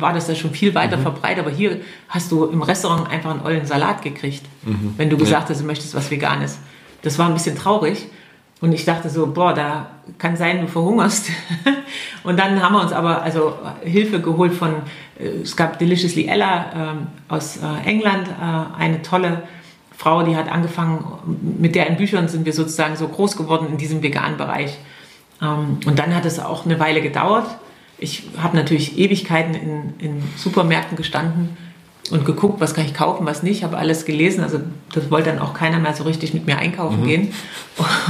war 0.00 0.12
das 0.12 0.28
da 0.28 0.34
schon 0.36 0.52
viel 0.52 0.74
weiter 0.74 0.96
mhm. 0.96 1.02
verbreitet. 1.02 1.40
Aber 1.40 1.50
hier 1.50 1.80
hast 2.08 2.30
du 2.30 2.44
im 2.44 2.62
Restaurant 2.62 3.10
einfach 3.10 3.30
einen 3.30 3.40
ollen 3.40 3.66
Salat 3.66 4.02
gekriegt, 4.02 4.44
mhm. 4.62 4.94
wenn 4.96 5.10
du 5.10 5.16
gesagt 5.16 5.50
hast, 5.50 5.60
du 5.60 5.64
möchtest 5.64 5.94
was 5.94 6.10
Veganes. 6.10 6.58
Das 7.02 7.18
war 7.18 7.26
ein 7.26 7.34
bisschen 7.34 7.56
traurig. 7.56 8.06
Und 8.60 8.72
ich 8.72 8.84
dachte 8.84 9.08
so, 9.08 9.28
boah, 9.28 9.54
da 9.54 9.86
kann 10.18 10.36
sein, 10.36 10.60
du 10.62 10.68
verhungerst. 10.68 11.30
und 12.24 12.38
dann 12.38 12.60
haben 12.62 12.74
wir 12.74 12.82
uns 12.82 12.92
aber 12.92 13.22
also 13.22 13.54
Hilfe 13.82 14.20
geholt 14.20 14.52
von, 14.52 14.70
äh, 15.18 15.42
es 15.42 15.56
gab 15.56 15.78
Deliciously 15.78 16.26
Ella 16.26 16.66
ähm, 16.74 17.06
aus 17.28 17.58
äh, 17.58 17.88
England, 17.88 18.28
äh, 18.28 18.80
eine 18.80 19.02
tolle 19.02 19.42
Frau, 19.96 20.22
die 20.22 20.36
hat 20.36 20.50
angefangen, 20.50 21.04
mit 21.58 21.74
der 21.74 21.88
in 21.88 21.96
Büchern 21.96 22.28
sind 22.28 22.46
wir 22.46 22.52
sozusagen 22.52 22.96
so 22.96 23.08
groß 23.08 23.36
geworden 23.36 23.66
in 23.70 23.78
diesem 23.78 24.02
veganen 24.02 24.36
Bereich. 24.36 24.78
Ähm, 25.42 25.80
und 25.86 25.98
dann 25.98 26.14
hat 26.14 26.24
es 26.24 26.38
auch 26.38 26.64
eine 26.64 26.80
Weile 26.80 27.00
gedauert. 27.00 27.46
Ich 27.98 28.28
habe 28.40 28.56
natürlich 28.56 28.96
Ewigkeiten 28.98 29.54
in, 29.54 29.94
in, 29.98 30.22
Supermärkten 30.36 30.96
gestanden 30.96 31.56
und 32.10 32.24
geguckt, 32.24 32.60
was 32.60 32.74
kann 32.74 32.84
ich 32.84 32.94
kaufen, 32.94 33.26
was 33.26 33.42
nicht. 33.42 33.64
Habe 33.64 33.76
alles 33.76 34.04
gelesen. 34.04 34.42
Also 34.42 34.60
das 34.92 35.10
wollte 35.10 35.30
dann 35.30 35.38
auch 35.38 35.54
keiner 35.54 35.78
mehr 35.78 35.94
so 35.94 36.04
richtig 36.04 36.34
mit 36.34 36.46
mir 36.46 36.58
einkaufen 36.58 37.02
mhm. 37.02 37.06
gehen. 37.06 37.34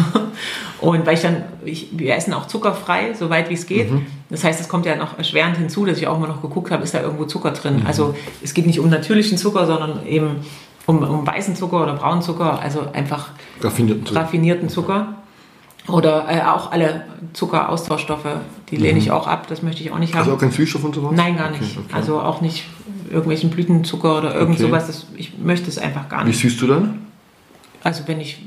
und 0.80 1.06
weil 1.06 1.14
ich 1.14 1.22
dann, 1.22 1.44
ich, 1.64 1.88
wir 1.92 2.14
essen 2.14 2.32
auch 2.34 2.46
zuckerfrei, 2.46 3.14
soweit 3.14 3.50
wie 3.50 3.54
es 3.54 3.66
geht. 3.66 3.90
Mhm. 3.90 4.06
Das 4.30 4.44
heißt, 4.44 4.60
es 4.60 4.68
kommt 4.68 4.86
ja 4.86 4.96
noch 4.96 5.18
erschwerend 5.18 5.56
hinzu, 5.56 5.84
dass 5.84 5.98
ich 5.98 6.06
auch 6.06 6.16
immer 6.16 6.28
noch 6.28 6.42
geguckt 6.42 6.70
habe, 6.70 6.84
ist 6.84 6.94
da 6.94 7.00
irgendwo 7.00 7.24
Zucker 7.24 7.52
drin. 7.52 7.80
Mhm. 7.80 7.86
Also 7.86 8.14
es 8.42 8.54
geht 8.54 8.66
nicht 8.66 8.80
um 8.80 8.88
natürlichen 8.90 9.38
Zucker, 9.38 9.66
sondern 9.66 10.06
eben 10.06 10.36
um, 10.86 11.02
um 11.02 11.26
weißen 11.26 11.54
Zucker 11.54 11.82
oder 11.82 11.94
braunen 11.94 12.22
Zucker, 12.22 12.60
also 12.60 12.86
einfach 12.92 13.30
raffinierten 13.60 14.06
Zucker. 14.06 14.20
Raffinierten 14.20 14.68
Zucker. 14.68 15.14
Oder 15.88 16.26
äh, 16.28 16.42
auch 16.42 16.70
alle 16.70 17.04
Zuckeraustauschstoffe, 17.32 18.26
die 18.70 18.76
lehne 18.76 18.94
mhm. 18.94 18.98
ich 18.98 19.10
auch 19.10 19.26
ab, 19.26 19.46
das 19.48 19.62
möchte 19.62 19.82
ich 19.82 19.90
auch 19.90 19.98
nicht 19.98 20.14
haben. 20.14 20.20
Also 20.20 20.34
auch 20.34 20.38
kein 20.38 20.50
Süßstoff 20.50 20.84
und 20.84 20.94
sowas? 20.94 21.12
Nein, 21.14 21.36
gar 21.36 21.50
nicht. 21.50 21.62
Okay, 21.62 21.80
okay. 21.86 21.94
Also 21.94 22.20
auch 22.20 22.40
nicht 22.40 22.64
irgendwelchen 23.10 23.50
Blütenzucker 23.50 24.18
oder 24.18 24.34
irgend 24.34 24.56
okay. 24.56 24.66
sowas. 24.66 24.86
Das, 24.86 25.06
ich 25.16 25.38
möchte 25.38 25.68
es 25.68 25.78
einfach 25.78 26.08
gar 26.08 26.24
nicht. 26.24 26.42
Wie 26.42 26.48
süßt 26.48 26.60
du 26.60 26.66
dann? 26.66 27.06
Also 27.82 28.02
wenn 28.06 28.20
ich 28.20 28.42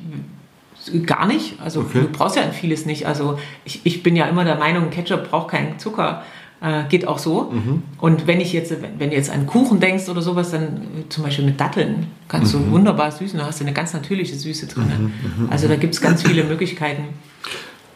gar 1.06 1.26
nicht, 1.28 1.60
also 1.62 1.84
du 1.84 2.08
brauchst 2.10 2.36
ja 2.36 2.44
vieles 2.52 2.86
nicht. 2.86 3.06
Also 3.08 3.38
ich, 3.66 3.82
ich 3.84 4.04
bin 4.04 4.16
ja 4.16 4.26
immer 4.26 4.44
der 4.44 4.56
Meinung, 4.56 4.90
Ketchup 4.90 5.30
braucht 5.30 5.50
keinen 5.50 5.80
Zucker. 5.80 6.24
Äh, 6.62 6.84
geht 6.89 7.08
auch 7.08 7.17
so. 7.17 7.52
Mhm. 7.52 7.82
Und 7.97 8.28
wenn 8.28 8.39
ich 8.39 8.54
jetzt, 8.54 8.71
wenn 9.00 9.10
du 9.10 9.15
jetzt 9.15 9.32
an 9.32 9.47
Kuchen 9.47 9.80
denkst 9.80 10.08
oder 10.10 10.21
sowas, 10.21 10.52
dann 10.52 10.63
äh, 10.63 11.10
zum 11.10 11.24
Beispiel 11.24 11.43
mit 11.43 11.60
Datteln 11.60 12.06
kannst 12.28 12.54
mhm. 12.54 12.65
du 12.65 12.71
wunderbar 12.71 13.12
süßen, 13.12 13.39
da 13.39 13.47
hast 13.47 13.60
du 13.60 13.63
eine 13.63 13.74
ganz 13.74 13.93
natürliche 13.93 14.36
Süße 14.36 14.67
drin. 14.67 14.86
Mhm. 14.86 15.45
mhm. 15.45 15.50
Also 15.50 15.67
da 15.67 15.76
gibt 15.76 15.95
es 15.95 16.02
ganz 16.02 16.21
viele 16.21 16.43
Möglichkeiten. 16.43 17.06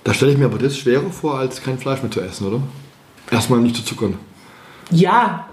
Da 0.04 0.16
stelle 0.16 0.32
ich 0.32 0.38
mir 0.40 0.46
aber 0.46 0.58
das 0.58 0.78
schwerer 0.78 1.12
vor, 1.12 1.38
als 1.38 1.62
kein 1.62 1.78
Fleisch 1.78 2.02
mehr 2.02 2.10
zu 2.10 2.22
essen, 2.22 2.48
oder? 2.48 2.62
Erstmal 3.30 3.60
nicht 3.60 3.76
zu 3.76 3.84
zuckern. 3.84 4.16
Ja, 4.90 5.48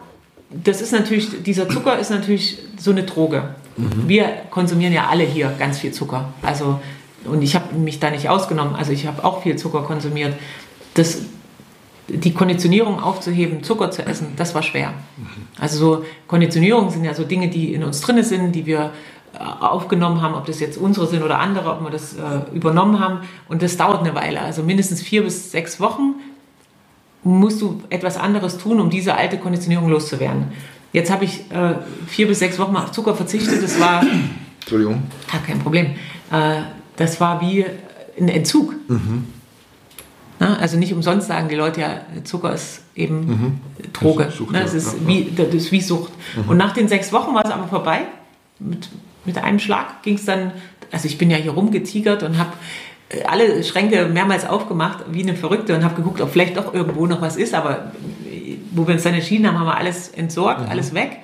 das 0.51 0.81
ist 0.81 0.93
natürlich, 0.93 1.43
dieser 1.43 1.69
Zucker 1.69 1.99
ist 1.99 2.11
natürlich 2.11 2.59
so 2.79 2.93
eine 2.93 3.03
Droge. 3.03 3.55
Mhm. 3.77 4.09
Wir 4.09 4.29
konsumieren 4.51 4.93
ja 4.95 5.09
alle 5.09 5.25
hier 5.25 5.55
ganz 5.59 5.79
viel 5.81 5.93
Zucker. 5.93 6.33
Also, 6.41 6.81
und 7.27 7.43
ich 7.43 7.55
habe 7.55 7.75
mich 7.75 8.01
da 8.01 8.11
nicht 8.11 8.31
ausgenommen. 8.31 8.75
Also 8.75 8.93
ich 8.93 9.07
habe 9.07 9.23
auch 9.23 9.43
viel 9.43 9.57
Zucker 9.57 9.83
konsumiert. 9.83 10.35
Das, 10.95 11.23
die 12.13 12.35
Konditionierung 12.35 13.01
aufzuheben, 13.01 13.63
Zucker 13.63 13.91
zu 13.91 14.05
essen, 14.05 14.29
das 14.37 14.55
war 14.55 14.63
schwer. 14.63 14.91
Mhm. 15.17 15.25
Also 15.59 15.79
so 15.79 16.05
Konditionierungen 16.27 16.91
sind 16.91 17.05
ja 17.05 17.15
so 17.15 17.25
Dinge, 17.25 17.49
die 17.49 17.73
in 17.73 17.83
uns 17.83 18.01
drin 18.01 18.23
sind, 18.23 18.53
die 18.53 18.67
wir 18.67 18.93
aufgenommen 19.39 20.21
haben, 20.21 20.35
ob 20.35 20.47
das 20.47 20.61
jetzt 20.61 20.77
unsere 20.77 21.07
sind 21.07 21.23
oder 21.23 21.39
andere, 21.39 21.73
ob 21.73 21.83
wir 21.83 21.91
das 21.91 22.15
äh, 22.15 22.19
übernommen 22.55 23.01
haben. 23.01 23.21
Und 23.49 23.63
das 23.63 23.77
dauert 23.77 24.01
eine 24.01 24.15
Weile. 24.15 24.41
Also 24.41 24.63
mindestens 24.63 25.01
vier 25.01 25.23
bis 25.23 25.51
sechs 25.51 25.81
Wochen 25.81 26.17
musst 27.25 27.63
du 27.63 27.81
etwas 27.89 28.17
anderes 28.19 28.59
tun, 28.59 28.81
um 28.81 28.91
diese 28.91 29.15
alte 29.15 29.39
Konditionierung 29.39 29.89
loszuwerden. 29.89 30.53
Jetzt 30.93 31.11
habe 31.11 31.25
ich 31.25 31.51
äh, 31.51 31.77
vier 32.07 32.29
bis 32.29 32.41
sechs 32.41 32.59
Wochen 32.59 32.77
auf 32.77 32.93
Zucker 32.93 33.15
verzichtet. 33.15 33.63
Das 33.63 33.81
war. 33.81 34.05
Entschuldigung. 34.61 35.03
Ja, 35.33 35.39
kein 35.39 35.59
Problem. 35.61 35.87
Äh, 36.31 36.63
das 36.97 37.19
war 37.21 37.41
wie 37.41 37.65
ein 38.19 38.29
Entzug. 38.29 38.75
Na, 40.43 40.57
also 40.57 40.77
nicht 40.77 40.93
umsonst 40.93 41.29
sagen 41.29 41.49
die 41.49 41.55
Leute 41.55 41.83
ja, 41.83 42.01
Zucker 42.25 42.53
ist 42.53 42.83
eben 42.97 43.61
Droge. 43.93 44.25
Das 44.25 44.41
ne? 44.41 44.59
ja. 44.59 44.65
es 44.65 44.75
ist 44.75 44.95
Ja, 44.95 45.07
wie, 45.07 45.33
das 45.37 45.55
ist 45.55 45.71
wie 45.71 45.81
Sucht. 45.81 46.13
Und 46.49 46.57
nach 46.57 46.73
den 46.73 46.89
sechs 46.89 47.13
Wochen 47.13 47.33
war 47.33 47.45
es 47.45 47.51
aber 47.53 47.69
vorbei. 47.69 48.07
Mit, 48.59 48.89
mit 49.25 49.39
einem 49.39 49.61
Schlag 49.61 50.03
ging 50.03 50.17
es 50.17 50.25
dann, 50.25 50.51
also 50.91 51.07
ich 51.07 51.17
bin 51.17 51.31
ja 51.31 51.37
hier 51.37 51.53
rumgetigert 51.53 52.25
und 52.25 52.39
habe 52.39 52.55
alle 53.25 53.63
Schränke 53.63 54.07
mehrmals 54.07 54.45
aufgemacht, 54.45 55.05
wie 55.13 55.23
eine 55.23 55.37
Verrückte 55.37 55.77
und 55.77 55.85
habe 55.85 55.95
geguckt, 55.95 56.21
ob 56.21 56.33
vielleicht 56.33 56.57
doch 56.57 56.75
irgendwo 56.75 57.07
noch 57.07 57.21
was 57.21 57.37
ist. 57.37 57.55
Aber 57.55 57.93
äh, 58.29 58.57
wo 58.73 58.85
wir 58.89 58.95
uns 58.95 59.05
dann 59.05 59.15
entschieden 59.15 59.47
haben, 59.47 59.61
haben 59.61 59.67
wir 59.67 59.77
alles 59.77 60.09
entsorgt, 60.09 60.69
alles 60.69 60.93
weg. 60.93 61.19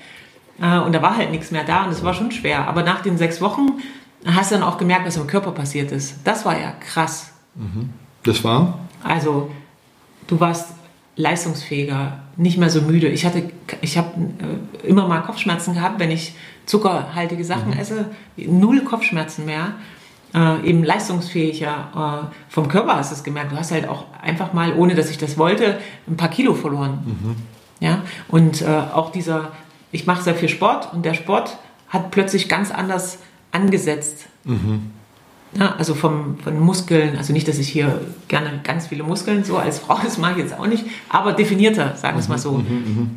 Äh, 0.62 0.78
Und 0.78 0.94
da 0.94 1.02
war 1.02 1.16
halt 1.16 1.32
nichts 1.32 1.50
mehr 1.50 1.64
da 1.64 1.86
und 1.86 1.90
es 1.90 2.04
war 2.04 2.14
schon 2.14 2.30
schwer. 2.30 2.68
Aber 2.68 2.84
nach 2.84 3.02
den 3.02 3.18
sechs 3.18 3.40
Wochen 3.40 3.80
hast 4.24 4.52
du 4.52 4.54
dann 4.54 4.62
auch 4.62 4.78
gemerkt, 4.78 5.08
was 5.08 5.16
im 5.16 5.26
Körper 5.26 5.50
passiert 5.50 5.90
ist. 5.90 6.18
Das 6.22 6.44
war 6.44 6.56
ja 6.56 6.70
krass. 6.70 7.32
Das 8.22 8.44
war? 8.44 8.78
Also 9.02 9.50
du 10.26 10.40
warst 10.40 10.74
leistungsfähiger, 11.16 12.20
nicht 12.36 12.58
mehr 12.58 12.70
so 12.70 12.80
müde. 12.82 13.08
Ich 13.08 13.26
hatte, 13.26 13.50
ich 13.80 13.98
habe 13.98 14.08
äh, 14.84 14.86
immer 14.86 15.08
mal 15.08 15.20
Kopfschmerzen 15.20 15.74
gehabt, 15.74 15.98
wenn 15.98 16.10
ich 16.10 16.34
zuckerhaltige 16.66 17.44
Sachen 17.44 17.76
esse. 17.76 18.06
Null 18.36 18.82
Kopfschmerzen 18.82 19.44
mehr. 19.44 19.74
Äh, 20.34 20.68
eben 20.68 20.84
leistungsfähiger. 20.84 22.28
Äh, 22.30 22.52
vom 22.52 22.68
Körper 22.68 22.96
hast 22.96 23.10
du 23.10 23.16
es 23.16 23.24
gemerkt. 23.24 23.50
Du 23.52 23.56
hast 23.56 23.72
halt 23.72 23.88
auch 23.88 24.04
einfach 24.22 24.52
mal, 24.52 24.74
ohne 24.74 24.94
dass 24.94 25.10
ich 25.10 25.18
das 25.18 25.36
wollte, 25.38 25.78
ein 26.06 26.16
paar 26.16 26.28
Kilo 26.30 26.54
verloren. 26.54 27.00
Ja? 27.80 28.02
Und 28.28 28.62
äh, 28.62 28.66
auch 28.66 29.10
dieser, 29.10 29.52
ich 29.90 30.06
mache 30.06 30.22
sehr 30.22 30.34
viel 30.36 30.48
Sport 30.48 30.92
und 30.92 31.04
der 31.04 31.14
Sport 31.14 31.58
hat 31.88 32.10
plötzlich 32.12 32.48
ganz 32.48 32.70
anders 32.70 33.18
angesetzt. 33.50 34.26
Ja, 35.56 35.74
also 35.76 35.94
vom, 35.94 36.38
von 36.38 36.60
Muskeln, 36.60 37.16
also 37.16 37.32
nicht, 37.32 37.48
dass 37.48 37.58
ich 37.58 37.68
hier 37.68 38.00
gerne 38.28 38.60
ganz 38.64 38.88
viele 38.88 39.02
Muskeln 39.02 39.44
so 39.44 39.56
als 39.56 39.78
Frau, 39.78 39.98
das 40.04 40.18
mache 40.18 40.32
ich 40.32 40.38
jetzt 40.38 40.58
auch 40.58 40.66
nicht, 40.66 40.84
aber 41.08 41.32
definierter, 41.32 41.96
sagen 41.96 42.16
wir 42.16 42.20
es 42.20 42.28
mal 42.28 42.38
so. 42.38 42.62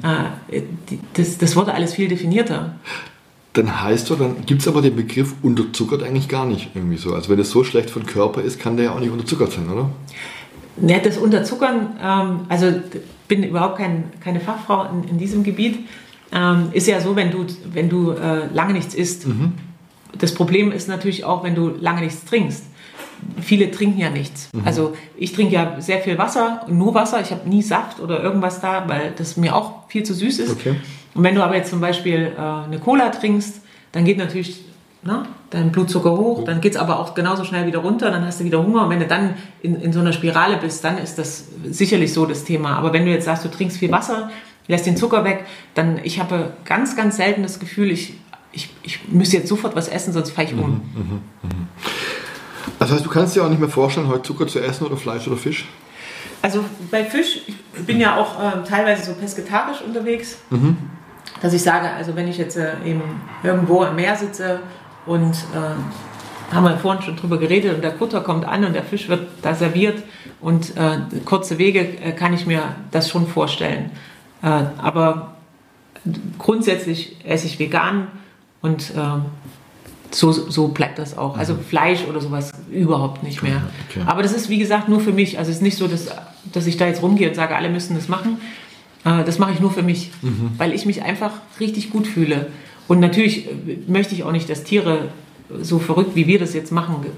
Äh, 0.03 0.61
die, 0.89 0.99
das, 1.13 1.37
das 1.37 1.55
wurde 1.55 1.73
alles 1.73 1.93
viel 1.93 2.07
definierter. 2.07 2.75
Dann 3.53 3.81
heißt 3.81 4.07
so, 4.07 4.15
dann 4.15 4.45
gibt 4.45 4.61
es 4.61 4.67
aber 4.69 4.81
den 4.81 4.95
Begriff 4.95 5.35
unterzuckert 5.41 6.03
eigentlich 6.03 6.29
gar 6.29 6.45
nicht 6.45 6.69
irgendwie 6.73 6.95
so. 6.95 7.13
Also 7.13 7.29
wenn 7.29 7.39
es 7.39 7.51
so 7.51 7.65
schlecht 7.65 7.89
von 7.89 8.05
Körper 8.05 8.41
ist, 8.41 8.59
kann 8.59 8.77
der 8.77 8.85
ja 8.85 8.91
auch 8.93 8.99
nicht 9.01 9.11
unterzuckert 9.11 9.51
sein, 9.51 9.69
oder? 9.69 9.89
Ja, 10.87 10.99
das 10.99 11.17
Unterzuckern, 11.17 11.97
ähm, 12.01 12.39
also 12.47 12.71
bin 13.27 13.43
überhaupt 13.43 13.77
kein, 13.77 14.05
keine 14.21 14.39
Fachfrau 14.39 14.85
in, 14.85 15.09
in 15.09 15.17
diesem 15.17 15.43
Gebiet, 15.43 15.79
ähm, 16.31 16.69
ist 16.71 16.87
ja 16.87 17.01
so, 17.01 17.17
wenn 17.17 17.29
du, 17.29 17.45
wenn 17.73 17.89
du 17.89 18.11
äh, 18.11 18.47
lange 18.53 18.71
nichts 18.71 18.93
isst. 18.93 19.25
Das 20.17 20.33
Problem 20.33 20.71
ist 20.71 20.87
natürlich 20.87 21.23
auch, 21.23 21.43
wenn 21.43 21.55
du 21.55 21.69
lange 21.69 22.01
nichts 22.01 22.25
trinkst. 22.25 22.65
Viele 23.39 23.69
trinken 23.69 23.99
ja 23.99 24.09
nichts. 24.09 24.49
Also 24.65 24.95
ich 25.15 25.31
trinke 25.33 25.53
ja 25.53 25.79
sehr 25.79 25.99
viel 25.99 26.17
Wasser, 26.17 26.65
nur 26.67 26.95
Wasser. 26.95 27.21
Ich 27.21 27.31
habe 27.31 27.47
nie 27.47 27.61
Saft 27.61 27.99
oder 27.99 28.21
irgendwas 28.21 28.61
da, 28.61 28.85
weil 28.87 29.13
das 29.15 29.37
mir 29.37 29.55
auch 29.55 29.87
viel 29.89 30.03
zu 30.03 30.13
süß 30.13 30.39
ist. 30.39 30.51
Okay. 30.51 30.75
Und 31.13 31.23
wenn 31.23 31.35
du 31.35 31.43
aber 31.43 31.55
jetzt 31.55 31.69
zum 31.69 31.81
Beispiel 31.81 32.31
äh, 32.35 32.41
eine 32.41 32.79
Cola 32.79 33.09
trinkst, 33.09 33.61
dann 33.91 34.05
geht 34.05 34.17
natürlich 34.17 34.63
ne, 35.03 35.25
dein 35.49 35.71
Blutzucker 35.71 36.11
hoch, 36.11 36.43
dann 36.45 36.61
geht 36.61 36.73
es 36.73 36.77
aber 36.79 36.99
auch 36.99 37.13
genauso 37.13 37.43
schnell 37.43 37.67
wieder 37.67 37.79
runter, 37.79 38.11
dann 38.11 38.25
hast 38.25 38.39
du 38.39 38.43
wieder 38.43 38.63
Hunger. 38.63 38.83
Und 38.83 38.89
wenn 38.89 38.99
du 38.99 39.07
dann 39.07 39.35
in, 39.61 39.75
in 39.81 39.93
so 39.93 39.99
einer 39.99 40.13
Spirale 40.13 40.57
bist, 40.57 40.83
dann 40.83 40.97
ist 40.97 41.17
das 41.17 41.49
sicherlich 41.69 42.13
so 42.13 42.25
das 42.25 42.43
Thema. 42.43 42.77
Aber 42.77 42.93
wenn 42.93 43.05
du 43.05 43.11
jetzt 43.11 43.25
sagst, 43.25 43.43
du 43.45 43.49
trinkst 43.49 43.77
viel 43.77 43.91
Wasser, 43.91 44.29
lässt 44.67 44.85
den 44.85 44.97
Zucker 44.97 45.23
weg, 45.23 45.45
dann 45.73 45.99
ich 46.03 46.19
habe 46.19 46.53
ganz, 46.65 46.95
ganz 46.95 47.17
selten 47.17 47.43
das 47.43 47.59
Gefühl, 47.59 47.91
ich, 47.91 48.15
ich, 48.51 48.69
ich 48.83 49.07
müsste 49.09 49.37
jetzt 49.37 49.47
sofort 49.47 49.75
was 49.75 49.87
essen, 49.87 50.13
sonst 50.13 50.31
falle 50.31 50.47
ich 50.49 50.53
um. 50.53 50.81
Das 52.79 52.91
heißt, 52.91 53.05
du 53.05 53.09
kannst 53.09 53.35
dir 53.35 53.43
auch 53.43 53.49
nicht 53.49 53.59
mehr 53.59 53.69
vorstellen, 53.69 54.07
heute 54.07 54.23
Zucker 54.23 54.47
zu 54.47 54.59
essen 54.59 54.85
oder 54.85 54.97
Fleisch 54.97 55.27
oder 55.27 55.37
Fisch? 55.37 55.65
Also 56.41 56.63
bei 56.89 57.03
Fisch, 57.03 57.41
ich 57.47 57.85
bin 57.85 57.99
ja 57.99 58.17
auch 58.17 58.41
äh, 58.41 58.63
teilweise 58.67 59.05
so 59.05 59.13
pesketarisch 59.13 59.81
unterwegs, 59.81 60.39
dass 61.41 61.53
ich 61.53 61.61
sage, 61.61 61.89
also 61.89 62.15
wenn 62.15 62.27
ich 62.27 62.37
jetzt 62.37 62.57
äh, 62.57 62.73
eben 62.85 63.01
irgendwo 63.43 63.83
am 63.83 63.95
Meer 63.95 64.15
sitze 64.15 64.61
und 65.05 65.33
äh, 65.33 66.53
haben 66.53 66.63
wir 66.63 66.77
vorhin 66.77 67.03
schon 67.03 67.15
drüber 67.15 67.37
geredet 67.37 67.75
und 67.75 67.83
der 67.83 67.91
Kutter 67.91 68.21
kommt 68.21 68.45
an 68.45 68.65
und 68.65 68.73
der 68.73 68.83
Fisch 68.83 69.07
wird 69.07 69.27
da 69.41 69.55
serviert 69.55 70.03
und 70.41 70.75
äh, 70.75 70.99
kurze 71.23 71.57
Wege 71.57 71.79
äh, 71.79 72.11
kann 72.11 72.33
ich 72.33 72.45
mir 72.45 72.63
das 72.91 73.09
schon 73.09 73.27
vorstellen. 73.27 73.91
Äh, 74.41 74.47
aber 74.77 75.35
grundsätzlich 76.37 77.17
esse 77.23 77.45
ich 77.45 77.59
vegan 77.59 78.07
und 78.61 78.91
ähm, 78.95 79.23
so, 80.11 80.31
so 80.31 80.67
bleibt 80.69 80.99
das 80.99 81.17
auch. 81.17 81.37
Also 81.37 81.55
Fleisch 81.55 81.99
oder 82.09 82.19
sowas 82.19 82.51
überhaupt 82.71 83.23
nicht 83.23 83.41
mehr. 83.43 83.61
Okay. 83.89 84.01
Aber 84.05 84.21
das 84.23 84.33
ist, 84.33 84.49
wie 84.49 84.57
gesagt, 84.59 84.89
nur 84.89 84.99
für 84.99 85.13
mich. 85.13 85.37
Also 85.39 85.49
es 85.51 85.57
ist 85.57 85.63
nicht 85.63 85.77
so, 85.77 85.87
dass, 85.87 86.07
dass 86.51 86.67
ich 86.67 86.75
da 86.77 86.85
jetzt 86.85 87.01
rumgehe 87.01 87.29
und 87.29 87.35
sage, 87.35 87.55
alle 87.55 87.69
müssen 87.69 87.95
das 87.95 88.09
machen. 88.09 88.37
Äh, 89.05 89.23
Das 89.23 89.39
mache 89.39 89.53
ich 89.53 89.59
nur 89.61 89.71
für 89.71 89.83
mich, 89.83 90.11
weil 90.57 90.73
ich 90.73 90.85
mich 90.85 91.01
einfach 91.03 91.31
richtig 91.59 91.91
gut 91.91 92.07
fühle. 92.07 92.47
Und 92.89 92.99
natürlich 92.99 93.47
äh, 93.47 93.51
möchte 93.87 94.13
ich 94.13 94.23
auch 94.23 94.33
nicht, 94.33 94.49
dass 94.49 94.63
Tiere 94.65 95.09
so 95.61 95.79
verrückt, 95.79 96.15
wie 96.15 96.27
wir 96.27 96.39
das 96.39 96.53
jetzt 96.53 96.71
machen, 96.71 97.01
ge- 97.03 97.11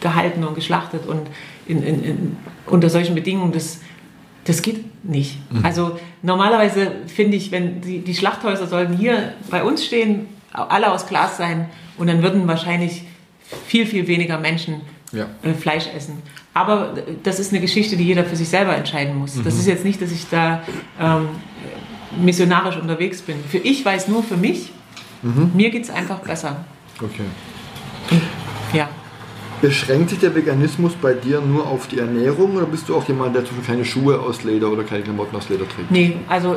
gehalten 0.00 0.42
und 0.44 0.54
geschlachtet 0.54 1.06
und 1.06 1.20
in, 1.66 1.82
in, 1.82 2.02
in, 2.02 2.36
unter 2.66 2.88
solchen 2.90 3.14
Bedingungen, 3.14 3.52
das, 3.52 3.80
das 4.44 4.62
geht 4.62 4.84
nicht. 5.04 5.38
Also 5.62 5.98
normalerweise 6.22 6.92
finde 7.06 7.36
ich, 7.36 7.52
wenn 7.52 7.80
die, 7.82 7.98
die 8.00 8.14
Schlachthäuser 8.14 8.66
sollten 8.66 8.96
hier 8.96 9.34
bei 9.50 9.62
uns 9.62 9.84
stehen, 9.84 10.26
alle 10.52 10.90
aus 10.92 11.06
Glas 11.06 11.36
sein 11.36 11.68
und 11.98 12.06
dann 12.06 12.22
würden 12.22 12.46
wahrscheinlich 12.46 13.04
viel, 13.66 13.86
viel 13.86 14.06
weniger 14.06 14.38
Menschen 14.38 14.80
Ja. 15.12 15.26
äh, 15.42 15.52
Fleisch 15.54 15.86
essen. 15.96 16.22
Aber 16.54 16.96
äh, 16.96 17.02
das 17.22 17.38
ist 17.40 17.52
eine 17.52 17.60
Geschichte, 17.60 17.96
die 17.96 18.04
jeder 18.04 18.24
für 18.24 18.36
sich 18.36 18.48
selber 18.48 18.76
entscheiden 18.76 19.16
muss. 19.16 19.42
Das 19.42 19.54
ist 19.58 19.66
jetzt 19.66 19.84
nicht, 19.84 20.00
dass 20.02 20.10
ich 20.10 20.28
da 20.30 20.62
ähm, 21.00 21.28
missionarisch 22.20 22.76
unterwegs 22.76 23.22
bin. 23.22 23.36
Für 23.48 23.58
ich 23.58 23.84
weiß 23.84 24.08
nur 24.08 24.22
für 24.22 24.36
mich, 24.36 24.72
mir 25.54 25.70
geht 25.70 25.84
es 25.84 25.90
einfach 25.90 26.18
besser. 26.18 26.64
Okay. 27.00 27.22
Ja. 28.72 28.88
Beschränkt 29.62 30.10
sich 30.10 30.18
der 30.18 30.34
Veganismus 30.34 30.92
bei 31.00 31.14
dir 31.14 31.40
nur 31.40 31.66
auf 31.66 31.86
die 31.86 31.98
Ernährung 32.00 32.56
oder 32.56 32.66
bist 32.66 32.88
du 32.88 32.96
auch 32.96 33.06
jemand, 33.06 33.34
der 33.34 33.44
zum 33.44 33.56
Beispiel 33.56 33.74
keine 33.74 33.84
Schuhe 33.84 34.18
aus 34.20 34.42
Leder 34.42 34.70
oder 34.70 34.82
keine 34.82 35.04
Klamotten 35.04 35.36
aus 35.36 35.48
Leder 35.48 35.68
trägt? 35.68 35.90
Nee, 35.90 36.16
also 36.28 36.56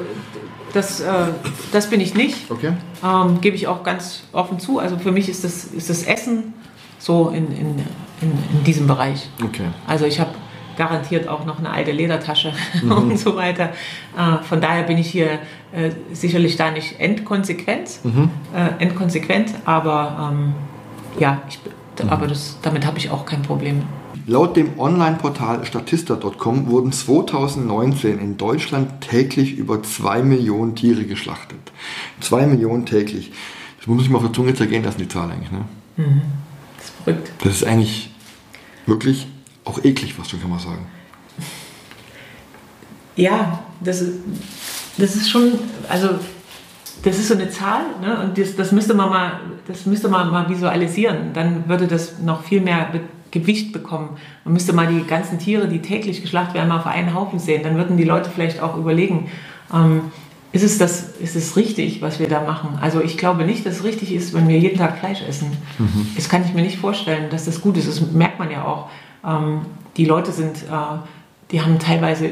das, 0.73 0.99
äh, 1.01 1.27
das 1.71 1.89
bin 1.89 2.01
ich 2.01 2.15
nicht. 2.15 2.49
Okay. 2.49 2.73
Ähm, 3.03 3.39
Gebe 3.41 3.55
ich 3.55 3.67
auch 3.67 3.83
ganz 3.83 4.23
offen 4.33 4.59
zu. 4.59 4.79
Also 4.79 4.97
für 4.97 5.11
mich 5.11 5.29
ist 5.29 5.43
das, 5.43 5.65
ist 5.65 5.89
das 5.89 6.03
Essen 6.03 6.53
so 6.97 7.29
in, 7.29 7.51
in, 7.51 7.67
in, 8.21 8.31
in 8.51 8.63
diesem 8.65 8.87
Bereich. 8.87 9.29
Okay. 9.43 9.67
Also 9.85 10.05
ich 10.05 10.19
habe 10.19 10.31
garantiert 10.75 11.27
auch 11.27 11.45
noch 11.45 11.59
eine 11.59 11.69
alte 11.69 11.91
Ledertasche 11.91 12.53
und 12.89 13.17
so 13.17 13.35
weiter. 13.35 13.69
Äh, 14.17 14.43
von 14.43 14.61
daher 14.61 14.83
bin 14.83 14.97
ich 14.97 15.11
hier 15.11 15.39
äh, 15.71 15.91
sicherlich 16.11 16.57
da 16.57 16.71
nicht 16.71 16.99
endkonsequent, 16.99 17.99
äh, 18.53 18.83
endkonsequent 18.83 19.53
aber 19.65 20.31
ähm, 20.33 20.53
ja, 21.19 21.41
ich, 21.47 21.59
aber 22.01 22.27
das, 22.27 22.58
damit 22.62 22.86
habe 22.86 22.97
ich 22.97 23.10
auch 23.10 23.25
kein 23.25 23.41
Problem. 23.41 23.84
Laut 24.27 24.58
dem 24.58 24.79
Online-Portal 24.79 25.65
Statista.com 25.65 26.67
wurden 26.67 26.91
2019 26.91 28.19
in 28.19 28.38
Deutschland 28.38 29.01
täglich 29.01 29.55
über 29.58 29.84
2 29.84 30.23
Millionen 30.23 30.75
Tiere 30.75 31.03
geschlachtet. 31.03 31.60
2 32.21 32.47
Millionen 32.47 32.86
täglich. 32.86 33.31
Das 33.77 33.88
muss 33.88 34.03
ich 34.03 34.10
mal 34.10 34.17
auf 34.17 34.23
der 34.23 34.34
Zunge 34.34 34.53
zergehen 34.55 34.84
lassen, 34.84 34.97
die 34.97 35.08
Zahl 35.08 35.29
eigentlich. 35.29 35.51
Ne? 35.51 35.65
Das 35.97 36.86
ist 36.86 36.93
verrückt. 37.03 37.31
Das 37.43 37.53
ist 37.53 37.63
eigentlich 37.65 38.10
wirklich 38.88 39.27
auch 39.63 39.84
eklig, 39.84 40.17
was 40.17 40.27
du 40.29 40.38
kann 40.38 40.49
man 40.49 40.60
sagen. 40.60 40.88
Ja, 43.15 43.63
das 43.79 44.01
ist, 44.01 44.19
das 44.97 45.15
ist 45.15 45.30
schon, 45.30 45.53
also 45.88 46.09
das 47.06 47.20
ist 47.20 47.28
so 47.28 47.36
eine 47.36 47.49
Zahl 47.49 47.82
ne? 48.01 48.20
und 48.20 48.38
das, 48.38 48.56
das, 48.56 48.72
müsste 48.72 48.95
man 48.95 49.10
mal, 49.10 49.39
das 49.68 49.86
müsste 49.86 50.10
man 50.10 50.32
mal 50.32 50.49
visualisieren. 50.49 51.34
Dann 51.34 51.70
würde 51.70 51.88
das 51.88 52.20
noch 52.20 52.43
viel 52.43 52.62
mehr 52.62 52.89
Be 52.91 53.01
Gewicht 53.32 53.74
bekommen. 53.74 54.12
Man 54.45 54.53
müsste 54.53 54.72
mal 54.72 54.88
die 54.88 55.03
ganzen 55.03 55.39
Tiere, 55.39 55.68
die 55.68 55.82
täglich 55.82 56.22
geschlachtet 56.22 56.53
werden, 56.53 56.70
mal 56.70 56.78
auf 56.78 56.88
einen 56.88 57.14
Haufen 57.14 57.38
sehen. 57.38 57.64
Dann 57.64 57.76
würden 57.76 57.97
die 57.97 58.06
Leute 58.06 58.30
vielleicht 58.30 58.62
auch 58.62 58.78
überlegen, 58.78 59.30
ähm, 59.74 60.03
ist, 60.53 60.64
es 60.64 60.78
das, 60.78 61.10
ist 61.20 61.36
es 61.36 61.58
richtig, 61.58 62.01
was 62.01 62.20
wir 62.22 62.30
da 62.30 62.41
machen? 62.43 62.80
Also 62.80 63.01
ich 63.01 63.18
glaube 63.18 63.43
nicht, 63.43 63.66
dass 63.66 63.80
es 63.80 63.84
richtig 63.84 64.14
ist, 64.14 64.34
wenn 64.34 64.47
wir 64.47 64.58
jeden 64.58 64.78
Tag 64.78 64.99
Fleisch 64.99 65.22
essen. 65.28 65.51
Das 66.16 66.30
kann 66.30 66.45
ich 66.45 66.53
mir 66.53 66.62
nicht 66.62 66.78
vorstellen, 66.78 67.30
dass 67.30 67.43
das 67.43 67.60
gut 67.60 67.76
ist. 67.76 67.89
Das 67.89 67.99
merkt 68.10 68.39
man 68.39 68.51
ja 68.51 68.64
auch. 68.64 68.89
Ähm, 69.26 69.66
die 69.97 70.06
Leute 70.06 70.32
sind, 70.32 70.56
äh, 70.56 70.97
die 71.51 71.62
haben 71.62 71.78
teilweise 71.78 72.30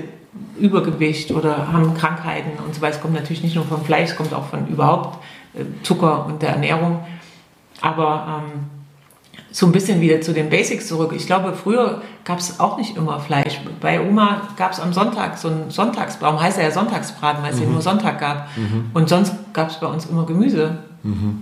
Übergewicht 0.59 1.31
oder 1.31 1.71
haben 1.71 1.93
Krankheiten 1.93 2.51
und 2.63 2.73
so 2.73 2.81
weiter. 2.81 2.95
Es 2.95 3.01
kommt 3.01 3.13
natürlich 3.13 3.43
nicht 3.43 3.55
nur 3.55 3.65
vom 3.65 3.83
Fleisch, 3.83 4.11
es 4.11 4.15
kommt 4.15 4.33
auch 4.33 4.45
von 4.45 4.67
überhaupt 4.67 5.19
äh, 5.53 5.63
Zucker 5.83 6.25
und 6.25 6.41
der 6.41 6.49
Ernährung. 6.49 7.03
Aber 7.81 8.43
ähm, 8.43 8.63
so 9.51 9.67
ein 9.67 9.71
bisschen 9.71 10.01
wieder 10.01 10.21
zu 10.21 10.33
den 10.33 10.49
Basics 10.49 10.87
zurück. 10.87 11.13
Ich 11.15 11.27
glaube, 11.27 11.53
früher 11.53 12.01
gab 12.23 12.39
es 12.39 12.59
auch 12.59 12.77
nicht 12.77 12.97
immer 12.97 13.19
Fleisch. 13.19 13.59
Bei 13.79 14.01
Oma 14.01 14.49
gab 14.57 14.71
es 14.71 14.79
am 14.79 14.93
Sonntag 14.93 15.37
so 15.37 15.49
einen 15.49 15.69
Sonntagsbraten, 15.69 16.39
heißt 16.39 16.57
er 16.57 16.65
ja 16.65 16.71
Sonntagsbraten, 16.71 17.43
weil 17.43 17.53
es 17.53 17.59
den 17.59 17.71
nur 17.71 17.81
Sonntag 17.81 18.19
gab. 18.19 18.47
Und 18.93 19.09
sonst 19.09 19.35
gab 19.53 19.69
es 19.69 19.79
bei 19.79 19.85
uns 19.85 20.05
immer 20.05 20.25
Gemüse. 20.25 20.79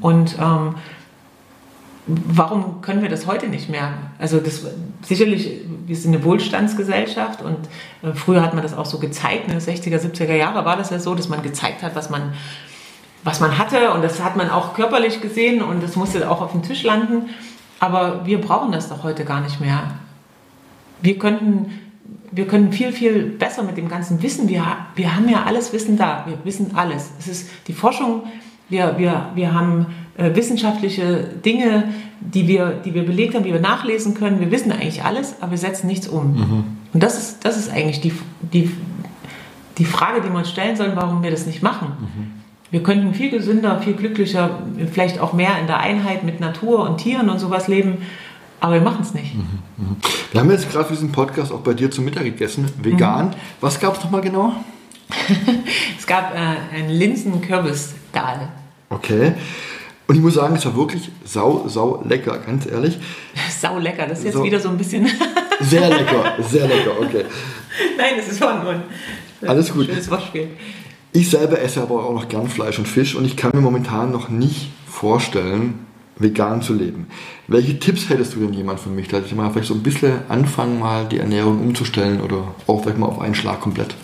Und 0.02 0.36
ähm, 0.39 0.76
warum 2.26 2.82
können 2.82 3.01
wir 3.01 3.09
das 3.09 3.28
heute 3.28 3.47
nicht 3.47 3.70
mehr? 3.70 3.93
Also 4.20 4.39
das 4.39 4.66
sicherlich, 5.03 5.62
wir 5.86 5.95
sind 5.95 6.16
eine 6.16 6.24
Wohlstandsgesellschaft 6.24 7.41
und 7.41 7.57
äh, 8.01 8.14
früher 8.14 8.41
hat 8.41 8.53
man 8.53 8.64
das 8.64 8.74
auch 8.74 8.86
so 8.86 8.99
gezeigt, 8.99 9.47
in 9.47 9.51
den 9.51 9.59
60er, 9.59 9.99
70er 9.99 10.36
Jahre 10.36 10.66
war 10.66 10.78
das 10.78 10.89
ja 10.89 10.99
so, 10.99 11.16
dass 11.16 11.30
man 11.30 11.41
gezeigt 11.41 11.84
hat, 11.84 11.95
was 11.95 12.09
man, 12.09 12.34
was 13.24 13.39
man 13.39 13.57
hatte 13.57 13.91
und 13.91 14.03
das 14.03 14.24
hat 14.24 14.36
man 14.36 14.49
auch 14.49 14.74
körperlich 14.74 15.22
gesehen 15.22 15.62
und 15.62 15.84
das 15.84 15.95
musste 15.95 16.30
auch 16.30 16.41
auf 16.41 16.51
dem 16.51 16.64
Tisch 16.64 16.84
landen. 16.84 17.30
Aber 17.80 18.26
wir 18.26 18.39
brauchen 18.39 18.72
das 18.72 18.89
doch 18.89 19.03
heute 19.03 19.26
gar 19.26 19.41
nicht 19.41 19.59
mehr. 19.59 19.95
Wir 21.01 21.18
könnten, 21.18 21.80
wir 22.32 22.47
können 22.47 22.72
viel, 22.72 22.91
viel 22.91 23.24
besser 23.24 23.64
mit 23.64 23.76
dem 23.76 23.89
ganzen 23.89 24.22
Wissen. 24.22 24.47
Wir, 24.47 24.64
wir 24.95 25.16
haben 25.16 25.28
ja 25.28 25.43
alles 25.45 25.74
Wissen 25.74 25.97
da. 25.97 26.26
Wir 26.28 26.38
wissen 26.43 26.76
alles. 26.76 27.09
Es 27.18 27.28
ist 27.28 27.49
die 27.68 27.74
Forschung, 27.74 28.24
wir, 28.70 28.97
wir, 28.99 29.30
wir 29.34 29.53
haben 29.53 29.88
äh, 30.22 30.36
wissenschaftliche 30.36 31.24
Dinge, 31.43 31.86
die 32.19 32.47
wir, 32.47 32.72
die 32.86 32.93
wir 32.93 33.03
belegt 33.03 33.34
haben, 33.34 33.43
die 33.43 33.53
wir 33.53 33.59
nachlesen 33.59 34.13
können. 34.13 34.39
Wir 34.39 34.51
wissen 34.51 34.72
eigentlich 34.72 35.03
alles, 35.03 35.36
aber 35.41 35.51
wir 35.51 35.57
setzen 35.57 35.88
nichts 35.88 36.07
um. 36.07 36.34
Mhm. 36.34 36.63
Und 36.93 37.01
das 37.01 37.17
ist, 37.17 37.45
das 37.45 37.57
ist 37.57 37.72
eigentlich 37.72 38.01
die, 38.01 38.13
die, 38.41 38.72
die 39.78 39.86
Frage, 39.86 40.22
die 40.22 40.30
uns 40.30 40.49
stellen 40.49 40.76
sollen, 40.76 40.91
warum 40.95 41.24
wir 41.24 41.32
das 41.32 41.45
nicht 41.45 41.63
machen. 41.63 41.88
Mhm. 41.99 42.41
Wir 42.69 42.84
könnten 42.84 43.13
viel 43.13 43.32
gesünder, 43.32 43.82
viel 43.82 43.93
glücklicher, 43.93 44.61
vielleicht 44.91 45.19
auch 45.19 45.34
mehr 45.34 45.59
in 45.59 45.67
der 45.67 45.80
Einheit 45.80 46.24
mit 46.24 46.39
Natur 46.39 46.88
und 46.88 46.99
Tieren 46.99 47.30
und 47.30 47.39
sowas 47.39 47.67
leben, 47.67 47.97
aber 48.61 48.76
wir 48.76 48.82
machen 48.82 49.01
es 49.01 49.13
nicht. 49.13 49.36
Mhm. 49.36 49.41
mhm. 49.78 49.95
Wir 50.32 50.41
haben 50.41 50.51
jetzt 50.51 50.72
gerade 50.72 50.86
für 50.86 50.93
diesen 50.93 51.11
Podcast 51.11 51.51
auch 51.51 51.61
bei 51.61 51.74
dir 51.74 51.91
zum 51.91 52.05
Mittag 52.05 52.24
gegessen, 52.24 52.69
vegan. 52.82 53.28
Mhm. 53.28 53.34
Was 53.59 53.80
gab 53.80 53.97
es 53.97 54.03
nochmal 54.03 54.22
genau? 54.22 54.53
es 55.99 56.07
gab 56.07 56.34
äh, 56.34 56.78
ein 56.78 56.89
Linsen-Kürbis-Dahl. 56.89 58.49
Okay. 58.89 59.34
Und 60.12 60.18
ich 60.18 60.24
muss 60.24 60.34
sagen, 60.34 60.57
es 60.57 60.66
war 60.66 60.76
wirklich 60.76 61.09
sau, 61.24 61.64
sau 61.70 62.03
lecker, 62.05 62.38
ganz 62.39 62.66
ehrlich. 62.66 62.99
Sau 63.62 63.80
lecker, 63.80 64.07
das 64.07 64.20
ist 64.20 64.26
jetzt 64.26 64.34
so. 64.34 64.43
wieder 64.43 64.59
so 64.59 64.68
ein 64.68 64.78
bisschen. 64.78 65.09
sehr 65.62 65.88
lecker, 65.88 66.36
sehr 66.49 66.68
lecker, 66.68 66.99
okay. 66.99 67.24
Nein, 67.97 68.16
das 68.18 68.28
ist 68.28 68.39
von 68.39 68.59
und 68.59 69.47
Alles 69.47 69.72
gut. 69.72 69.86
Schönes 69.86 70.12
Wortspiel. 70.12 70.49
Ich 71.14 71.30
selber 71.30 71.62
esse 71.62 71.82
aber 71.82 72.03
auch 72.03 72.14
noch 72.14 72.28
gern 72.28 72.49
Fleisch 72.49 72.78
und 72.78 72.89
Fisch 72.89 73.16
und 73.16 73.24
ich 73.24 73.38
kann 73.38 73.51
mir 73.53 73.62
momentan 73.62 74.12
noch 74.12 74.28
nicht 74.28 74.72
vorstellen, 74.86 75.86
vegan 76.18 76.62
zu 76.62 76.74
leben. 76.74 77.07
Welche 77.47 77.80
Tipps 77.80 78.09
hättest 78.09 78.36
du 78.36 78.41
denn 78.41 78.51
jemand 78.51 78.82
für 78.82 78.89
mich, 78.89 79.07
dass 79.07 79.26
ich 79.26 79.34
mal 79.34 79.49
vielleicht 79.51 79.70
so 79.70 79.76
ein 79.76 79.82
bisschen 79.84 80.28
anfangen, 80.28 80.78
mal 80.78 81.05
die 81.05 81.20
Ernährung 81.20 81.62
umzustellen 81.62 82.20
oder 82.20 82.53
auch 82.68 82.82
vielleicht 82.82 82.97
mal 82.97 83.07
auf 83.07 83.22
einen 83.22 83.36
Schlag 83.36 83.62
komplett? 83.62 83.95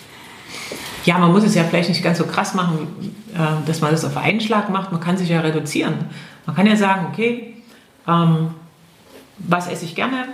Ja, 1.08 1.16
man 1.16 1.32
muss 1.32 1.42
es 1.42 1.54
ja 1.54 1.64
vielleicht 1.64 1.88
nicht 1.88 2.04
ganz 2.04 2.18
so 2.18 2.26
krass 2.26 2.52
machen, 2.52 2.86
äh, 3.34 3.66
dass 3.66 3.80
man 3.80 3.92
das 3.92 4.04
auf 4.04 4.18
einen 4.18 4.42
Schlag 4.42 4.68
macht. 4.68 4.92
Man 4.92 5.00
kann 5.00 5.16
sich 5.16 5.30
ja 5.30 5.40
reduzieren. 5.40 5.94
Man 6.44 6.54
kann 6.54 6.66
ja 6.66 6.76
sagen, 6.76 7.06
okay, 7.10 7.54
ähm, 8.06 8.48
was 9.38 9.68
esse 9.68 9.86
ich 9.86 9.94
gerne 9.94 10.26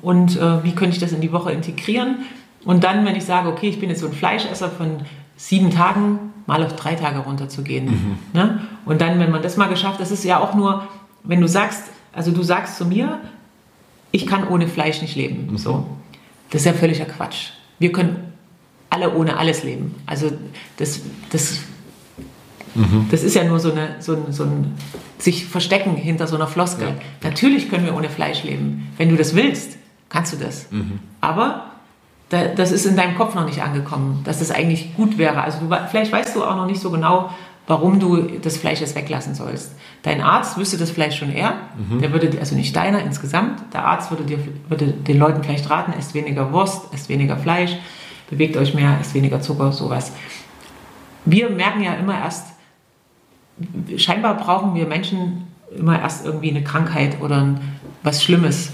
und 0.00 0.38
äh, 0.38 0.64
wie 0.64 0.74
könnte 0.74 0.94
ich 0.94 1.00
das 1.00 1.12
in 1.12 1.20
die 1.20 1.32
Woche 1.32 1.52
integrieren? 1.52 2.20
Und 2.64 2.82
dann, 2.82 3.04
wenn 3.04 3.14
ich 3.14 3.26
sage, 3.26 3.50
okay, 3.50 3.68
ich 3.68 3.78
bin 3.78 3.90
jetzt 3.90 4.00
so 4.00 4.06
ein 4.06 4.14
Fleischesser 4.14 4.70
von 4.70 5.02
sieben 5.36 5.68
Tagen, 5.68 6.32
mal 6.46 6.64
auf 6.64 6.76
drei 6.76 6.94
Tage 6.94 7.18
runterzugehen. 7.18 7.84
Mhm. 7.84 8.18
Ne? 8.32 8.60
Und 8.86 9.02
dann, 9.02 9.18
wenn 9.18 9.30
man 9.30 9.42
das 9.42 9.58
mal 9.58 9.68
geschafft, 9.68 10.00
das 10.00 10.10
ist 10.10 10.24
ja 10.24 10.40
auch 10.40 10.54
nur, 10.54 10.88
wenn 11.24 11.42
du 11.42 11.48
sagst, 11.48 11.82
also 12.14 12.30
du 12.30 12.42
sagst 12.42 12.78
zu 12.78 12.86
mir, 12.86 13.20
ich 14.12 14.26
kann 14.26 14.48
ohne 14.48 14.66
Fleisch 14.66 15.02
nicht 15.02 15.14
leben. 15.14 15.48
Mhm. 15.50 15.58
So. 15.58 15.86
Das 16.48 16.62
ist 16.62 16.66
ja 16.66 16.72
völliger 16.72 17.04
Quatsch. 17.04 17.50
Wir 17.78 17.92
können 17.92 18.33
alle 18.94 19.14
ohne 19.14 19.36
alles 19.36 19.64
leben. 19.64 19.94
Also 20.06 20.30
das, 20.76 21.00
das, 21.30 21.58
mhm. 22.74 23.08
das 23.10 23.22
ist 23.22 23.34
ja 23.34 23.44
nur 23.44 23.58
so, 23.58 23.72
eine, 23.72 23.96
so, 24.00 24.14
ein, 24.14 24.32
so 24.32 24.44
ein 24.44 24.74
sich 25.18 25.46
verstecken 25.46 25.96
hinter 25.96 26.26
so 26.26 26.36
einer 26.36 26.46
Floskel. 26.46 26.88
Ja. 26.88 26.94
Natürlich 27.22 27.68
können 27.70 27.86
wir 27.86 27.96
ohne 27.96 28.08
Fleisch 28.08 28.44
leben. 28.44 28.92
Wenn 28.96 29.08
du 29.08 29.16
das 29.16 29.34
willst, 29.34 29.76
kannst 30.08 30.32
du 30.32 30.36
das. 30.36 30.70
Mhm. 30.70 31.00
Aber 31.20 31.66
da, 32.28 32.46
das 32.46 32.72
ist 32.72 32.86
in 32.86 32.96
deinem 32.96 33.16
Kopf 33.16 33.34
noch 33.34 33.46
nicht 33.46 33.62
angekommen, 33.62 34.20
dass 34.24 34.38
das 34.38 34.50
eigentlich 34.50 34.94
gut 34.96 35.18
wäre. 35.18 35.42
Also 35.42 35.58
du, 35.60 35.76
vielleicht 35.90 36.12
weißt 36.12 36.36
du 36.36 36.44
auch 36.44 36.56
noch 36.56 36.66
nicht 36.66 36.80
so 36.80 36.90
genau, 36.90 37.30
warum 37.66 37.98
du 37.98 38.22
das 38.42 38.58
Fleisch 38.58 38.80
jetzt 38.80 38.94
weglassen 38.94 39.34
sollst. 39.34 39.74
Dein 40.02 40.20
Arzt 40.20 40.58
wüsste 40.58 40.76
das 40.76 40.90
vielleicht 40.90 41.16
schon 41.16 41.32
eher. 41.32 41.54
Mhm. 41.76 42.00
Der 42.00 42.12
würde, 42.12 42.38
also 42.38 42.54
nicht 42.54 42.76
deiner 42.76 43.00
insgesamt, 43.02 43.62
der 43.72 43.86
Arzt 43.86 44.10
würde, 44.10 44.24
dir, 44.24 44.38
würde 44.68 44.86
den 44.86 45.18
Leuten 45.18 45.42
vielleicht 45.42 45.70
raten, 45.70 45.94
esst 45.98 46.12
weniger 46.12 46.52
Wurst, 46.52 46.92
esst 46.92 47.08
weniger 47.08 47.38
Fleisch 47.38 47.76
bewegt 48.30 48.56
euch 48.56 48.74
mehr, 48.74 48.98
isst 49.00 49.14
weniger 49.14 49.40
Zucker, 49.40 49.72
sowas. 49.72 50.12
Wir 51.24 51.50
merken 51.50 51.82
ja 51.82 51.94
immer 51.94 52.18
erst, 52.18 52.46
scheinbar 53.96 54.36
brauchen 54.36 54.74
wir 54.74 54.86
Menschen 54.86 55.44
immer 55.76 56.00
erst 56.00 56.24
irgendwie 56.24 56.50
eine 56.50 56.62
Krankheit 56.62 57.20
oder 57.20 57.54
was 58.02 58.22
Schlimmes, 58.22 58.70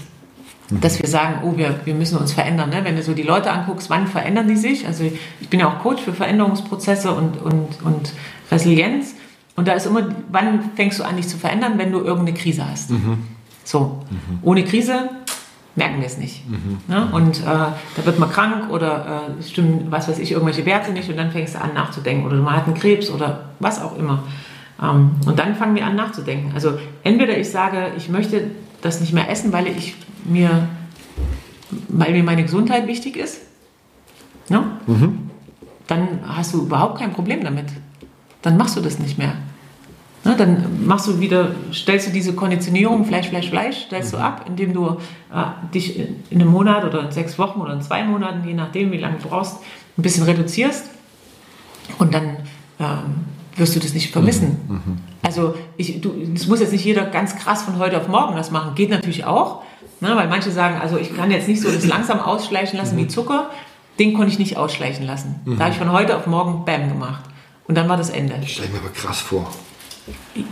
mhm. 0.69 0.81
dass 0.81 1.01
wir 1.01 1.07
sagen, 1.07 1.41
oh, 1.43 1.57
wir, 1.57 1.79
wir 1.85 1.95
müssen 1.95 2.17
uns 2.17 2.33
verändern. 2.33 2.69
Ne? 2.69 2.81
Wenn 2.83 2.95
du 2.95 3.03
so 3.03 3.13
die 3.13 3.23
Leute 3.23 3.51
anguckst, 3.51 3.89
wann 3.89 4.07
verändern 4.07 4.47
die 4.47 4.57
sich? 4.57 4.87
Also 4.87 5.03
ich 5.39 5.49
bin 5.49 5.59
ja 5.59 5.69
auch 5.69 5.79
Coach 5.79 6.01
für 6.01 6.13
Veränderungsprozesse 6.13 7.11
und, 7.11 7.41
und, 7.41 7.81
und 7.83 8.13
Resilienz. 8.51 9.15
Und 9.55 9.67
da 9.67 9.73
ist 9.73 9.85
immer, 9.85 10.07
wann 10.31 10.71
fängst 10.75 10.99
du 10.99 11.03
an, 11.03 11.17
dich 11.17 11.27
zu 11.27 11.37
verändern, 11.37 11.73
wenn 11.77 11.91
du 11.91 11.99
irgendeine 11.99 12.33
Krise 12.33 12.69
hast? 12.69 12.91
Mhm. 12.91 13.19
So, 13.63 14.03
mhm. 14.09 14.39
ohne 14.41 14.63
Krise 14.63 15.09
merken 15.75 15.99
wir 15.99 16.07
es 16.07 16.17
nicht. 16.17 16.49
Mhm. 16.49 16.79
Ne? 16.87 17.09
Und 17.11 17.39
äh, 17.39 17.43
da 17.43 18.05
wird 18.05 18.19
man 18.19 18.29
krank 18.29 18.69
oder 18.69 19.23
äh, 19.39 19.43
stimmen, 19.43 19.87
was 19.89 20.07
weiß 20.07 20.19
ich, 20.19 20.31
irgendwelche 20.31 20.65
Werte 20.65 20.91
nicht 20.91 21.09
und 21.09 21.17
dann 21.17 21.31
fängst 21.31 21.55
du 21.55 21.61
an 21.61 21.73
nachzudenken 21.73 22.25
oder 22.25 22.35
man 22.37 22.55
hat 22.55 22.65
einen 22.65 22.75
Krebs 22.75 23.09
oder 23.09 23.45
was 23.59 23.81
auch 23.81 23.97
immer. 23.97 24.23
Ähm, 24.81 25.11
und 25.25 25.39
dann 25.39 25.55
fangen 25.55 25.75
wir 25.75 25.85
an 25.85 25.95
nachzudenken. 25.95 26.51
Also 26.53 26.77
entweder 27.03 27.37
ich 27.37 27.49
sage, 27.49 27.91
ich 27.97 28.09
möchte 28.09 28.51
das 28.81 28.99
nicht 28.99 29.13
mehr 29.13 29.29
essen, 29.29 29.53
weil 29.53 29.67
ich 29.67 29.95
mir, 30.25 30.67
weil 31.87 32.11
mir 32.11 32.23
meine 32.23 32.43
Gesundheit 32.43 32.87
wichtig 32.87 33.15
ist. 33.15 33.41
Ne? 34.49 34.63
Mhm. 34.87 35.29
Dann 35.87 36.19
hast 36.27 36.53
du 36.53 36.63
überhaupt 36.63 36.99
kein 36.99 37.13
Problem 37.13 37.43
damit. 37.43 37.65
Dann 38.41 38.57
machst 38.57 38.75
du 38.75 38.81
das 38.81 38.99
nicht 38.99 39.17
mehr. 39.17 39.33
Ne, 40.23 40.35
dann 40.37 40.85
machst 40.85 41.07
du 41.07 41.19
wieder, 41.19 41.55
stellst 41.73 42.07
du 42.07 42.11
diese 42.11 42.33
Konditionierung 42.33 43.05
Fleisch, 43.05 43.29
Fleisch, 43.29 43.49
Fleisch, 43.49 43.77
stellst 43.87 44.13
mhm. 44.13 44.17
du 44.17 44.23
ab, 44.23 44.45
indem 44.47 44.73
du 44.73 44.97
äh, 45.33 45.73
dich 45.73 45.97
in 45.97 46.41
einem 46.41 46.49
Monat 46.49 46.85
oder 46.85 47.01
in 47.01 47.11
sechs 47.11 47.39
Wochen 47.39 47.59
oder 47.59 47.73
in 47.73 47.81
zwei 47.81 48.03
Monaten, 48.03 48.47
je 48.47 48.53
nachdem, 48.53 48.91
wie 48.91 48.97
lange 48.97 49.17
du 49.17 49.29
brauchst, 49.29 49.57
ein 49.97 50.03
bisschen 50.03 50.23
reduzierst 50.23 50.91
und 51.97 52.13
dann 52.13 52.37
ähm, 52.79 53.25
wirst 53.55 53.75
du 53.75 53.79
das 53.79 53.93
nicht 53.93 54.11
vermissen. 54.11 54.57
Mhm. 54.67 54.75
mhm. 54.75 54.97
Also 55.23 55.55
ich, 55.77 56.01
du, 56.01 56.13
das 56.33 56.47
muss 56.47 56.59
jetzt 56.61 56.71
nicht 56.71 56.83
jeder 56.83 57.05
ganz 57.05 57.35
krass 57.35 57.61
von 57.61 57.77
heute 57.77 57.97
auf 57.97 58.07
morgen 58.07 58.35
das 58.35 58.49
machen, 58.49 58.73
geht 58.75 58.89
natürlich 58.89 59.25
auch, 59.25 59.61
ne, 60.01 60.15
weil 60.15 60.27
manche 60.27 60.51
sagen, 60.51 60.79
also 60.81 60.97
ich 60.97 61.15
kann 61.15 61.31
jetzt 61.31 61.47
nicht 61.47 61.61
so 61.61 61.71
das 61.71 61.85
langsam 61.85 62.19
ausschleichen 62.19 62.77
lassen 62.77 62.95
mhm. 62.95 63.01
wie 63.01 63.07
Zucker, 63.07 63.49
den 63.97 64.13
konnte 64.13 64.31
ich 64.31 64.39
nicht 64.39 64.57
ausschleichen 64.57 65.05
lassen. 65.05 65.39
Da 65.45 65.51
mhm. 65.51 65.59
habe 65.59 65.71
ich 65.71 65.77
von 65.77 65.91
heute 65.91 66.15
auf 66.17 66.27
morgen 66.27 66.65
Bam 66.65 66.89
gemacht 66.89 67.23
und 67.67 67.75
dann 67.75 67.89
war 67.89 67.97
das 67.97 68.09
Ende. 68.11 68.35
Ich 68.41 68.53
stelle 68.53 68.69
mir 68.69 68.79
aber 68.79 68.89
krass 68.89 69.19
vor. 69.19 69.49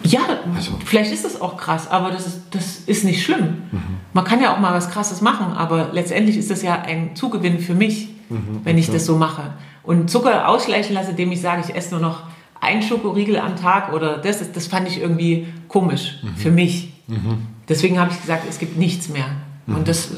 Ja, 0.04 0.20
also. 0.56 0.74
vielleicht 0.86 1.12
ist 1.12 1.26
das 1.26 1.42
auch 1.42 1.58
krass, 1.58 1.90
aber 1.90 2.12
das 2.12 2.28
ist, 2.28 2.42
das 2.52 2.80
ist 2.86 3.04
nicht 3.04 3.24
schlimm. 3.24 3.64
Mhm. 3.72 3.82
Man 4.14 4.24
kann 4.24 4.42
ja 4.42 4.54
auch 4.54 4.60
mal 4.60 4.74
was 4.74 4.90
Krasses 4.90 5.22
machen, 5.22 5.54
aber 5.54 5.90
letztendlich 5.92 6.38
ist 6.38 6.52
das 6.52 6.62
ja 6.62 6.82
ein 6.82 7.16
Zugewinn 7.16 7.60
für 7.60 7.74
mich, 7.74 8.10
mhm. 8.30 8.62
wenn 8.64 8.78
ich 8.78 8.86
okay. 8.86 8.98
das 8.98 9.06
so 9.06 9.16
mache. 9.18 9.54
Und 9.84 10.10
Zucker 10.10 10.48
ausschleichen 10.48 10.94
lasse, 10.94 11.12
indem 11.12 11.32
ich 11.32 11.42
sage, 11.42 11.64
ich 11.68 11.76
esse 11.76 11.92
nur 11.92 12.02
noch 12.02 12.24
einen 12.62 12.82
Schokoriegel 12.82 13.38
am 13.38 13.56
Tag 13.56 13.94
oder 13.94 14.18
das, 14.18 14.52
das 14.52 14.68
fand 14.68 14.88
ich 14.88 15.02
irgendwie 15.02 15.48
komisch 15.68 16.18
mhm. 16.22 16.36
für 16.36 16.52
mich. 16.52 16.94
Mhm. 17.08 17.48
Deswegen 17.68 18.00
habe 18.00 18.12
ich 18.12 18.20
gesagt, 18.20 18.44
es 18.50 18.60
gibt 18.60 18.78
nichts 18.78 19.10
mehr. 19.10 19.26
Mhm. 19.66 19.76
Und 19.76 19.88
das, 19.88 20.12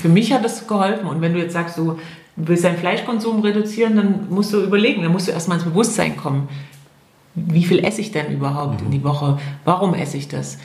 für 0.00 0.08
mich 0.08 0.32
hat 0.32 0.44
das 0.44 0.66
geholfen. 0.66 1.06
Und 1.06 1.20
wenn 1.20 1.32
du 1.32 1.38
jetzt 1.38 1.52
sagst, 1.52 1.78
du 1.78 1.98
willst 2.36 2.64
deinen 2.64 2.78
Fleischkonsum 2.78 3.40
reduzieren, 3.40 3.96
dann 3.96 4.28
musst 4.28 4.52
du 4.52 4.60
überlegen, 4.60 5.02
dann 5.02 5.12
musst 5.12 5.28
du 5.28 5.32
erstmal 5.32 5.58
ins 5.58 5.66
Bewusstsein 5.66 6.16
kommen 6.16 6.48
wie 7.34 7.64
viel 7.64 7.84
esse 7.84 8.00
ich 8.00 8.12
denn 8.12 8.32
überhaupt 8.32 8.80
mhm. 8.80 8.86
in 8.86 8.92
die 8.92 9.04
Woche? 9.04 9.38
Warum 9.64 9.94
esse 9.94 10.16
ich 10.16 10.28
das? 10.28 10.58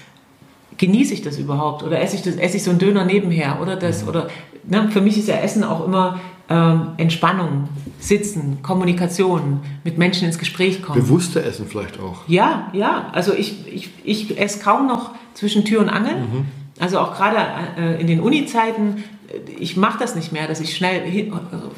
Genieße 0.77 1.13
ich 1.13 1.21
das 1.21 1.37
überhaupt? 1.37 1.83
Oder 1.83 2.01
esse 2.01 2.15
ich, 2.15 2.23
das, 2.23 2.35
esse 2.35 2.57
ich 2.57 2.63
so 2.63 2.71
einen 2.71 2.79
Döner 2.79 3.05
nebenher? 3.05 3.59
Oder 3.61 3.75
das? 3.75 4.03
Mhm. 4.03 4.09
Oder, 4.09 4.27
ne, 4.63 4.89
für 4.91 5.01
mich 5.01 5.17
ist 5.17 5.27
ja 5.27 5.35
Essen 5.35 5.63
auch 5.63 5.85
immer 5.85 6.19
ähm, 6.49 6.89
Entspannung, 6.97 7.69
Sitzen, 7.99 8.59
Kommunikation, 8.61 9.61
mit 9.83 9.97
Menschen 9.97 10.27
ins 10.27 10.37
Gespräch 10.37 10.81
kommen. 10.81 10.99
Bewusste 10.99 11.43
Essen 11.43 11.65
vielleicht 11.67 11.99
auch. 11.99 12.27
Ja, 12.27 12.69
ja. 12.73 13.09
Also 13.13 13.33
ich, 13.33 13.67
ich, 13.67 13.89
ich 14.03 14.37
esse 14.39 14.59
kaum 14.59 14.87
noch 14.87 15.11
zwischen 15.33 15.65
Tür 15.65 15.81
und 15.81 15.89
Angel. 15.89 16.15
Mhm. 16.17 16.45
Also 16.79 16.99
auch 16.99 17.15
gerade 17.15 17.37
äh, 17.77 18.01
in 18.01 18.07
den 18.07 18.19
Uni-Zeiten, 18.19 19.03
ich 19.59 19.77
mache 19.77 19.97
das 19.97 20.15
nicht 20.15 20.31
mehr, 20.31 20.47
dass 20.47 20.59
ich 20.59 20.75
schnell 20.75 21.01
hin, 21.01 21.33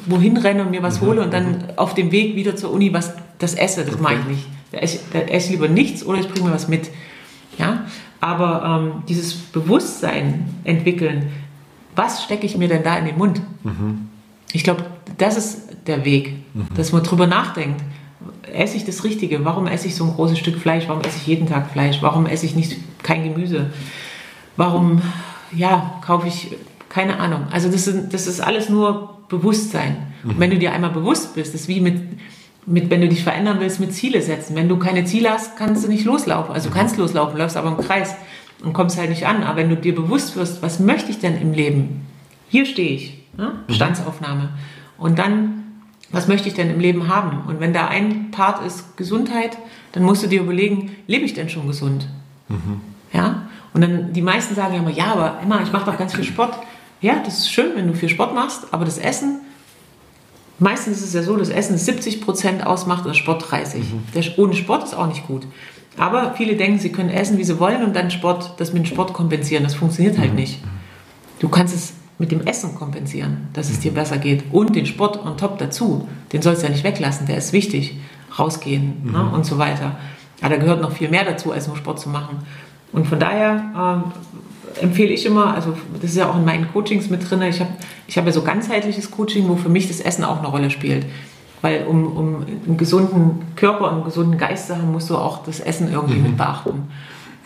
wohin 0.06 0.36
renne 0.36 0.62
und 0.62 0.70
mir 0.70 0.82
was 0.82 1.00
mhm. 1.00 1.06
hole 1.06 1.22
und 1.22 1.32
dann 1.32 1.50
mhm. 1.50 1.64
auf 1.76 1.94
dem 1.94 2.10
Weg 2.10 2.36
wieder 2.36 2.56
zur 2.56 2.72
Uni 2.72 2.92
was 2.92 3.14
das 3.38 3.54
esse. 3.54 3.84
Das 3.84 3.94
okay. 3.94 4.02
mache 4.02 4.14
ich 4.14 4.24
nicht. 4.24 4.46
Da 4.72 4.78
esse, 4.78 5.00
da 5.12 5.20
esse 5.20 5.46
ich 5.46 5.52
lieber 5.52 5.68
nichts 5.68 6.04
oder 6.04 6.18
ich 6.18 6.28
bringe 6.28 6.48
mir 6.48 6.54
was 6.54 6.68
mit. 6.68 6.90
Ja? 7.58 7.86
Aber 8.20 8.80
ähm, 8.82 9.02
dieses 9.08 9.34
Bewusstsein 9.34 10.54
entwickeln, 10.64 11.30
was 11.94 12.24
stecke 12.24 12.46
ich 12.46 12.56
mir 12.56 12.68
denn 12.68 12.82
da 12.82 12.96
in 12.98 13.06
den 13.06 13.18
Mund? 13.18 13.40
Mhm. 13.64 14.08
Ich 14.52 14.64
glaube, 14.64 14.86
das 15.16 15.36
ist 15.36 15.86
der 15.86 16.04
Weg, 16.04 16.34
mhm. 16.54 16.66
dass 16.74 16.92
man 16.92 17.02
drüber 17.02 17.26
nachdenkt. 17.26 17.82
Esse 18.52 18.76
ich 18.76 18.84
das 18.84 19.04
Richtige? 19.04 19.44
Warum 19.44 19.66
esse 19.66 19.88
ich 19.88 19.94
so 19.94 20.04
ein 20.04 20.12
großes 20.14 20.38
Stück 20.38 20.58
Fleisch? 20.58 20.84
Warum 20.88 21.02
esse 21.02 21.18
ich 21.18 21.26
jeden 21.26 21.46
Tag 21.46 21.70
Fleisch? 21.70 21.98
Warum 22.00 22.26
esse 22.26 22.46
ich 22.46 22.54
nicht 22.54 22.76
kein 23.02 23.24
Gemüse? 23.24 23.70
warum 24.58 25.00
ja, 25.56 25.98
kaufe 26.04 26.28
ich, 26.28 26.50
keine 26.90 27.18
Ahnung. 27.18 27.46
Also 27.50 27.70
das 27.70 27.86
ist, 27.86 28.12
das 28.12 28.26
ist 28.26 28.40
alles 28.40 28.68
nur 28.68 29.16
Bewusstsein. 29.30 30.12
Mhm. 30.22 30.30
Und 30.30 30.40
wenn 30.40 30.50
du 30.50 30.58
dir 30.58 30.72
einmal 30.72 30.90
bewusst 30.90 31.34
bist, 31.34 31.54
ist 31.54 31.68
wie 31.68 31.80
mit, 31.80 32.02
mit, 32.68 32.90
wenn 32.90 33.00
du 33.00 33.08
dich 33.08 33.24
verändern 33.24 33.58
willst, 33.60 33.80
mit 33.80 33.94
Ziele 33.94 34.20
setzen. 34.22 34.54
Wenn 34.54 34.68
du 34.68 34.78
keine 34.78 35.04
Ziele 35.04 35.30
hast, 35.30 35.56
kannst 35.56 35.84
du 35.84 35.88
nicht 35.88 36.04
loslaufen. 36.04 36.54
Also 36.54 36.68
du 36.68 36.74
kannst 36.74 36.96
loslaufen, 36.96 37.38
läufst 37.38 37.56
aber 37.56 37.68
im 37.68 37.78
Kreis 37.78 38.14
und 38.62 38.72
kommst 38.72 38.98
halt 38.98 39.10
nicht 39.10 39.26
an. 39.26 39.42
Aber 39.42 39.56
wenn 39.56 39.70
du 39.70 39.76
dir 39.76 39.94
bewusst 39.94 40.36
wirst, 40.36 40.62
was 40.62 40.78
möchte 40.78 41.10
ich 41.10 41.18
denn 41.18 41.40
im 41.40 41.52
Leben? 41.52 42.06
Hier 42.48 42.66
stehe 42.66 42.90
ich, 42.90 43.22
ne? 43.36 43.52
Bestandsaufnahme. 43.66 44.50
Und 44.96 45.18
dann, 45.18 45.64
was 46.10 46.28
möchte 46.28 46.48
ich 46.48 46.54
denn 46.54 46.70
im 46.70 46.80
Leben 46.80 47.08
haben? 47.08 47.42
Und 47.46 47.60
wenn 47.60 47.72
da 47.72 47.88
ein 47.88 48.30
Part 48.30 48.64
ist 48.66 48.96
Gesundheit, 48.96 49.56
dann 49.92 50.02
musst 50.02 50.22
du 50.22 50.26
dir 50.26 50.42
überlegen, 50.42 50.96
lebe 51.06 51.24
ich 51.24 51.34
denn 51.34 51.48
schon 51.48 51.66
gesund? 51.66 52.08
Mhm. 52.48 52.80
Ja? 53.12 53.48
Und 53.72 53.80
dann 53.82 54.12
die 54.12 54.22
meisten 54.22 54.54
sagen 54.54 54.74
ja 54.74 54.80
immer, 54.80 54.90
ja, 54.90 55.06
aber 55.06 55.38
Emma, 55.42 55.60
ich 55.62 55.72
mache 55.72 55.90
doch 55.90 55.98
ganz 55.98 56.14
viel 56.14 56.24
Sport. 56.24 56.58
Ja, 57.00 57.22
das 57.24 57.38
ist 57.38 57.52
schön, 57.52 57.76
wenn 57.76 57.86
du 57.86 57.94
viel 57.94 58.08
Sport 58.08 58.34
machst, 58.34 58.72
aber 58.72 58.84
das 58.84 58.98
Essen, 58.98 59.40
meistens 60.58 60.98
ist 60.98 61.06
es 61.08 61.14
ja 61.14 61.22
so, 61.22 61.36
dass 61.36 61.48
Essen 61.48 61.76
70 61.76 62.20
Prozent 62.20 62.66
ausmacht 62.66 63.06
und 63.06 63.16
Sport 63.16 63.50
30. 63.50 63.80
Mhm. 63.80 64.02
Der, 64.14 64.38
ohne 64.38 64.54
Sport 64.54 64.84
ist 64.84 64.94
auch 64.94 65.06
nicht 65.06 65.26
gut. 65.26 65.46
Aber 65.96 66.34
viele 66.36 66.56
denken, 66.56 66.78
sie 66.78 66.92
können 66.92 67.10
essen, 67.10 67.38
wie 67.38 67.44
sie 67.44 67.58
wollen 67.58 67.82
und 67.82 67.94
dann 67.94 68.10
Sport, 68.10 68.54
das 68.58 68.72
mit 68.72 68.84
dem 68.84 68.86
Sport 68.86 69.12
kompensieren. 69.12 69.64
Das 69.64 69.74
funktioniert 69.74 70.18
halt 70.18 70.30
mhm. 70.30 70.36
nicht. 70.36 70.60
Du 71.40 71.48
kannst 71.48 71.74
es 71.74 71.94
mit 72.18 72.32
dem 72.32 72.46
Essen 72.46 72.74
kompensieren, 72.74 73.48
dass 73.52 73.70
es 73.70 73.80
dir 73.80 73.92
besser 73.92 74.18
geht. 74.18 74.44
Und 74.52 74.74
den 74.74 74.86
Sport 74.86 75.24
on 75.24 75.36
top 75.36 75.58
dazu, 75.58 76.08
den 76.32 76.42
sollst 76.42 76.62
du 76.62 76.66
ja 76.66 76.72
nicht 76.72 76.84
weglassen, 76.84 77.26
der 77.26 77.38
ist 77.38 77.52
wichtig. 77.52 77.98
Rausgehen 78.38 79.02
ne, 79.04 79.10
mhm. 79.10 79.12
ne, 79.12 79.30
und 79.30 79.46
so 79.46 79.58
weiter. 79.58 79.96
Aber 80.40 80.50
da 80.50 80.60
gehört 80.60 80.80
noch 80.80 80.92
viel 80.92 81.08
mehr 81.08 81.24
dazu, 81.24 81.52
als 81.52 81.66
nur 81.66 81.76
Sport 81.76 82.00
zu 82.00 82.08
machen. 82.08 82.38
Und 82.92 83.06
von 83.06 83.18
daher 83.18 84.04
äh, 84.04 84.57
empfehle 84.80 85.12
ich 85.12 85.26
immer, 85.26 85.54
also 85.54 85.74
das 86.00 86.10
ist 86.10 86.16
ja 86.16 86.30
auch 86.30 86.36
in 86.36 86.44
meinen 86.44 86.70
Coachings 86.72 87.10
mit 87.10 87.28
drin, 87.28 87.42
ich 87.42 87.60
habe 87.60 87.70
ich 88.06 88.16
hab 88.16 88.26
ja 88.26 88.32
so 88.32 88.42
ganzheitliches 88.42 89.10
Coaching, 89.10 89.48
wo 89.48 89.56
für 89.56 89.68
mich 89.68 89.88
das 89.88 90.00
Essen 90.00 90.24
auch 90.24 90.38
eine 90.38 90.48
Rolle 90.48 90.70
spielt. 90.70 91.06
Weil 91.60 91.86
um, 91.86 92.16
um 92.16 92.46
einen 92.66 92.76
gesunden 92.76 93.54
Körper 93.56 93.88
und 93.88 93.94
einen 93.94 94.04
gesunden 94.04 94.38
Geist 94.38 94.68
zu 94.68 94.76
haben, 94.76 94.92
musst 94.92 95.10
du 95.10 95.16
auch 95.16 95.44
das 95.44 95.60
Essen 95.60 95.92
irgendwie 95.92 96.18
mhm. 96.18 96.22
mit 96.22 96.36
beachten. 96.36 96.88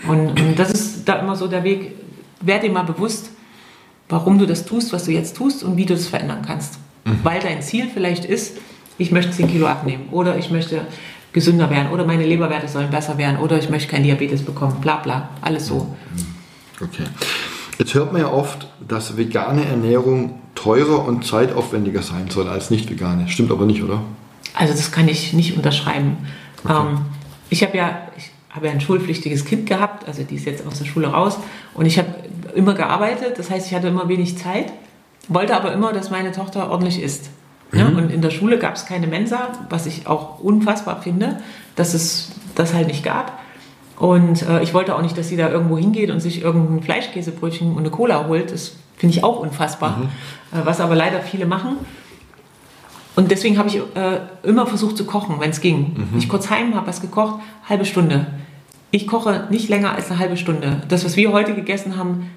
Und, 0.07 0.41
und, 0.41 0.59
das 0.59 0.70
ist 0.70 1.09
da 1.09 1.14
immer 1.14 1.35
so 1.35 1.49
der 1.49 1.64
Weg, 1.64 1.93
werde 2.41 2.66
dir 2.66 2.73
mal 2.73 2.83
bewusst, 2.83 3.31
warum 4.09 4.39
du 4.39 4.47
das 4.47 4.66
tust, 4.66 4.93
was 4.93 5.05
du 5.05 5.12
jetzt 5.12 5.37
tust 5.37 5.64
und 5.64 5.77
wie 5.77 5.87
du 5.87 5.95
das 5.95 6.09
verändern 6.09 6.43
kannst. 6.47 6.79
Mhm. 7.05 7.20
Weil 7.23 7.41
dein 7.41 7.62
Ziel 7.62 7.89
vielleicht 7.93 8.25
ist, 8.25 8.59
ich 8.99 9.11
möchte 9.11 9.33
10 9.33 9.49
Kilo 9.49 9.66
abnehmen 9.66 10.09
oder 10.11 10.37
ich 10.37 10.51
möchte 10.51 10.83
gesünder 11.33 11.70
werden 11.70 11.91
oder 11.91 12.05
meine 12.05 12.27
Leberwerte 12.27 12.68
sollen 12.68 12.91
besser 12.91 13.16
werden 13.16 13.39
oder 13.39 13.59
ich 13.59 13.70
möchte 13.70 13.91
kein 13.91 14.03
Diabetes 14.03 14.43
bekommen, 14.43 14.77
bla 14.81 14.97
bla, 14.97 15.31
alles 15.41 15.66
so. 15.66 15.95
Okay. 16.83 17.05
Jetzt 17.78 17.95
hört 17.95 18.12
man 18.12 18.20
ja 18.20 18.30
oft, 18.30 18.68
dass 18.87 19.16
vegane 19.16 19.64
Ernährung 19.64 20.41
teurer 20.55 21.05
und 21.05 21.24
zeitaufwendiger 21.26 22.03
sein 22.03 22.30
soll 22.30 22.49
als 22.49 22.70
nicht 22.70 22.91
vegane. 22.91 23.28
Stimmt 23.28 23.51
aber 23.51 23.64
nicht, 23.64 23.83
oder? 23.83 24.01
Also 24.55 24.74
das 24.74 24.93
kann 24.93 25.09
ich 25.09 25.33
nicht 25.33 25.57
unterschreiben. 25.57 26.18
Okay. 26.64 26.74
Ähm, 26.74 26.99
ich 27.51 27.62
habe 27.62 27.76
ja, 27.76 28.09
ich 28.16 28.30
habe 28.51 28.66
ja 28.66 28.72
ein 28.72 28.80
schulpflichtiges 28.80 29.45
Kind 29.45 29.68
gehabt, 29.68 30.07
also 30.07 30.22
die 30.22 30.37
ist 30.37 30.45
jetzt 30.45 30.66
aus 30.66 30.78
der 30.78 30.85
Schule 30.85 31.09
raus 31.09 31.39
und 31.74 31.87
ich 31.87 31.99
habe 31.99 32.09
immer 32.55 32.74
gearbeitet, 32.74 33.39
das 33.39 33.51
heißt, 33.51 33.66
ich 33.66 33.74
hatte 33.74 33.89
immer 33.89 34.09
wenig 34.09 34.39
Zeit, 34.39 34.72
wollte 35.28 35.57
aber 35.57 35.72
immer, 35.72 35.93
dass 35.93 36.11
meine 36.11 36.33
Tochter 36.33 36.70
ordentlich 36.70 37.03
isst. 37.03 37.30
Ja, 37.72 37.89
mhm. 37.89 37.97
und 37.97 38.12
in 38.12 38.20
der 38.20 38.30
Schule 38.30 38.59
gab 38.59 38.74
es 38.74 38.85
keine 38.85 39.07
Mensa, 39.07 39.49
was 39.70 39.87
ich 39.87 40.07
auch 40.07 40.41
unfassbar 40.41 41.01
finde, 41.01 41.41
dass 41.74 41.95
es 41.95 42.33
das 42.55 42.74
halt 42.74 42.89
nicht 42.89 43.03
gab. 43.03 43.41
Und 44.03 44.43
äh, 44.43 44.65
ich 44.65 44.75
wollte 44.75 44.97
auch 44.97 45.01
nicht, 45.01 45.17
dass 45.17 45.29
sie 45.29 45.37
da 45.37 45.49
irgendwo 45.49 45.79
hingeht 45.79 46.11
und 46.11 46.19
sich 46.19 46.43
irgendein 46.43 46.83
Fleischkäsebrötchen 46.83 47.71
und 47.71 47.79
eine 47.79 47.91
Cola 47.91 48.27
holt. 48.27 48.51
Das 48.51 48.73
finde 48.97 49.15
ich 49.17 49.23
auch 49.23 49.39
unfassbar, 49.39 49.97
mhm. 49.97 50.05
äh, 50.59 50.67
was 50.67 50.81
aber 50.81 50.97
leider 50.97 51.21
viele 51.21 51.47
machen. 51.47 51.77
Und 53.15 53.31
deswegen 53.31 53.59
habe 53.59 53.69
ich 53.69 53.77
äh, 53.77 54.19
immer 54.43 54.67
versucht 54.67 54.97
zu 54.97 55.05
kochen, 55.05 55.37
wenn 55.39 55.51
es 55.51 55.61
ging. 55.61 56.09
Mhm. 56.11 56.19
Ich 56.19 56.29
kurz 56.29 56.51
heim, 56.51 56.75
habe 56.75 56.89
was 56.89 57.01
gekocht, 57.01 57.43
halbe 57.69 57.85
Stunde. 57.85 58.27
Ich 58.91 59.07
koche 59.07 59.47
nicht 59.51 59.69
länger 59.69 59.95
als 59.95 60.11
eine 60.11 60.19
halbe 60.19 60.37
Stunde. 60.37 60.83
Das, 60.89 61.05
was 61.05 61.17
wir 61.17 61.31
heute 61.31 61.55
gegessen 61.55 61.97
haben, 61.97 62.29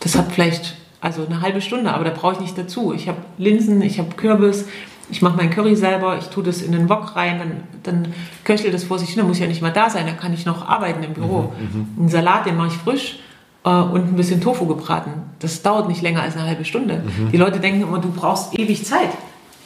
das 0.00 0.18
hat 0.18 0.32
vielleicht 0.32 0.76
also 1.00 1.24
eine 1.24 1.40
halbe 1.40 1.62
Stunde, 1.62 1.94
aber 1.94 2.04
da 2.04 2.10
brauche 2.10 2.34
ich 2.34 2.40
nicht 2.40 2.58
dazu. 2.58 2.92
Ich 2.92 3.08
habe 3.08 3.22
Linsen, 3.38 3.80
ich 3.80 3.98
habe 3.98 4.10
Kürbis, 4.14 4.66
ich 5.10 5.22
mache 5.22 5.36
mein 5.36 5.50
Curry 5.50 5.76
selber, 5.76 6.18
ich 6.18 6.26
tue 6.26 6.42
das 6.42 6.62
in 6.62 6.72
den 6.72 6.88
Wok 6.88 7.14
rein, 7.14 7.38
dann, 7.38 7.62
dann 7.82 8.14
köchelt 8.44 8.74
das 8.74 8.84
vor 8.84 8.98
sich 8.98 9.10
hin, 9.10 9.18
dann 9.18 9.26
muss 9.26 9.36
ich 9.36 9.42
ja 9.42 9.48
nicht 9.48 9.62
mal 9.62 9.72
da 9.72 9.88
sein, 9.88 10.06
dann 10.06 10.18
kann 10.18 10.32
ich 10.32 10.46
noch 10.46 10.66
arbeiten 10.66 11.02
im 11.02 11.14
Büro. 11.14 11.52
Mhm, 11.58 11.80
mhm. 11.80 11.88
Einen 11.98 12.08
Salat, 12.08 12.46
den 12.46 12.56
mache 12.56 12.68
ich 12.68 12.74
frisch 12.74 13.18
äh, 13.64 13.68
und 13.68 14.12
ein 14.12 14.16
bisschen 14.16 14.40
Tofu 14.40 14.66
gebraten. 14.66 15.10
Das 15.38 15.62
dauert 15.62 15.88
nicht 15.88 16.02
länger 16.02 16.22
als 16.22 16.36
eine 16.36 16.46
halbe 16.46 16.64
Stunde. 16.64 17.02
Mhm. 17.04 17.30
Die 17.30 17.36
Leute 17.36 17.60
denken 17.60 17.82
immer, 17.82 17.98
du 17.98 18.10
brauchst 18.10 18.58
ewig 18.58 18.84
Zeit. 18.84 19.10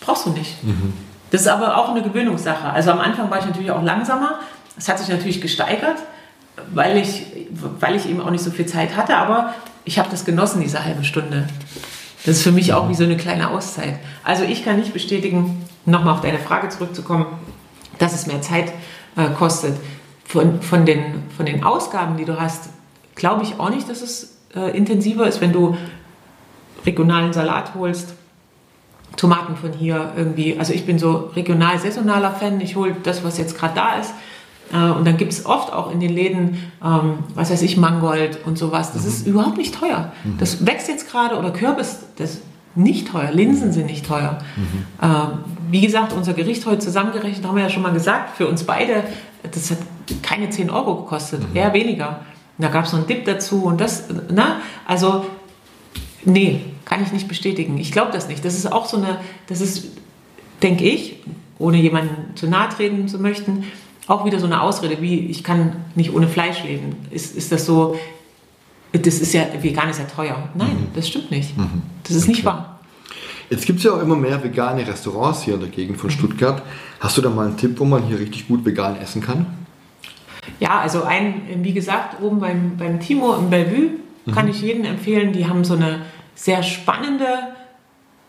Brauchst 0.01 0.26
du 0.26 0.30
nicht. 0.30 0.62
Mhm. 0.64 0.93
Das 1.30 1.43
ist 1.43 1.49
aber 1.49 1.76
auch 1.76 1.91
eine 1.91 2.03
Gewöhnungssache. 2.03 2.68
Also 2.68 2.91
am 2.91 3.01
Anfang 3.01 3.30
war 3.30 3.38
ich 3.38 3.47
natürlich 3.47 3.70
auch 3.70 3.82
langsamer. 3.82 4.41
Es 4.76 4.88
hat 4.88 4.99
sich 4.99 5.09
natürlich 5.09 5.41
gesteigert, 5.41 5.99
weil 6.72 6.97
ich, 6.97 7.24
weil 7.78 7.95
ich 7.95 8.09
eben 8.09 8.20
auch 8.20 8.30
nicht 8.30 8.43
so 8.43 8.51
viel 8.51 8.66
Zeit 8.66 8.97
hatte, 8.97 9.16
aber 9.16 9.55
ich 9.84 9.99
habe 9.99 10.09
das 10.11 10.24
genossen, 10.24 10.61
diese 10.61 10.84
halbe 10.84 11.05
Stunde. 11.05 11.47
Das 12.25 12.37
ist 12.37 12.43
für 12.43 12.53
mich 12.53 12.73
auch 12.73 12.89
wie 12.89 12.95
so 12.95 13.05
eine 13.05 13.16
kleine 13.16 13.51
Auszeit. 13.51 13.99
Also 14.25 14.45
ich 14.45 14.64
kann 14.64 14.79
nicht 14.79 14.93
bestätigen, 14.93 15.64
nochmal 15.87 16.14
auf 16.14 16.21
deine 16.21 16.39
Frage 16.39 16.68
zurückzukommen, 16.68 17.27
dass 17.99 18.14
es 18.14 18.27
mehr 18.27 18.43
Zeit 18.43 18.73
äh, 19.16 19.29
kostet. 19.31 19.77
Von, 20.25 20.62
von, 20.62 20.87
den, 20.87 21.25
von 21.37 21.47
den 21.47 21.64
Ausgaben, 21.64 22.16
die 22.16 22.25
du 22.25 22.41
hast, 22.41 22.68
glaube 23.16 23.43
ich 23.43 23.59
auch 23.59 23.71
nicht, 23.71 23.89
dass 23.89 24.01
es 24.01 24.39
äh, 24.55 24.77
intensiver 24.77 25.27
ist, 25.27 25.41
wenn 25.41 25.53
du 25.53 25.77
regionalen 26.87 27.33
Salat 27.33 27.75
holst, 27.75 28.14
Tomaten 29.16 29.57
von 29.57 29.73
hier 29.73 30.12
irgendwie. 30.16 30.59
Also 30.59 30.73
ich 30.73 30.87
bin 30.87 30.99
so 30.99 31.31
regional 31.35 31.79
saisonaler 31.79 32.33
Fan. 32.33 32.61
Ich 32.61 32.77
hole 32.77 32.97
das, 33.03 33.25
was 33.25 33.39
jetzt 33.39 33.59
gerade 33.59 33.75
da 33.75 33.95
ist. 33.97 34.12
Äh, 34.73 34.91
und 34.91 35.07
dann 35.07 35.16
gibt 35.16 35.33
es 35.33 35.47
oft 35.47 35.73
auch 35.73 35.91
in 35.91 36.01
den 36.01 36.12
Läden, 36.12 36.59
ähm, 36.85 37.18
was 37.35 37.51
weiß 37.51 37.62
ich, 37.62 37.77
Mangold 37.77 38.45
und 38.45 38.59
sowas. 38.59 38.93
Das 38.93 39.03
mhm. 39.03 39.09
ist 39.09 39.27
überhaupt 39.27 39.59
nicht 39.59 39.75
teuer. 39.75 40.12
Mhm. 40.25 40.39
Das 40.39 40.66
wächst 40.66 40.89
jetzt 40.89 41.11
gerade 41.11 41.37
oder 41.37 41.51
Kürbis, 41.51 42.01
das 42.16 42.35
ist 42.35 42.43
nicht 42.75 43.09
teuer. 43.09 43.31
Linsen 43.33 43.73
sind 43.73 43.87
nicht 43.87 44.07
teuer. 44.07 44.39
Mhm. 44.57 44.87
Ähm, 45.03 45.27
wie 45.71 45.81
gesagt, 45.81 46.12
unser 46.12 46.35
Gericht 46.35 46.66
heute 46.66 46.79
zusammengerechnet, 46.79 47.47
haben 47.47 47.57
wir 47.57 47.62
ja 47.62 47.71
schon 47.71 47.83
mal 47.83 47.93
gesagt, 47.93 48.37
für 48.37 48.47
uns 48.47 48.64
beide, 48.64 49.05
das 49.43 49.71
hat 49.71 49.79
keine 50.23 50.51
10 50.51 50.71
Euro 50.71 50.97
gekostet, 50.97 51.49
mhm. 51.49 51.57
eher 51.57 51.73
weniger. 51.73 52.21
Und 52.59 52.64
da 52.64 52.68
gab 52.68 52.85
es 52.85 52.93
noch 52.93 53.01
einen 53.01 53.09
Dip 53.09 53.25
dazu 53.25 53.64
und 53.64 53.81
das, 53.81 54.05
na, 54.31 54.61
also, 54.87 55.25
nee, 56.25 56.61
kann 56.85 57.03
ich 57.03 57.12
nicht 57.12 57.29
bestätigen. 57.29 57.79
Ich 57.79 57.93
glaube 57.93 58.12
das 58.12 58.29
nicht. 58.29 58.45
Das 58.45 58.55
ist 58.55 58.71
auch 58.71 58.87
so 58.87 58.97
eine, 58.97 59.18
das 59.47 59.61
ist, 59.61 59.89
denke 60.62 60.85
ich, 60.85 61.23
ohne 61.59 61.77
jemanden 61.77 62.37
zu 62.37 62.49
nahe 62.49 62.68
treten 62.68 63.07
zu 63.07 63.18
möchten, 63.18 63.64
auch 64.11 64.24
wieder 64.24 64.40
so 64.40 64.46
eine 64.46 64.61
Ausrede, 64.61 65.00
wie 65.00 65.26
ich 65.26 65.44
kann 65.44 65.76
nicht 65.94 66.12
ohne 66.12 66.26
Fleisch 66.26 66.64
leben. 66.64 66.96
Ist, 67.11 67.36
ist 67.36 67.52
das 67.52 67.64
so, 67.64 67.96
das 68.92 69.20
ist 69.20 69.32
ja, 69.32 69.42
vegan 69.61 69.88
ist 69.88 70.00
ja 70.00 70.04
teuer. 70.04 70.48
Nein, 70.54 70.70
mhm. 70.70 70.86
das 70.94 71.08
stimmt 71.08 71.30
nicht. 71.30 71.56
Mhm. 71.56 71.82
Das 72.02 72.16
ist 72.16 72.24
okay. 72.24 72.32
nicht 72.32 72.44
wahr. 72.44 72.80
Jetzt 73.50 73.66
gibt 73.66 73.78
es 73.78 73.84
ja 73.84 73.92
auch 73.92 74.02
immer 74.02 74.16
mehr 74.16 74.42
vegane 74.42 74.86
Restaurants 74.86 75.42
hier 75.42 75.54
in 75.54 75.61
der 75.61 75.68
Gegend 75.68 75.98
von 75.98 76.11
mhm. 76.11 76.14
Stuttgart. 76.14 76.62
Hast 76.98 77.16
du 77.16 77.22
da 77.22 77.30
mal 77.30 77.46
einen 77.46 77.56
Tipp, 77.56 77.78
wo 77.78 77.84
man 77.84 78.02
hier 78.02 78.18
richtig 78.18 78.48
gut 78.48 78.64
vegan 78.64 78.96
essen 78.96 79.22
kann? 79.22 79.46
Ja, 80.58 80.80
also 80.80 81.04
ein, 81.04 81.42
wie 81.62 81.72
gesagt, 81.72 82.20
oben 82.20 82.40
beim, 82.40 82.76
beim 82.76 82.98
Timo 82.98 83.34
im 83.34 83.48
Bellevue 83.48 83.90
kann 84.34 84.46
mhm. 84.46 84.50
ich 84.50 84.61
jedem 84.61 84.84
empfehlen. 84.84 85.32
Die 85.32 85.46
haben 85.46 85.64
so 85.64 85.74
eine 85.74 86.00
sehr 86.34 86.64
spannende, 86.64 87.26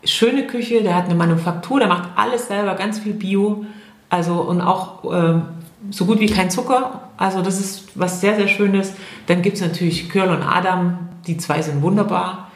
schöne 0.04 0.46
Küche. 0.46 0.82
Der 0.84 0.94
hat 0.94 1.06
eine 1.06 1.16
Manufaktur, 1.16 1.80
der 1.80 1.88
macht 1.88 2.10
alles 2.14 2.46
selber, 2.46 2.74
ganz 2.74 3.00
viel 3.00 3.14
Bio. 3.14 3.64
Also 4.10 4.42
und 4.42 4.60
auch 4.60 5.04
ähm, 5.12 5.42
so 5.90 6.06
gut 6.06 6.20
wie 6.20 6.26
kein 6.26 6.50
Zucker. 6.50 7.10
Also 7.16 7.42
das 7.42 7.60
ist 7.60 7.88
was 7.94 8.20
sehr, 8.20 8.36
sehr 8.36 8.48
Schönes. 8.48 8.92
Dann 9.26 9.42
gibt 9.42 9.56
es 9.56 9.62
natürlich 9.62 10.08
Curl 10.08 10.30
und 10.30 10.42
Adam. 10.42 11.08
Die 11.26 11.36
zwei 11.36 11.62
sind 11.62 11.82
wunderbar. 11.82 12.50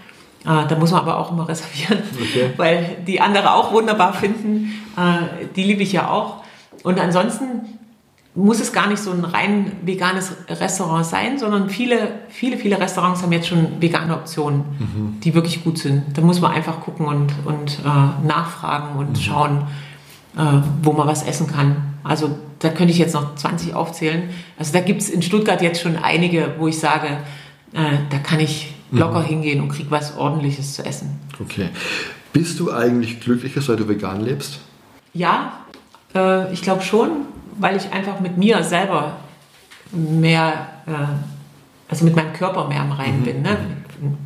Äh, 0.45 0.67
da 0.69 0.77
muss 0.79 0.93
man 0.93 1.01
aber 1.01 1.19
auch 1.19 1.33
immer 1.33 1.49
reservieren, 1.49 2.03
okay. 2.15 2.53
weil 2.57 2.99
die 3.07 3.21
andere 3.21 3.53
auch 3.55 3.73
wunderbar 3.73 4.13
finden. 4.13 4.73
Äh, 4.97 5.47
die 5.55 5.65
liebe 5.65 5.83
ich 5.83 5.93
ja 5.93 6.09
auch. 6.09 6.45
Und 6.83 7.01
ansonsten 7.01 7.77
muss 8.37 8.61
es 8.61 8.73
gar 8.73 8.87
nicht 8.87 9.03
so 9.03 9.11
ein 9.11 9.25
rein 9.25 9.73
veganes 9.83 10.33
Restaurant 10.49 11.07
sein, 11.07 11.39
sondern 11.39 11.71
viele, 11.71 12.21
viele, 12.29 12.59
viele 12.59 12.79
Restaurants 12.79 13.23
haben 13.23 13.33
jetzt 13.33 13.49
schon 13.49 13.81
vegane 13.81 14.15
Optionen, 14.15 14.65
mhm. 14.79 15.21
die 15.21 15.35
wirklich 15.35 15.65
gut 15.65 15.79
sind. 15.79 16.17
Da 16.17 16.21
muss 16.21 16.41
man 16.41 16.53
einfach 16.53 16.81
gucken 16.81 17.07
und, 17.07 17.33
und 17.47 17.79
äh, 17.85 18.27
nachfragen 18.27 18.99
und 18.99 19.13
mhm. 19.13 19.17
schauen, 19.17 19.67
äh, 20.37 20.41
wo 20.83 20.93
man 20.93 21.09
was 21.09 21.23
essen 21.23 21.47
kann. 21.47 21.95
Also 22.07 22.39
da 22.61 22.69
könnte 22.69 22.93
ich 22.93 22.99
jetzt 22.99 23.15
noch 23.15 23.35
20 23.35 23.75
aufzählen. 23.75 24.31
Also 24.59 24.73
da 24.73 24.81
gibt 24.81 25.03
es 25.03 25.11
in 25.11 25.23
Stuttgart 25.23 25.61
jetzt 25.61 25.81
schon 25.81 25.97
einige, 25.97 26.55
wo 26.59 26.69
ich 26.69 26.79
sage, 26.79 27.09
äh, 27.73 27.99
da 28.11 28.19
kann 28.19 28.41
ich 28.41 28.73
locker 28.91 29.21
mhm. 29.21 29.27
hingehen 29.27 29.61
und 29.61 29.69
kriege 29.69 29.91
was 29.91 30.17
Ordentliches 30.17 30.75
zu 30.75 30.85
essen. 30.85 31.19
Okay. 31.41 31.69
Bist 32.33 32.61
du 32.61 32.73
eigentlich 32.73 33.21
glücklicher, 33.21 33.61
seit 33.61 33.81
du 33.81 33.89
vegan 33.89 34.21
lebst? 34.21 34.61
Ja, 35.13 35.53
äh, 36.15 36.53
ich 36.53 36.63
glaube 36.63 36.83
schon, 36.83 37.11
weil 37.59 37.77
ich 37.77 37.93
einfach 37.93 38.21
mit 38.21 38.37
mir 38.37 38.63
selber 38.63 39.17
mehr, 39.93 40.69
äh, 40.87 41.91
also 41.91 42.05
mit 42.05 42.15
meinem 42.15 42.33
Körper 42.33 42.69
mehr 42.69 42.83
am 42.83 42.93
Reinen 42.93 43.23
bin. 43.23 43.43
Ne? 43.43 43.57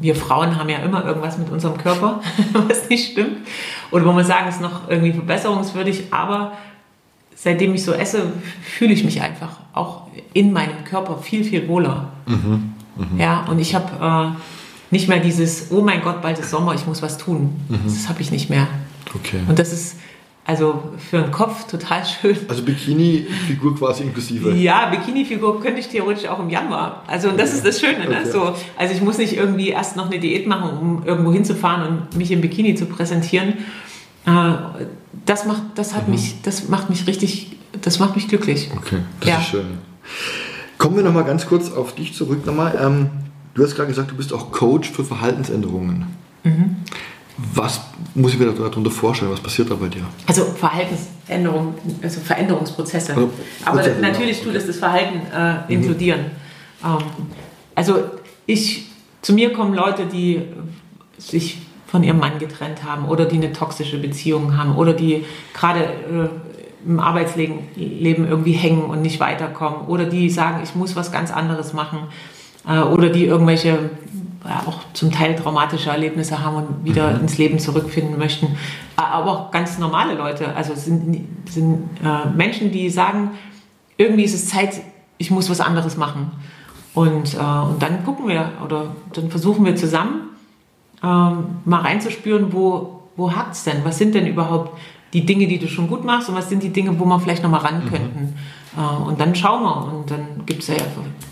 Wir 0.01 0.16
Frauen 0.16 0.59
haben 0.59 0.68
ja 0.68 0.78
immer 0.78 1.05
irgendwas 1.05 1.39
mit 1.39 1.49
unserem 1.51 1.78
Körper, 1.78 2.20
was 2.53 2.89
nicht 2.89 3.12
stimmt. 3.12 3.47
Oder 3.91 4.05
wo 4.05 4.12
man 4.12 4.24
sagen, 4.24 4.49
ist 4.49 4.61
noch 4.61 4.89
irgendwie 4.89 5.12
verbesserungswürdig. 5.12 6.12
Aber 6.12 6.53
seitdem 7.43 7.74
ich 7.74 7.82
so 7.84 7.93
esse, 7.93 8.32
fühle 8.62 8.93
ich 8.93 9.03
mich 9.03 9.22
einfach 9.22 9.61
auch 9.72 10.09
in 10.34 10.53
meinem 10.53 10.84
Körper 10.84 11.18
viel, 11.18 11.43
viel 11.43 11.66
wohler. 11.68 12.11
Mhm. 12.26 12.74
Mhm. 12.97 13.18
Ja, 13.18 13.47
und 13.49 13.59
ich 13.59 13.74
habe 13.74 14.34
äh, 14.36 14.38
nicht 14.91 15.09
mehr 15.09 15.20
dieses, 15.20 15.70
oh 15.70 15.80
mein 15.80 16.03
Gott, 16.03 16.20
bald 16.20 16.38
ist 16.38 16.51
Sommer, 16.51 16.74
ich 16.74 16.86
muss 16.86 17.01
was 17.01 17.16
tun. 17.16 17.59
Mhm. 17.68 17.80
Das 17.84 18.09
habe 18.11 18.20
ich 18.20 18.30
nicht 18.30 18.51
mehr. 18.51 18.66
Okay. 19.14 19.41
Und 19.49 19.59
das 19.59 19.72
ist 19.72 19.97
also 20.45 20.82
für 20.99 21.22
den 21.22 21.30
Kopf 21.30 21.66
total 21.66 22.05
schön. 22.05 22.36
Also 22.49 22.62
Bikini-Figur 22.62 23.76
quasi 23.76 24.03
inklusive. 24.03 24.53
Ja, 24.53 24.91
Bikini-Figur 24.91 25.62
könnte 25.62 25.80
ich 25.80 25.88
theoretisch 25.88 26.28
auch 26.28 26.41
im 26.41 26.51
Januar. 26.51 27.05
Also 27.07 27.30
und 27.30 27.41
das 27.41 27.55
ist 27.55 27.64
das 27.64 27.80
Schöne. 27.80 28.07
Ne? 28.07 28.18
Okay. 28.20 28.30
So, 28.30 28.55
also 28.76 28.95
ich 28.95 29.01
muss 29.01 29.16
nicht 29.16 29.34
irgendwie 29.34 29.70
erst 29.70 29.97
noch 29.97 30.11
eine 30.11 30.18
Diät 30.18 30.47
machen, 30.47 30.76
um 30.78 31.07
irgendwo 31.07 31.32
hinzufahren 31.32 31.86
und 31.86 32.16
mich 32.16 32.30
im 32.32 32.43
Bikini 32.43 32.74
zu 32.74 32.84
präsentieren. 32.86 33.55
Äh, 34.26 34.30
das 35.27 35.45
macht, 35.45 35.63
das 35.75 35.95
hat 35.95 36.07
mhm. 36.07 36.15
mich, 36.15 36.43
das 36.43 36.69
macht 36.69 36.91
mich 36.91 37.07
richtig, 37.07 37.57
das 37.81 37.99
macht 37.99 38.17
mich 38.17 38.29
glücklich. 38.29 38.71
Okay, 38.77 38.99
das 39.21 39.29
ja. 39.29 39.39
ist 39.39 39.47
schön. 39.47 39.79
Kommen 40.79 40.97
wir 40.97 41.03
nochmal 41.03 41.25
ganz 41.25 41.47
kurz 41.47 41.71
auf 41.71 41.95
dich 41.95 42.15
zurück 42.15 42.47
nochmal. 42.47 42.79
Ähm, 42.81 43.11
du 43.55 43.65
hast 43.65 43.75
gerade 43.75 43.89
gesagt, 43.89 44.11
du 44.11 44.17
bist 44.17 44.33
auch 44.33 44.51
Coach 44.51 44.91
für 44.91 45.05
Verhaltensänderungen. 45.05 46.07
Mhm. 46.45 46.77
Was 47.55 47.81
muss 48.15 48.35
ich 48.35 48.39
mir 48.39 48.53
darunter 48.53 48.91
vorstellen? 48.91 49.31
Was 49.31 49.41
passiert 49.41 49.71
da 49.71 49.75
bei 49.75 49.89
dir? 49.89 50.03
Also 50.27 50.45
Verhaltensänderungen, 50.45 51.75
also 52.03 52.21
Veränderungsprozesse. 52.21 53.15
Also, 53.15 53.31
Aber 53.65 53.83
natürlich 54.01 54.43
tut 54.43 54.55
es 54.55 54.67
das 54.67 54.77
Verhalten 54.77 55.21
äh, 55.35 55.73
inkludieren. 55.73 56.21
Mhm. 56.83 56.89
Ähm, 56.89 56.99
also 57.75 58.05
ich, 58.47 58.87
zu 59.23 59.33
mir 59.33 59.53
kommen 59.53 59.75
Leute, 59.75 60.07
die 60.07 60.43
sich 61.19 61.59
von 61.91 62.05
ihrem 62.05 62.18
Mann 62.18 62.38
getrennt 62.38 62.84
haben 62.84 63.07
oder 63.07 63.24
die 63.24 63.36
eine 63.36 63.53
toxische 63.53 63.99
Beziehung 63.99 64.57
haben 64.57 64.76
oder 64.76 64.93
die 64.93 65.24
gerade 65.53 65.80
äh, 65.80 66.28
im 66.86 67.01
Arbeitsleben 67.01 67.59
irgendwie 67.76 68.53
hängen 68.53 68.84
und 68.84 69.03
nicht 69.03 69.20
weiterkommen 69.20 69.86
oder 69.88 70.05
die 70.05 70.30
sagen, 70.30 70.61
ich 70.62 70.74
muss 70.74 70.97
was 70.97 71.12
ganz 71.12 71.30
anderes 71.30 71.72
machen 71.72 71.99
äh, 72.66 72.78
oder 72.80 73.11
die 73.11 73.24
irgendwelche 73.26 73.91
ja, 74.45 74.62
auch 74.66 74.78
zum 74.95 75.11
Teil 75.11 75.36
traumatische 75.36 75.91
Erlebnisse 75.91 76.43
haben 76.43 76.57
und 76.57 76.84
wieder 76.84 77.11
mhm. 77.12 77.20
ins 77.20 77.38
Leben 77.38 77.59
zurückfinden 77.59 78.18
möchten. 78.18 78.47
Äh, 78.47 79.03
aber 79.03 79.30
auch 79.32 79.51
ganz 79.51 79.78
normale 79.78 80.14
Leute, 80.14 80.55
also 80.55 80.74
sind, 80.74 81.26
sind 81.49 81.88
äh, 82.03 82.30
Menschen, 82.34 82.70
die 82.70 82.88
sagen, 82.88 83.32
irgendwie 83.97 84.24
ist 84.24 84.34
es 84.34 84.49
Zeit, 84.49 84.80
ich 85.18 85.30
muss 85.30 85.51
was 85.51 85.61
anderes 85.61 85.97
machen. 85.97 86.30
Und, 86.95 87.34
äh, 87.34 87.38
und 87.38 87.82
dann 87.82 88.05
gucken 88.05 88.28
wir 88.28 88.53
oder 88.64 88.95
dann 89.12 89.30
versuchen 89.30 89.64
wir 89.64 89.76
zusammen 89.76 90.30
ähm, 91.03 91.44
mal 91.64 91.80
reinzuspüren, 91.80 92.53
wo, 92.53 93.03
wo 93.16 93.32
hakt 93.34 93.55
es 93.55 93.64
denn? 93.64 93.84
Was 93.84 93.98
sind 93.98 94.14
denn 94.14 94.26
überhaupt 94.26 94.78
die 95.12 95.26
Dinge, 95.26 95.46
die 95.46 95.59
du 95.59 95.68
schon 95.68 95.88
gut 95.88 96.05
machst 96.05 96.28
und 96.28 96.34
was 96.34 96.48
sind 96.48 96.62
die 96.62 96.70
Dinge, 96.70 96.98
wo 96.98 97.05
wir 97.05 97.18
vielleicht 97.20 97.42
noch 97.42 97.51
mal 97.51 97.59
ran 97.59 97.84
mhm. 97.84 97.88
könnten? 97.88 98.34
Mhm. 98.76 99.07
und 99.07 99.20
dann 99.20 99.34
schauen 99.34 99.62
wir 99.62 99.92
und 99.92 100.11
dann 100.11 100.46
gibt 100.46 100.62
es 100.62 100.68
ja 100.68 100.76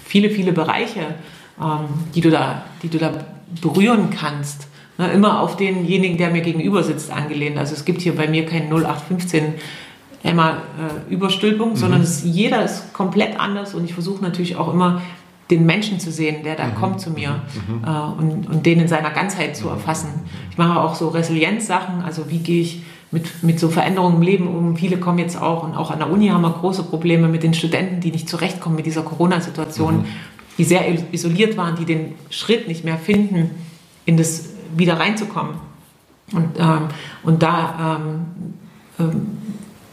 viele, 0.04 0.30
viele 0.30 0.52
Bereiche 0.52 1.14
ähm, 1.60 1.88
die, 2.14 2.20
du 2.20 2.30
da, 2.30 2.62
die 2.82 2.88
du 2.88 2.98
da 2.98 3.12
berühren 3.60 4.10
kannst. 4.10 4.68
Ne, 4.96 5.12
immer 5.12 5.40
auf 5.40 5.56
denjenigen, 5.56 6.18
der 6.18 6.30
mir 6.30 6.40
gegenüber 6.40 6.82
sitzt, 6.82 7.10
angelehnt. 7.10 7.56
Also 7.56 7.74
es 7.74 7.84
gibt 7.84 8.00
hier 8.00 8.16
bei 8.16 8.26
mir 8.26 8.46
kein 8.46 8.68
0815 8.68 9.54
Emma 10.24 10.50
äh, 10.50 11.12
Überstülpung, 11.12 11.70
mhm. 11.70 11.76
sondern 11.76 12.00
es, 12.00 12.24
jeder 12.24 12.64
ist 12.64 12.92
komplett 12.92 13.38
anders 13.38 13.74
und 13.74 13.84
ich 13.84 13.94
versuche 13.94 14.22
natürlich 14.22 14.56
auch 14.56 14.72
immer 14.72 15.00
den 15.50 15.66
Menschen 15.66 15.98
zu 15.98 16.12
sehen, 16.12 16.42
der 16.44 16.56
da 16.56 16.66
mhm. 16.66 16.74
kommt 16.74 17.00
zu 17.00 17.10
mir 17.10 17.42
mhm. 17.68 17.84
äh, 17.84 17.90
und, 18.20 18.48
und 18.48 18.66
den 18.66 18.80
in 18.80 18.88
seiner 18.88 19.10
Ganzheit 19.10 19.56
zu 19.56 19.68
erfassen. 19.68 20.08
Ich 20.50 20.58
mache 20.58 20.80
auch 20.80 20.94
so 20.94 21.08
Resilienzsachen, 21.08 22.02
also 22.02 22.30
wie 22.30 22.38
gehe 22.38 22.62
ich 22.62 22.82
mit, 23.10 23.42
mit 23.42 23.58
so 23.58 23.68
Veränderungen 23.68 24.16
im 24.16 24.22
Leben 24.22 24.46
um. 24.46 24.76
Viele 24.76 24.98
kommen 24.98 25.18
jetzt 25.18 25.40
auch 25.40 25.62
und 25.62 25.74
auch 25.74 25.90
an 25.90 25.98
der 25.98 26.10
Uni 26.10 26.28
haben 26.28 26.42
wir 26.42 26.50
große 26.50 26.82
Probleme 26.82 27.28
mit 27.28 27.42
den 27.42 27.54
Studenten, 27.54 28.00
die 28.00 28.10
nicht 28.10 28.28
zurechtkommen 28.28 28.76
mit 28.76 28.84
dieser 28.84 29.02
Corona-Situation. 29.02 29.98
Mhm 29.98 30.04
die 30.58 30.64
sehr 30.64 30.84
isoliert 31.14 31.56
waren, 31.56 31.76
die 31.76 31.84
den 31.84 32.16
Schritt 32.30 32.66
nicht 32.66 32.84
mehr 32.84 32.98
finden, 32.98 33.50
in 34.04 34.16
das 34.16 34.50
wieder 34.76 34.98
reinzukommen. 34.98 35.54
Und, 36.32 36.58
ähm, 36.58 36.88
und 37.22 37.42
da 37.42 38.00
ähm, 38.00 38.26
ähm, 38.98 39.38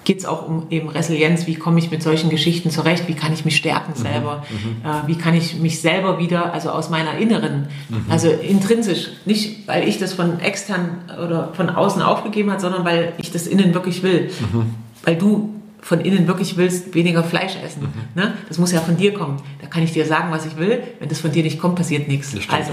geht 0.05 0.19
es 0.19 0.25
auch 0.25 0.47
um 0.47 0.67
eben 0.69 0.87
Resilienz, 0.87 1.47
wie 1.47 1.55
komme 1.55 1.79
ich 1.79 1.91
mit 1.91 2.01
solchen 2.01 2.29
Geschichten 2.29 2.69
zurecht, 2.69 3.07
wie 3.07 3.15
kann 3.15 3.33
ich 3.33 3.43
mich 3.43 3.57
stärken 3.57 3.93
mhm, 3.97 4.01
selber, 4.01 4.43
mhm. 4.49 4.89
äh, 4.89 5.07
wie 5.07 5.15
kann 5.17 5.33
ich 5.33 5.59
mich 5.59 5.81
selber 5.81 6.19
wieder, 6.19 6.53
also 6.53 6.69
aus 6.69 6.89
meiner 6.89 7.17
inneren, 7.17 7.67
mhm. 7.89 8.05
also 8.09 8.29
intrinsisch, 8.29 9.09
nicht 9.25 9.67
weil 9.67 9.87
ich 9.87 9.99
das 9.99 10.13
von 10.13 10.39
extern 10.39 10.99
oder 11.23 11.51
von 11.53 11.69
außen 11.69 12.01
aufgegeben 12.01 12.51
habe, 12.51 12.61
sondern 12.61 12.85
weil 12.85 13.13
ich 13.17 13.31
das 13.31 13.47
innen 13.47 13.73
wirklich 13.73 14.03
will. 14.03 14.29
Mhm. 14.39 14.75
Weil 15.03 15.17
du 15.17 15.51
von 15.81 16.01
innen 16.01 16.27
wirklich 16.27 16.57
willst, 16.57 16.95
weniger 16.95 17.23
Fleisch 17.23 17.57
essen. 17.63 17.83
Mhm. 17.83 18.21
Ne? 18.21 18.33
Das 18.47 18.57
muss 18.57 18.71
ja 18.71 18.81
von 18.81 18.97
dir 18.97 19.13
kommen. 19.13 19.37
Da 19.61 19.67
kann 19.67 19.83
ich 19.83 19.91
dir 19.91 20.05
sagen, 20.05 20.31
was 20.31 20.45
ich 20.45 20.57
will. 20.57 20.81
Wenn 20.99 21.09
das 21.09 21.19
von 21.19 21.31
dir 21.31 21.43
nicht 21.43 21.59
kommt, 21.59 21.75
passiert 21.75 22.07
nichts. 22.07 22.35
Also 22.49 22.71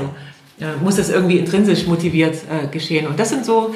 muss 0.83 0.97
das 0.97 1.09
irgendwie 1.09 1.39
intrinsisch 1.39 1.87
motiviert 1.87 2.37
äh, 2.51 2.67
geschehen. 2.69 3.07
Und 3.07 3.19
das 3.19 3.31
sind 3.31 3.45
so, 3.45 3.75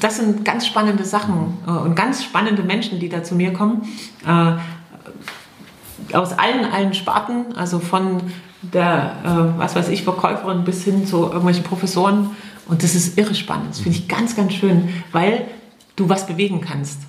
das 0.00 0.16
sind 0.16 0.44
ganz 0.44 0.66
spannende 0.66 1.04
Sachen 1.04 1.58
äh, 1.66 1.70
und 1.70 1.94
ganz 1.94 2.24
spannende 2.24 2.62
Menschen, 2.62 3.00
die 3.00 3.08
da 3.08 3.22
zu 3.22 3.34
mir 3.34 3.52
kommen. 3.52 3.82
Äh, 4.26 4.54
aus 6.14 6.32
allen, 6.32 6.64
allen 6.64 6.94
Sparten, 6.94 7.56
also 7.56 7.78
von 7.78 8.20
der, 8.62 9.16
äh, 9.24 9.58
was 9.58 9.74
weiß 9.74 9.88
ich, 9.88 10.02
Verkäuferin 10.02 10.64
bis 10.64 10.84
hin 10.84 11.06
zu 11.06 11.24
irgendwelchen 11.24 11.64
Professoren. 11.64 12.30
Und 12.66 12.82
das 12.82 12.94
ist 12.94 13.18
irre 13.18 13.34
spannend. 13.34 13.70
Das 13.70 13.80
finde 13.80 13.98
ich 13.98 14.08
ganz, 14.08 14.36
ganz 14.36 14.54
schön, 14.54 14.88
weil 15.12 15.46
du 15.96 16.08
was 16.08 16.26
bewegen 16.26 16.60
kannst. 16.60 17.00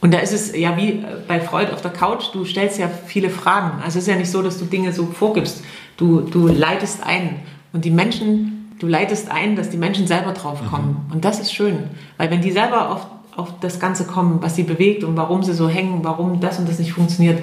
Und 0.00 0.12
da 0.12 0.18
ist 0.18 0.32
es 0.32 0.56
ja 0.56 0.76
wie 0.76 1.04
bei 1.26 1.40
Freud 1.40 1.72
auf 1.72 1.80
der 1.80 1.90
Couch, 1.90 2.26
du 2.32 2.44
stellst 2.44 2.78
ja 2.78 2.88
viele 2.88 3.30
Fragen. 3.30 3.82
Also 3.82 3.98
es 3.98 4.04
ist 4.04 4.08
ja 4.08 4.16
nicht 4.16 4.30
so, 4.30 4.42
dass 4.42 4.58
du 4.58 4.64
Dinge 4.64 4.92
so 4.92 5.06
vorgibst. 5.06 5.64
Du, 5.96 6.20
du 6.20 6.48
leitest 6.48 7.02
ein. 7.02 7.40
Und 7.76 7.84
die 7.84 7.90
Menschen, 7.90 8.74
du 8.78 8.86
leitest 8.86 9.30
ein, 9.30 9.54
dass 9.54 9.68
die 9.68 9.76
Menschen 9.76 10.06
selber 10.06 10.32
drauf 10.32 10.62
mhm. 10.62 10.66
kommen. 10.68 11.04
Mhm. 11.06 11.12
Und 11.12 11.24
das 11.26 11.40
ist 11.40 11.52
schön. 11.52 11.90
Weil 12.16 12.30
wenn 12.30 12.40
die 12.40 12.52
selber 12.52 12.90
auf, 12.90 13.06
auf 13.36 13.60
das 13.60 13.78
Ganze 13.78 14.06
kommen, 14.06 14.38
was 14.40 14.56
sie 14.56 14.62
bewegt 14.62 15.04
und 15.04 15.14
warum 15.14 15.42
sie 15.42 15.52
so 15.52 15.68
hängen, 15.68 16.00
warum 16.02 16.40
das 16.40 16.58
und 16.58 16.66
das 16.70 16.78
nicht 16.78 16.94
funktioniert, 16.94 17.38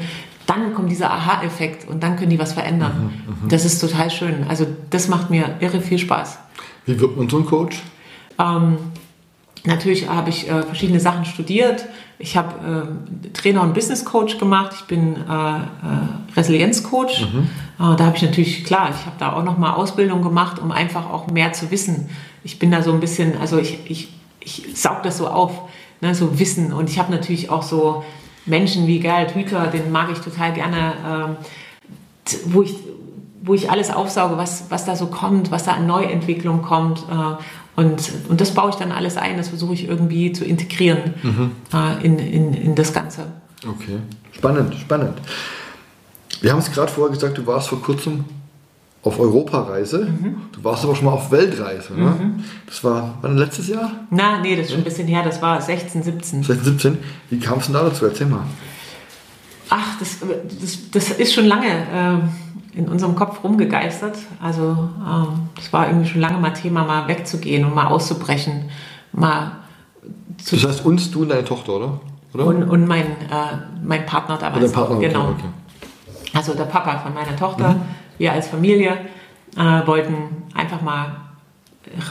dann 0.47 0.73
kommt 0.73 0.89
dieser 0.89 1.11
Aha-Effekt 1.11 1.88
und 1.88 2.01
dann 2.01 2.15
können 2.15 2.31
die 2.31 2.39
was 2.39 2.53
verändern. 2.53 3.11
Mhm, 3.27 3.43
mhm. 3.43 3.49
das 3.49 3.63
ist 3.63 3.77
total 3.79 4.09
schön. 4.09 4.45
Also 4.49 4.65
das 4.89 5.07
macht 5.07 5.29
mir 5.29 5.55
irre 5.59 5.81
viel 5.81 5.99
Spaß. 5.99 6.39
Wie 6.88 6.99
wird 6.99 7.15
man 7.15 7.29
so 7.29 7.38
ein 7.38 7.45
Coach? 7.45 7.84
Ähm, 8.39 8.77
Natürlich 9.65 10.09
habe 10.09 10.29
ich 10.29 10.49
äh, 10.49 10.63
verschiedene 10.63 10.99
Sachen 10.99 11.23
studiert. 11.23 11.86
Ich 12.20 12.38
habe 12.38 12.88
äh, 13.26 13.30
Trainer 13.30 13.61
und 13.61 13.74
Business 13.74 14.05
Coach 14.05 14.38
gemacht. 14.38 14.74
Ich 14.76 14.86
bin 14.86 15.16
äh, 15.16 15.57
äh 15.57 15.61
Resilienzcoach. 16.36 17.28
Mhm. 17.34 17.49
Äh, 17.80 17.95
da 17.95 18.05
habe 18.05 18.16
ich 18.16 18.24
natürlich, 18.24 18.64
klar, 18.64 18.89
ich 18.89 19.05
habe 19.05 19.16
da 19.20 19.34
auch 19.34 19.43
nochmal 19.43 19.76
Ausbildung 19.76 20.22
gemacht, 20.22 20.59
um 20.59 20.72
einfach 20.72 21.09
auch 21.09 21.28
mehr 21.28 21.53
zu 21.53 21.70
wissen. 21.72 22.09
Ich 22.43 22.59
bin 22.59 22.72
da 22.72 22.82
so 22.82 22.91
ein 22.91 22.99
bisschen, 22.99 23.38
also 23.38 23.57
ich, 23.57 23.80
ich, 23.89 24.09
ich 24.39 24.66
saug 24.76 25.03
das 25.03 25.18
so 25.18 25.28
auf, 25.28 25.51
ne, 26.01 26.16
so 26.16 26.39
Wissen. 26.39 26.74
Und 26.74 26.89
ich 26.89 26.99
habe 26.99 27.11
natürlich 27.11 27.49
auch 27.49 27.64
so 27.64 28.03
Menschen 28.45 28.88
wie 28.88 28.99
Gerald 28.99 29.36
Hüther, 29.36 29.68
den 29.68 29.91
mag 29.91 30.09
ich 30.11 30.20
total 30.20 30.53
gerne, 30.53 30.93
ähm, 31.05 31.36
wo 32.45 32.61
ich 32.61 32.76
wo 33.45 33.53
ich 33.53 33.70
alles 33.70 33.91
aufsauge, 33.91 34.38
was, 34.38 34.72
was 34.72 34.86
da 34.86 34.95
so 34.95 35.07
kommt, 35.07 35.51
was 35.51 35.66
da 35.66 35.74
an 35.74 35.86
Neuentwicklung 35.86 36.61
kommt. 36.61 37.05
Und, 37.76 38.11
und 38.30 38.39
das 38.39 38.51
baue 38.51 38.69
ich 38.69 38.76
dann 38.76 38.91
alles 38.91 39.17
ein, 39.17 39.38
das 39.38 39.49
versuche 39.49 39.74
ich 39.74 39.88
irgendwie 39.88 40.32
zu 40.32 40.45
integrieren 40.45 41.15
mhm. 41.24 41.51
äh, 41.74 42.05
in, 42.05 42.19
in, 42.19 42.53
in 42.53 42.76
das 42.76 42.93
Ganze. 42.93 43.26
Okay, 43.67 43.97
spannend, 44.32 44.76
spannend. 44.76 45.17
Wir 46.41 46.51
haben 46.51 46.59
es 46.59 46.71
gerade 46.71 46.91
vorher 46.91 47.13
gesagt, 47.13 47.38
du 47.38 47.47
warst 47.47 47.69
vor 47.69 47.82
kurzem 47.82 48.26
auf 49.03 49.19
Europareise. 49.19 50.05
Mhm. 50.05 50.36
Du 50.51 50.63
warst 50.63 50.84
aber 50.84 50.95
schon 50.95 51.05
mal 51.05 51.11
auf 51.11 51.32
Weltreise. 51.32 51.93
Ne? 51.93 52.05
Mhm. 52.05 52.43
Das 52.65 52.84
war 52.84 53.17
wann 53.21 53.38
letztes 53.38 53.67
Jahr? 53.67 53.91
Na, 54.09 54.39
nee, 54.41 54.55
das 54.55 54.65
ist 54.65 54.71
schon 54.71 54.82
ein 54.82 54.86
bisschen 54.86 55.07
her. 55.07 55.24
Das 55.24 55.41
war 55.41 55.61
16, 55.61 56.03
17. 56.03 56.43
16, 56.43 56.63
17. 56.63 56.97
Wie 57.30 57.39
kam 57.39 57.59
es 57.59 57.65
denn 57.65 57.74
da 57.74 57.84
dazu? 57.84 58.05
Erzähl 58.05 58.28
mal. 58.28 58.45
Ach, 59.76 59.97
das, 59.97 60.19
das, 60.61 60.91
das 60.91 61.09
ist 61.17 61.34
schon 61.34 61.45
lange. 61.45 61.67
Äh, 61.67 62.28
in 62.76 62.88
unserem 62.88 63.15
Kopf 63.15 63.43
rumgegeistert. 63.43 64.17
Also 64.41 64.71
ähm, 64.71 65.49
das 65.55 65.71
war 65.71 65.88
irgendwie 65.88 66.07
schon 66.07 66.21
lange 66.21 66.39
mal 66.39 66.51
Thema, 66.51 66.84
mal 66.84 67.07
wegzugehen 67.07 67.65
und 67.65 67.76
mal 67.76 67.88
auszubrechen. 67.88 68.69
Mal 69.11 69.51
zu 70.43 70.55
das 70.55 70.67
heißt 70.67 70.86
uns, 70.86 71.11
du 71.11 71.21
und 71.21 71.30
deine 71.30 71.45
Tochter, 71.45 71.74
oder? 71.74 71.99
oder? 72.34 72.45
Und, 72.45 72.63
und 72.63 72.88
mein, 72.88 73.05
äh, 73.05 73.57
mein 73.84 74.05
Partner 74.05 74.38
damals. 74.38 74.71
Der 74.71 74.76
Partner, 74.76 74.99
genau. 74.99 75.30
Okay, 75.30 75.43
Also 76.34 76.55
der 76.55 76.65
Papa 76.65 76.99
von 76.99 77.13
meiner 77.13 77.36
Tochter. 77.36 77.69
Mhm. 77.69 77.82
Wir 78.17 78.34
als 78.34 78.47
Familie 78.47 78.97
äh, 79.55 79.88
wollten 79.88 80.43
einfach 80.55 80.82
mal 80.82 81.15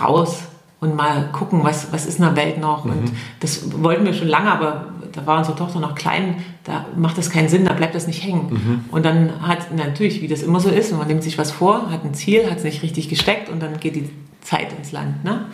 raus 0.00 0.42
und 0.80 0.94
mal 0.94 1.28
gucken, 1.32 1.64
was, 1.64 1.92
was 1.92 2.06
ist 2.06 2.18
in 2.18 2.24
der 2.24 2.36
Welt 2.36 2.58
noch. 2.60 2.84
Mhm. 2.84 2.92
Und 2.92 3.12
das 3.40 3.82
wollten 3.82 4.04
wir 4.04 4.14
schon 4.14 4.28
lange, 4.28 4.52
aber 4.52 4.91
da 5.12 5.26
war 5.26 5.38
unsere 5.38 5.56
Tochter 5.56 5.80
noch 5.80 5.94
klein, 5.94 6.36
da 6.64 6.86
macht 6.96 7.18
das 7.18 7.30
keinen 7.30 7.48
Sinn, 7.48 7.64
da 7.64 7.72
bleibt 7.72 7.94
das 7.94 8.06
nicht 8.06 8.22
hängen. 8.22 8.84
Und 8.90 9.04
dann 9.04 9.46
hat 9.46 9.74
natürlich, 9.74 10.22
wie 10.22 10.28
das 10.28 10.42
immer 10.42 10.60
so 10.60 10.68
ist, 10.68 10.92
man 10.96 11.06
nimmt 11.06 11.22
sich 11.22 11.38
was 11.38 11.50
vor, 11.50 11.90
hat 11.90 12.04
ein 12.04 12.14
Ziel, 12.14 12.50
hat 12.50 12.58
es 12.58 12.64
nicht 12.64 12.82
richtig 12.82 13.08
gesteckt 13.08 13.48
und 13.48 13.60
dann 13.62 13.80
geht 13.80 13.96
die 13.96 14.10
Zeit 14.40 14.72
ins 14.76 14.92
Land. 14.92 15.24
Ne? 15.24 15.46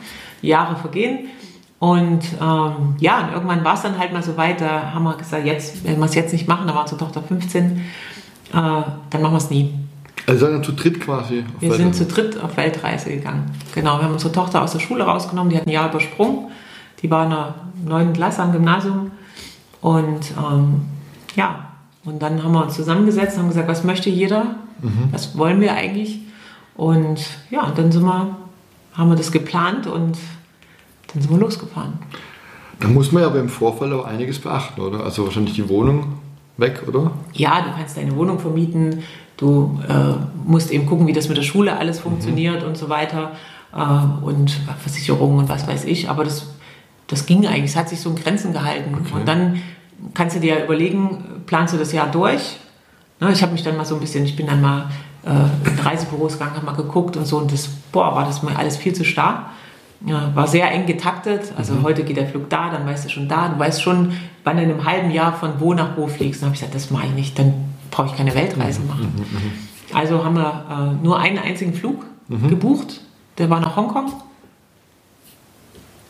Die 0.43 0.49
Jahre 0.49 0.77
vergehen. 0.77 1.29
Und 1.79 2.25
ähm, 2.41 2.97
ja, 2.99 3.25
und 3.25 3.33
irgendwann 3.33 3.65
war 3.65 3.75
es 3.75 3.83
dann 3.83 3.99
halt 3.99 4.13
mal 4.13 4.23
so 4.23 4.37
weit, 4.37 4.61
da 4.61 4.93
haben 4.93 5.05
wir 5.05 5.17
gesagt, 5.17 5.47
jetzt, 5.47 5.85
wenn 5.85 5.99
wir 5.99 6.07
es 6.07 6.15
jetzt 6.15 6.33
nicht 6.33 6.49
machen, 6.49 6.67
da 6.67 6.75
war 6.75 6.83
unsere 6.83 6.99
Tochter 6.99 7.23
15, 7.23 7.65
äh, 7.73 7.81
dann 8.53 9.23
machen 9.23 9.33
wir 9.33 9.39
es 9.39 9.51
nie. 9.51 9.73
Also 10.27 10.47
seid 10.47 10.55
ihr 10.55 10.63
zu 10.63 10.73
dritt 10.73 11.01
quasi? 11.01 11.45
Wir 11.61 11.73
sind 11.73 11.87
Weltreise? 11.87 12.09
zu 12.09 12.13
dritt 12.15 12.43
auf 12.43 12.57
Weltreise 12.57 13.11
gegangen. 13.11 13.51
Genau, 13.75 13.99
wir 13.99 14.05
haben 14.05 14.13
unsere 14.13 14.33
Tochter 14.33 14.63
aus 14.63 14.73
der 14.73 14.81
Schule 14.81 15.05
rausgenommen, 15.05 15.51
die 15.51 15.57
hat 15.57 15.67
ein 15.67 15.71
Jahr 15.71 15.89
übersprungen. 15.89 16.49
Die 17.03 17.11
war 17.11 17.25
in 17.25 17.31
der 17.31 17.55
neunten 17.85 18.13
Klasse 18.13 18.43
am 18.43 18.53
Gymnasium. 18.53 19.11
Und 19.81 20.33
ähm, 20.37 20.83
ja, 21.37 21.67
und 22.05 22.21
dann 22.21 22.43
haben 22.43 22.53
wir 22.53 22.65
uns 22.65 22.75
zusammengesetzt 22.75 23.37
und 23.37 23.43
haben 23.43 23.49
gesagt, 23.49 23.69
was 23.69 23.85
möchte 23.85 24.11
jeder? 24.11 24.57
Was 25.11 25.37
wollen 25.37 25.61
wir 25.61 25.75
eigentlich? 25.75 26.21
Und 26.77 27.19
ja, 27.51 27.73
dann 27.75 27.91
sind 27.91 28.05
wir, 28.05 28.37
haben 28.95 29.11
wir 29.11 29.17
das 29.17 29.33
geplant 29.33 29.87
und 29.87 30.17
dann 31.09 31.23
sind 31.23 31.31
wir 31.31 31.39
losgefahren. 31.39 31.95
Da 32.81 32.89
muss 32.89 33.11
man 33.11 33.25
ja 33.25 33.29
beim 33.29 33.49
Vorfall 33.49 33.93
auch 33.93 34.05
einiges 34.05 34.39
beachten, 34.39 34.81
oder? 34.81 35.03
Also 35.03 35.25
wahrscheinlich 35.25 35.55
die 35.55 35.69
Wohnung 35.69 36.19
weg, 36.57 36.85
oder? 36.87 37.11
Ja, 37.33 37.63
du 37.63 37.73
kannst 37.77 37.97
deine 37.97 38.15
Wohnung 38.15 38.39
vermieten, 38.39 39.03
du 39.37 39.81
äh, 39.89 40.15
musst 40.47 40.71
eben 40.71 40.87
gucken, 40.87 41.09
wie 41.09 41.13
das 41.13 41.29
mit 41.29 41.37
der 41.37 41.43
Schule 41.43 41.77
alles 41.77 41.99
funktioniert 41.99 42.63
und 42.63 42.77
so 42.77 42.89
weiter 42.89 43.33
äh, 43.75 44.25
und 44.25 44.51
Versicherungen 44.79 45.39
und 45.41 45.49
was 45.49 45.67
weiß 45.67 45.85
ich, 45.85 46.09
aber 46.09 46.23
das, 46.23 46.47
das 47.09 47.27
ging 47.27 47.47
eigentlich, 47.47 47.73
es 47.73 47.77
hat 47.77 47.89
sich 47.89 48.01
so 48.01 48.11
in 48.11 48.17
Grenzen 48.17 48.53
gehalten. 48.53 48.95
Okay. 48.95 49.15
Und 49.15 49.27
dann 49.27 49.61
kannst 50.15 50.37
du 50.37 50.41
dir 50.41 50.65
überlegen, 50.65 51.43
planst 51.47 51.75
du 51.75 51.79
das 51.79 51.93
Jahr 51.93 52.11
durch? 52.11 52.59
Ne, 53.21 53.33
ich 53.33 53.43
habe 53.43 53.53
mich 53.53 53.65
dann 53.65 53.77
mal 53.77 53.85
so 53.85 53.97
ein 53.97 54.01
bisschen, 54.01 54.25
ich 54.25 54.37
bin 54.37 54.47
dann 54.47 54.61
mal 54.61 54.91
äh, 55.25 55.69
in 55.69 55.79
Reisebüros 55.79 56.35
gegangen, 56.35 56.55
habe 56.55 56.67
mal 56.67 56.77
geguckt 56.77 57.17
und 57.17 57.27
so 57.27 57.39
und 57.39 57.53
das, 57.53 57.69
boah, 57.91 58.15
war 58.15 58.25
das 58.25 58.43
mir 58.43 58.57
alles 58.57 58.77
viel 58.77 58.93
zu 58.93 59.05
starr. 59.05 59.51
Ja, 60.07 60.31
war 60.37 60.47
sehr 60.47 60.71
eng 60.71 60.87
getaktet. 60.87 61.53
Also 61.57 61.83
heute 61.83 62.05
geht 62.05 62.17
der 62.17 62.29
Flug 62.29 62.49
da, 62.51 62.71
dann 62.71 62.87
weißt 62.87 63.07
du 63.07 63.09
schon 63.09 63.27
da. 63.27 63.49
Du 63.49 63.59
weißt 63.59 63.83
schon, 63.83 64.13
wann 64.45 64.57
du 64.57 64.63
in 64.63 64.71
einem 64.71 64.85
halben 64.85 65.11
Jahr 65.11 65.33
von 65.33 65.55
wo 65.59 65.75
nach 65.75 65.97
wo 65.97 66.07
fliegst. 66.07 66.41
Dann 66.41 66.51
habe 66.51 66.55
ich 66.55 66.61
gesagt, 66.61 66.77
das 66.77 66.93
mache 66.93 67.07
ich 67.07 67.15
nicht, 67.15 67.37
dann 67.37 67.53
brauche 67.91 68.07
ich 68.07 68.17
keine 68.17 68.33
Weltreise 68.33 68.81
machen. 68.83 69.13
Also 69.93 70.25
haben 70.25 70.37
wir 70.37 70.99
äh, 71.01 71.05
nur 71.05 71.19
einen 71.19 71.39
einzigen 71.39 71.75
Flug 71.75 72.05
gebucht. 72.29 73.01
Der 73.39 73.51
war 73.51 73.59
nach 73.59 73.75
Hongkong. 73.75 74.13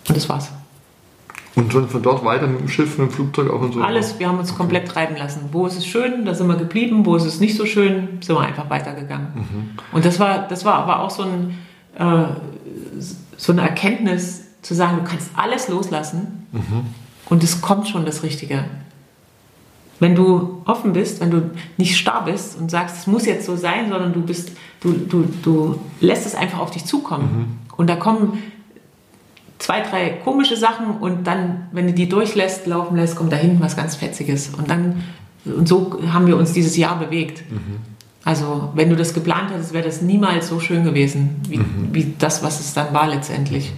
Und 0.08 0.16
das 0.16 0.28
war's. 0.28 0.50
Und 1.58 1.74
dann 1.74 1.88
von 1.88 2.02
dort 2.02 2.24
weiter 2.24 2.46
mit 2.46 2.60
dem 2.60 2.68
Schiff, 2.68 2.98
mit 2.98 3.10
dem 3.10 3.12
Flugzeug 3.12 3.50
auch 3.50 3.60
und 3.60 3.74
so? 3.74 3.80
Alles, 3.80 4.18
wir 4.18 4.28
haben 4.28 4.38
uns 4.38 4.56
komplett 4.56 4.86
treiben 4.86 5.16
lassen. 5.16 5.48
Wo 5.50 5.66
ist 5.66 5.76
es 5.76 5.86
schön, 5.86 6.24
da 6.24 6.34
sind 6.34 6.46
wir 6.46 6.56
geblieben. 6.56 7.04
Wo 7.04 7.16
ist 7.16 7.24
es 7.24 7.40
nicht 7.40 7.56
so 7.56 7.66
schön, 7.66 8.18
sind 8.20 8.36
wir 8.36 8.40
einfach 8.40 8.70
weitergegangen. 8.70 9.76
Und 9.92 10.04
das 10.04 10.20
war, 10.20 10.46
das 10.46 10.64
war 10.64 10.74
aber 10.74 11.00
auch 11.00 11.10
so, 11.10 11.24
ein, 11.24 11.58
äh, 11.98 12.28
so 13.36 13.52
eine 13.52 13.62
Erkenntnis, 13.62 14.44
zu 14.62 14.74
sagen, 14.74 14.98
du 14.98 15.04
kannst 15.04 15.30
alles 15.36 15.68
loslassen 15.68 16.46
und 17.28 17.42
es 17.42 17.60
kommt 17.60 17.88
schon 17.88 18.04
das 18.04 18.22
Richtige. 18.22 18.64
Wenn 20.00 20.14
du 20.14 20.62
offen 20.64 20.92
bist, 20.92 21.20
wenn 21.20 21.30
du 21.30 21.50
nicht 21.76 21.96
starr 21.96 22.24
bist 22.24 22.58
und 22.58 22.70
sagst, 22.70 22.98
es 22.98 23.06
muss 23.06 23.26
jetzt 23.26 23.46
so 23.46 23.56
sein, 23.56 23.88
sondern 23.88 24.12
du 24.12 24.20
bist, 24.20 24.52
du, 24.80 24.92
du, 24.92 25.24
du 25.42 25.80
lässt 26.00 26.26
es 26.26 26.34
einfach 26.34 26.60
auf 26.60 26.70
dich 26.70 26.84
zukommen. 26.84 27.58
Und 27.76 27.88
da 27.88 27.96
kommen 27.96 28.42
zwei, 29.58 29.80
drei 29.82 30.10
komische 30.10 30.56
Sachen 30.56 30.98
und 31.00 31.26
dann, 31.26 31.68
wenn 31.72 31.86
du 31.88 31.92
die 31.92 32.08
durchlässt, 32.08 32.66
laufen 32.66 32.96
lässt, 32.96 33.16
kommt 33.16 33.32
da 33.32 33.36
hinten 33.36 33.60
was 33.60 33.76
ganz 33.76 33.96
Fetziges. 33.96 34.50
Und 34.56 34.70
dann, 34.70 35.02
und 35.44 35.66
so 35.68 35.98
haben 36.12 36.26
wir 36.26 36.36
uns 36.36 36.52
dieses 36.52 36.76
Jahr 36.76 36.98
bewegt. 36.98 37.42
Also, 38.24 38.70
wenn 38.74 38.90
du 38.90 38.96
das 38.96 39.14
geplant 39.14 39.50
hättest, 39.52 39.72
wäre 39.72 39.84
das 39.84 40.02
niemals 40.02 40.48
so 40.48 40.60
schön 40.60 40.84
gewesen, 40.84 41.36
wie, 41.48 41.60
wie 41.92 42.14
das, 42.18 42.42
was 42.42 42.60
es 42.60 42.74
dann 42.74 42.92
war 42.92 43.08
letztendlich. 43.08 43.72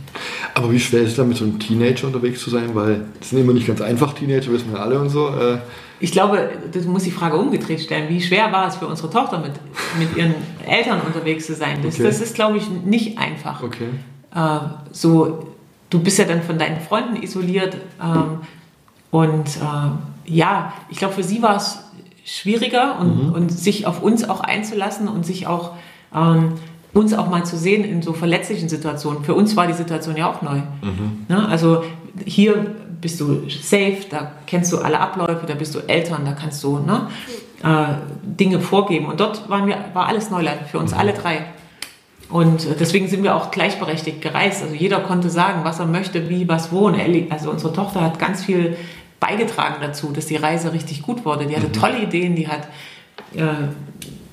Aber 0.54 0.72
wie 0.72 0.80
schwer 0.80 1.02
ist 1.02 1.10
es 1.10 1.16
dann 1.16 1.28
mit 1.28 1.36
so 1.36 1.44
einem 1.44 1.58
Teenager 1.60 2.08
unterwegs 2.08 2.40
zu 2.40 2.50
sein? 2.50 2.70
Weil 2.74 3.04
das 3.20 3.30
sind 3.30 3.38
immer 3.38 3.52
nicht 3.52 3.66
ganz 3.68 3.80
einfach, 3.80 4.12
Teenager 4.14 4.50
wissen 4.50 4.72
wir 4.72 4.80
alle 4.80 4.98
und 4.98 5.08
so. 5.10 5.28
Äh, 5.28 5.58
Ich 6.00 6.10
glaube, 6.10 6.50
du 6.72 6.80
musst 6.88 7.06
die 7.06 7.10
Frage 7.12 7.36
umgedreht 7.36 7.80
stellen. 7.80 8.08
Wie 8.08 8.20
schwer 8.20 8.50
war 8.50 8.66
es 8.66 8.76
für 8.76 8.86
unsere 8.88 9.08
Tochter, 9.10 9.38
mit, 9.38 9.52
mit 9.98 10.16
ihren 10.16 10.34
Eltern 10.66 11.00
unterwegs 11.06 11.46
zu 11.46 11.54
sein? 11.54 11.78
Das, 11.84 11.94
Okay. 11.94 12.02
das 12.04 12.20
ist, 12.20 12.34
glaube 12.34 12.56
ich, 12.56 12.68
nicht 12.68 13.18
einfach. 13.18 13.62
okay. 13.62 13.88
äh, 14.34 14.58
so, 14.90 15.46
du 15.90 16.00
bist 16.00 16.18
ja 16.18 16.24
dann 16.24 16.42
von 16.42 16.58
deinen 16.58 16.80
Freunden 16.80 17.22
isoliert 17.22 17.76
ähm, 18.02 18.38
und 19.10 19.48
äh, 19.56 20.30
ja, 20.32 20.72
ich 20.88 20.98
glaube, 20.98 21.14
für 21.14 21.24
sie 21.24 21.42
war 21.42 21.56
es 21.56 21.80
schwieriger 22.24 22.98
und, 23.00 23.30
und 23.34 23.48
sich 23.50 23.86
auf 23.86 24.02
uns 24.02 24.28
auch 24.28 24.40
einzulassen 24.40 25.08
und 25.08 25.26
sich 25.26 25.46
auch 25.46 25.72
ähm, 26.14 26.54
uns 26.92 27.12
auch 27.14 27.28
mal 27.28 27.44
zu 27.44 27.56
sehen 27.56 27.84
in 27.84 28.02
so 28.02 28.12
verletzlichen 28.12 28.68
Situationen. 28.68 29.24
Für 29.24 29.34
uns 29.34 29.56
war 29.56 29.66
die 29.66 29.72
Situation 29.72 30.16
ja 30.16 30.30
auch 30.30 30.42
neu. 30.42 30.60
Ne? 31.28 31.48
Also 31.48 31.84
hier 32.24 32.74
bist 33.00 33.20
du 33.20 33.48
safe, 33.48 33.98
da 34.10 34.32
kennst 34.46 34.72
du 34.72 34.78
alle 34.78 35.00
Abläufe, 35.00 35.46
da 35.46 35.54
bist 35.54 35.74
du 35.74 35.80
Eltern, 35.80 36.24
da 36.24 36.32
kannst 36.32 36.62
du 36.62 36.78
ne, 36.78 37.08
äh, 37.62 37.94
Dinge 38.22 38.60
vorgeben. 38.60 39.06
Und 39.06 39.20
dort 39.20 39.48
waren 39.48 39.66
wir, 39.66 39.76
war 39.94 40.06
alles 40.06 40.30
Neuland 40.30 40.62
für 40.70 40.78
uns 40.78 40.92
alle 40.92 41.12
drei. 41.12 41.46
Und 42.30 42.66
äh, 42.66 42.74
deswegen 42.78 43.08
sind 43.08 43.22
wir 43.22 43.34
auch 43.34 43.50
gleichberechtigt 43.50 44.22
gereist. 44.22 44.62
Also 44.62 44.74
jeder 44.74 45.00
konnte 45.00 45.30
sagen, 45.30 45.60
was 45.64 45.78
er 45.80 45.86
möchte, 45.86 46.28
wie, 46.28 46.48
was, 46.48 46.72
wo. 46.72 46.86
Und 46.86 46.96
also 47.30 47.50
unsere 47.50 47.72
Tochter 47.72 48.00
hat 48.00 48.18
ganz 48.18 48.44
viel 48.44 48.76
beigetragen 49.18 49.76
dazu, 49.80 50.12
dass 50.12 50.26
die 50.26 50.36
Reise 50.36 50.72
richtig 50.72 51.02
gut 51.02 51.24
wurde. 51.24 51.46
Die 51.46 51.56
hatte 51.56 51.70
tolle 51.72 52.02
Ideen, 52.02 52.34
die 52.34 52.48
hat 52.48 52.68
äh, 53.34 53.68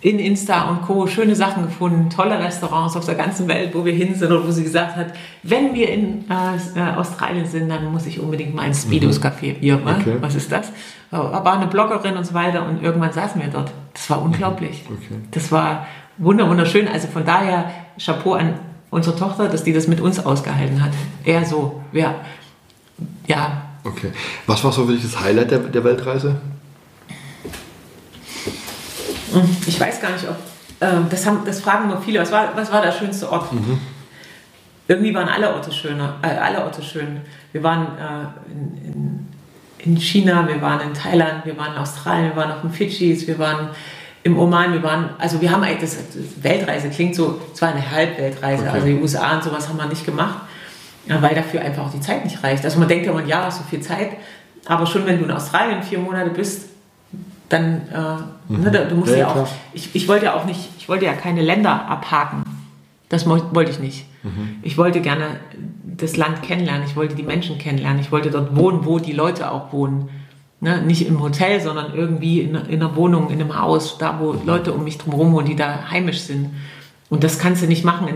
in 0.01 0.19
Insta 0.19 0.69
und 0.69 0.83
Co. 0.83 1.07
schöne 1.07 1.35
Sachen 1.35 1.63
gefunden, 1.63 2.09
tolle 2.09 2.39
Restaurants 2.39 2.95
auf 2.95 3.05
der 3.05 3.15
ganzen 3.15 3.47
Welt, 3.47 3.71
wo 3.73 3.83
wir 3.83 3.93
hin 3.93 4.13
sind 4.15 4.31
und 4.31 4.47
wo 4.47 4.51
sie 4.51 4.63
gesagt 4.63 4.95
hat, 4.95 5.07
wenn 5.43 5.73
wir 5.73 5.89
in 5.89 6.23
äh, 6.29 6.79
äh, 6.79 6.95
Australien 6.95 7.45
sind, 7.45 7.67
dann 7.69 7.91
muss 7.91 8.05
ich 8.05 8.19
unbedingt 8.19 8.53
mal 8.53 8.67
ins 8.67 8.83
Speedos 8.83 9.21
Café. 9.21 9.55
Hier? 9.59 9.81
Okay. 9.83 10.17
was 10.21 10.35
ist 10.35 10.51
das? 10.51 10.71
War 11.09 11.53
eine 11.53 11.67
Bloggerin 11.67 12.15
und 12.15 12.25
so 12.25 12.33
weiter 12.33 12.65
und 12.65 12.83
irgendwann 12.83 13.11
saßen 13.11 13.41
wir 13.41 13.49
dort. 13.49 13.71
Das 13.93 14.09
war 14.09 14.21
unglaublich. 14.21 14.83
Okay. 14.85 15.19
Das 15.31 15.51
war 15.51 15.87
wunder 16.17 16.49
wunderschön. 16.49 16.87
Also 16.87 17.07
von 17.07 17.25
daher 17.25 17.71
Chapeau 17.97 18.33
an 18.33 18.59
unsere 18.89 19.15
Tochter, 19.15 19.47
dass 19.49 19.63
die 19.63 19.73
das 19.73 19.87
mit 19.87 20.01
uns 20.01 20.23
ausgehalten 20.25 20.83
hat. 20.83 20.91
Eher 21.23 21.45
so, 21.45 21.81
ja, 21.91 22.15
ja. 23.27 23.63
Okay. 23.83 24.11
Was 24.45 24.63
war 24.63 24.71
so 24.71 24.85
für 24.85 24.93
dich 24.93 25.03
das 25.03 25.19
Highlight 25.19 25.51
der, 25.51 25.59
der 25.59 25.83
Weltreise? 25.83 26.35
Ich 29.65 29.79
weiß 29.79 30.01
gar 30.01 30.11
nicht, 30.11 30.27
ob 30.27 30.35
ähm, 30.81 31.07
das, 31.09 31.25
haben, 31.25 31.41
das 31.45 31.59
fragen 31.59 31.87
nur 31.87 32.01
viele. 32.01 32.19
Was 32.19 32.31
war, 32.31 32.55
was 32.55 32.71
war 32.71 32.81
der 32.81 32.91
schönste 32.91 33.31
Ort? 33.31 33.49
Irgendwie 34.87 35.13
waren 35.13 35.27
alle 35.27 35.53
Orte 35.53 35.71
schöner, 35.71 36.15
äh, 36.21 36.27
alle 36.27 36.63
Orte 36.63 36.81
schön. 36.81 37.21
Wir 37.51 37.61
waren 37.63 37.87
äh, 37.97 38.51
in, 38.51 38.93
in, 38.93 39.27
in 39.79 39.97
China, 39.97 40.47
wir 40.47 40.61
waren 40.61 40.79
in 40.81 40.93
Thailand, 40.93 41.45
wir 41.45 41.57
waren 41.57 41.73
in 41.73 41.79
Australien, 41.79 42.29
wir 42.29 42.35
waren 42.37 42.51
auf 42.51 42.61
den 42.61 42.71
Fidschis, 42.71 43.27
wir 43.27 43.37
waren 43.37 43.69
im 44.23 44.37
Oman, 44.37 44.73
wir 44.73 44.83
waren, 44.83 45.09
also 45.19 45.39
wir 45.41 45.51
haben 45.51 45.63
eigentlich, 45.63 45.81
das, 45.81 45.97
das 46.13 46.43
Weltreise 46.43 46.89
klingt 46.89 47.15
so, 47.15 47.39
es 47.53 47.61
war 47.61 47.69
eine 47.69 47.91
Halbweltreise, 47.91 48.63
Okay. 48.63 48.71
also 48.73 48.87
die 48.87 48.95
USA 48.95 49.35
und 49.35 49.43
sowas 49.43 49.69
haben 49.69 49.77
wir 49.77 49.85
nicht 49.87 50.05
gemacht, 50.05 50.39
ja, 51.07 51.21
weil 51.21 51.33
dafür 51.35 51.61
einfach 51.61 51.85
auch 51.85 51.91
die 51.91 52.01
Zeit 52.01 52.25
nicht 52.25 52.43
reicht. 52.43 52.65
Also 52.65 52.79
man 52.79 52.87
denkt 52.87 53.05
ja, 53.05 53.13
man, 53.13 53.27
ja, 53.27 53.43
hast 53.45 53.59
so 53.59 53.63
viel 53.63 53.79
Zeit, 53.79 54.09
aber 54.65 54.85
schon 54.85 55.05
wenn 55.05 55.19
du 55.19 55.25
in 55.25 55.31
Australien 55.31 55.81
vier 55.81 55.99
Monate 55.99 56.29
bist, 56.31 56.69
dann, 57.49 57.81
äh, 57.93 58.51
ne, 58.53 58.71
da- 58.71 58.83
du 58.85 58.95
musst 58.95 59.13
Ja, 59.13 59.19
ja, 59.19 59.27
auch, 59.29 59.47
ich, 59.73 59.95
ich 59.95 60.07
wollte 60.09 60.25
ja 60.25 60.33
auch 60.33 60.43
nicht, 60.43 60.69
ich 60.77 60.89
wollte 60.89 61.05
ja 61.05 61.13
keine 61.13 61.41
Länder 61.41 61.87
abhaken. 61.87 62.43
Das 63.09 63.25
wollte 63.29 63.71
ich 63.71 63.79
nicht. 63.79 64.05
Ich 64.63 64.77
wollte 64.77 64.99
gerne 64.99 65.39
das 65.85 66.17
Land 66.17 66.41
kennenlernen, 66.43 66.83
ich 66.85 66.97
wollte 66.97 67.15
die 67.15 67.23
Menschen 67.23 67.57
kennenlernen, 67.57 68.01
ich 68.01 68.11
wollte 68.11 68.29
dort 68.29 68.53
wohnen, 68.57 68.85
wo 68.85 68.99
die 68.99 69.13
Leute 69.13 69.49
auch 69.49 69.71
wohnen. 69.71 70.09
Ne? 70.59 70.81
Nicht 70.81 71.07
im 71.07 71.21
Hotel, 71.21 71.61
sondern 71.61 71.93
irgendwie 71.93 72.41
in, 72.41 72.55
in 72.55 72.81
einer 72.81 72.95
Wohnung, 72.95 73.29
in 73.29 73.39
einem 73.39 73.59
Haus, 73.59 73.97
da 73.97 74.19
wo 74.19 74.33
Leute 74.45 74.73
um 74.73 74.83
mich 74.83 74.97
drum 74.97 75.13
herum 75.13 75.33
wohnen, 75.33 75.47
die 75.47 75.55
da 75.55 75.89
heimisch 75.91 76.21
sind. 76.21 76.49
Und 77.09 77.23
das 77.23 77.39
kannst 77.39 77.61
du 77.61 77.67
nicht 77.67 77.85
machen, 77.85 78.07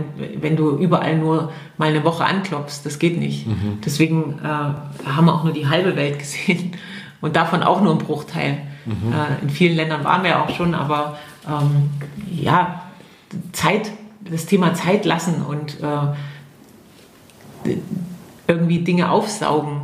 wenn 0.41 0.57
du 0.57 0.71
überall 0.71 1.17
nur 1.17 1.51
mal 1.77 1.89
eine 1.89 2.03
Woche 2.03 2.25
anklopfst. 2.25 2.81
Das 2.83 2.99
geht 2.99 3.17
nicht. 3.17 3.45
Deswegen 3.85 4.39
äh, 4.43 4.47
haben 4.47 5.25
wir 5.25 5.33
auch 5.33 5.45
nur 5.45 5.53
die 5.53 5.67
halbe 5.67 5.95
Welt 5.95 6.19
gesehen 6.19 6.75
und 7.21 7.35
davon 7.35 7.63
auch 7.63 7.81
nur 7.81 7.93
ein 7.93 7.99
Bruchteil. 7.99 8.57
Äh, 8.85 9.43
in 9.43 9.49
vielen 9.49 9.75
Ländern 9.75 10.03
waren 10.03 10.23
wir 10.23 10.41
auch 10.41 10.49
schon, 10.49 10.73
aber 10.73 11.17
ähm, 11.47 11.89
ja, 12.29 12.83
Zeit, 13.53 13.91
das 14.29 14.45
Thema 14.45 14.73
Zeit 14.73 15.05
lassen 15.05 15.41
und 15.41 15.77
äh, 15.81 17.75
irgendwie 18.47 18.79
Dinge 18.79 19.11
aufsaugen 19.11 19.80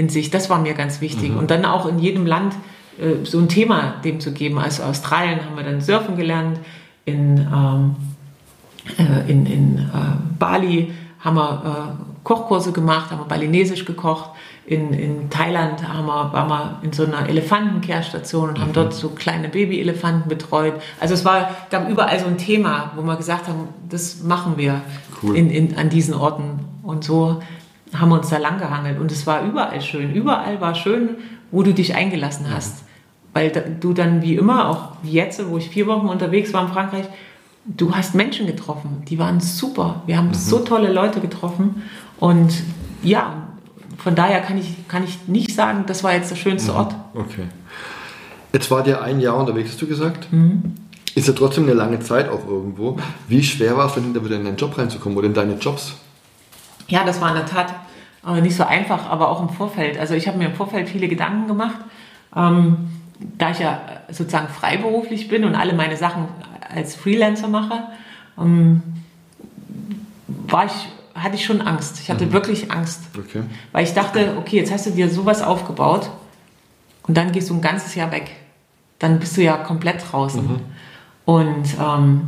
in 0.00 0.08
sich, 0.08 0.30
das 0.30 0.48
war 0.48 0.58
mir 0.58 0.72
ganz 0.72 1.02
wichtig. 1.02 1.36
Und 1.36 1.50
dann 1.50 1.66
auch 1.66 1.84
in 1.86 1.98
jedem 1.98 2.24
Land 2.24 2.54
äh, 2.98 3.24
so 3.24 3.38
ein 3.38 3.48
Thema 3.48 3.96
dem 4.02 4.18
zu 4.18 4.32
geben. 4.32 4.58
Also 4.58 4.82
Australien 4.82 5.44
haben 5.44 5.56
wir 5.56 5.62
dann 5.62 5.82
Surfen 5.82 6.16
gelernt, 6.16 6.58
in, 7.04 7.38
ähm, 7.38 7.96
äh, 8.98 9.30
in, 9.30 9.44
in 9.46 9.78
äh, 9.78 10.16
Bali 10.38 10.92
haben 11.20 11.36
wir 11.36 11.62
äh, 12.00 12.04
Kochkurse 12.24 12.72
gemacht, 12.72 13.10
haben 13.10 13.18
wir 13.18 13.26
balinesisch 13.26 13.84
gekocht. 13.84 14.30
In, 14.64 14.94
in 14.94 15.28
Thailand 15.28 15.86
haben 15.86 16.06
wir, 16.06 16.32
waren 16.32 16.48
wir 16.48 16.78
in 16.82 16.92
so 16.92 17.04
einer 17.04 17.28
Elefantenkehrstation 17.28 18.50
und 18.50 18.60
haben 18.60 18.72
dort 18.72 18.94
so 18.94 19.10
kleine 19.10 19.48
Babyelefanten 19.48 20.28
betreut. 20.28 20.74
Also 20.98 21.14
es 21.14 21.24
war, 21.24 21.50
gab 21.70 21.90
überall 21.90 22.18
so 22.20 22.26
ein 22.26 22.38
Thema, 22.38 22.92
wo 22.96 23.02
wir 23.02 23.16
gesagt 23.16 23.48
haben, 23.48 23.68
das 23.88 24.22
machen 24.22 24.54
wir 24.56 24.80
Cool. 25.22 25.36
in, 25.36 25.50
in, 25.50 25.76
an 25.76 25.90
diesen 25.90 26.14
Orten. 26.14 26.60
Und 26.82 27.04
so 27.04 27.42
haben 27.94 28.10
wir 28.10 28.18
uns 28.18 28.28
da 28.28 28.38
lang 28.38 28.58
gehangelt. 28.58 28.98
Und 28.98 29.10
es 29.10 29.26
war 29.26 29.44
überall 29.44 29.80
schön. 29.80 30.14
Überall 30.14 30.60
war 30.60 30.74
schön, 30.74 31.10
wo 31.50 31.62
du 31.62 31.74
dich 31.74 31.94
eingelassen 31.94 32.46
hast. 32.52 32.84
Weil 33.32 33.50
du 33.80 33.92
dann 33.92 34.22
wie 34.22 34.36
immer, 34.36 34.68
auch 34.68 34.92
wie 35.02 35.12
jetzt, 35.12 35.48
wo 35.48 35.58
ich 35.58 35.68
vier 35.68 35.86
Wochen 35.86 36.08
unterwegs 36.08 36.52
war 36.52 36.66
in 36.66 36.72
Frankreich, 36.72 37.06
du 37.64 37.94
hast 37.94 38.14
Menschen 38.14 38.46
getroffen. 38.46 39.02
Die 39.08 39.18
waren 39.18 39.40
super. 39.40 40.02
Wir 40.06 40.16
haben 40.16 40.34
so 40.34 40.60
tolle 40.60 40.92
Leute 40.92 41.20
getroffen. 41.20 41.82
Und 42.18 42.52
ja, 43.02 43.34
von 43.98 44.14
daher 44.14 44.40
kann 44.40 44.58
ich, 44.58 44.88
kann 44.88 45.04
ich 45.04 45.28
nicht 45.28 45.54
sagen, 45.54 45.84
das 45.86 46.02
war 46.02 46.14
jetzt 46.14 46.30
der 46.30 46.36
schönste 46.36 46.74
Ort. 46.74 46.94
Okay. 47.14 47.44
Jetzt 48.52 48.70
wart 48.70 48.86
ihr 48.86 49.00
ein 49.00 49.20
Jahr 49.20 49.36
unterwegs, 49.36 49.70
hast 49.70 49.82
du 49.82 49.86
gesagt? 49.86 50.26
Ist 51.14 51.28
ja 51.28 51.34
trotzdem 51.34 51.64
eine 51.64 51.74
lange 51.74 52.00
Zeit 52.00 52.28
auch 52.28 52.46
irgendwo. 52.48 52.96
Wie 53.28 53.42
schwer 53.42 53.76
war 53.76 53.86
es 53.86 53.94
denn, 53.94 54.12
da 54.12 54.24
wieder 54.24 54.36
in 54.36 54.44
deinen 54.44 54.56
Job 54.56 54.76
reinzukommen 54.76 55.16
oder 55.16 55.26
in 55.26 55.34
deine 55.34 55.54
Jobs? 55.54 55.94
Ja, 56.90 57.04
das 57.04 57.20
war 57.20 57.28
in 57.30 57.36
der 57.36 57.46
Tat 57.46 57.74
äh, 58.26 58.40
nicht 58.40 58.56
so 58.56 58.64
einfach, 58.64 59.08
aber 59.08 59.28
auch 59.28 59.40
im 59.40 59.48
Vorfeld. 59.48 59.98
Also 59.98 60.14
ich 60.14 60.28
habe 60.28 60.38
mir 60.38 60.46
im 60.46 60.54
Vorfeld 60.54 60.88
viele 60.88 61.08
Gedanken 61.08 61.48
gemacht. 61.48 61.78
Ähm, 62.36 62.90
da 63.38 63.50
ich 63.50 63.58
ja 63.58 63.80
sozusagen 64.08 64.48
freiberuflich 64.48 65.28
bin 65.28 65.44
und 65.44 65.54
alle 65.54 65.72
meine 65.74 65.96
Sachen 65.96 66.28
als 66.74 66.94
Freelancer 66.94 67.48
mache, 67.48 67.84
ähm, 68.38 68.82
war 70.26 70.66
ich, 70.66 70.88
hatte 71.14 71.34
ich 71.34 71.44
schon 71.44 71.60
Angst. 71.60 72.00
Ich 72.00 72.10
hatte 72.10 72.32
wirklich 72.32 72.70
Angst. 72.70 73.02
Okay. 73.16 73.42
Weil 73.72 73.84
ich 73.84 73.94
dachte, 73.94 74.36
okay, 74.38 74.56
jetzt 74.56 74.72
hast 74.72 74.86
du 74.86 74.90
dir 74.90 75.10
sowas 75.10 75.42
aufgebaut 75.42 76.10
und 77.06 77.16
dann 77.16 77.32
gehst 77.32 77.50
du 77.50 77.54
ein 77.54 77.60
ganzes 77.60 77.94
Jahr 77.94 78.10
weg. 78.10 78.30
Dann 78.98 79.18
bist 79.18 79.36
du 79.36 79.42
ja 79.42 79.56
komplett 79.56 80.02
draußen. 80.10 80.60
Und 81.24 81.76
ähm, 81.80 82.22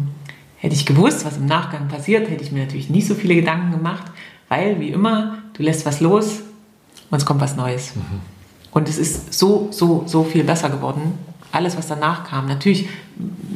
hätte 0.57 0.75
ich 0.75 0.87
gewusst, 0.87 1.25
was 1.25 1.37
im 1.37 1.47
Nachgang 1.47 1.89
passiert, 1.89 2.29
hätte 2.31 2.45
ich 2.45 2.53
mir 2.53 2.65
natürlich 2.65 2.91
nicht 2.91 3.07
so 3.07 3.15
viele 3.15 3.35
Gedanken 3.35 3.73
gemacht, 3.73 4.12
weil, 4.53 4.79
wie 4.81 4.91
immer, 4.91 5.39
du 5.55 5.63
lässt 5.63 5.87
was 5.87 6.01
los 6.01 6.41
und 7.11 7.17
es 7.17 7.25
kommt 7.25 7.41
was 7.41 7.57
Neues. 7.57 7.95
Und 8.71 8.87
es 8.87 8.99
ist 8.99 9.33
so, 9.33 9.69
so, 9.71 10.03
so 10.05 10.25
viel 10.25 10.45
besser 10.45 10.69
geworden. 10.69 11.19
Alles, 11.53 11.79
was 11.79 11.87
danach 11.87 12.25
kam. 12.25 12.49
Natürlich, 12.49 12.87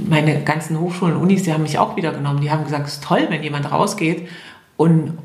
meine 0.08 0.42
ganzen 0.42 0.80
Hochschulen 0.80 1.16
und 1.16 1.22
Unis, 1.22 1.42
die 1.42 1.52
haben 1.52 1.64
mich 1.64 1.78
auch 1.78 1.96
wieder 1.96 2.12
genommen. 2.12 2.40
Die 2.40 2.50
haben 2.50 2.64
gesagt, 2.64 2.86
es 2.86 2.94
ist 2.94 3.04
toll, 3.04 3.26
wenn 3.28 3.42
jemand 3.42 3.70
rausgeht 3.70 4.26
und, 4.78 5.18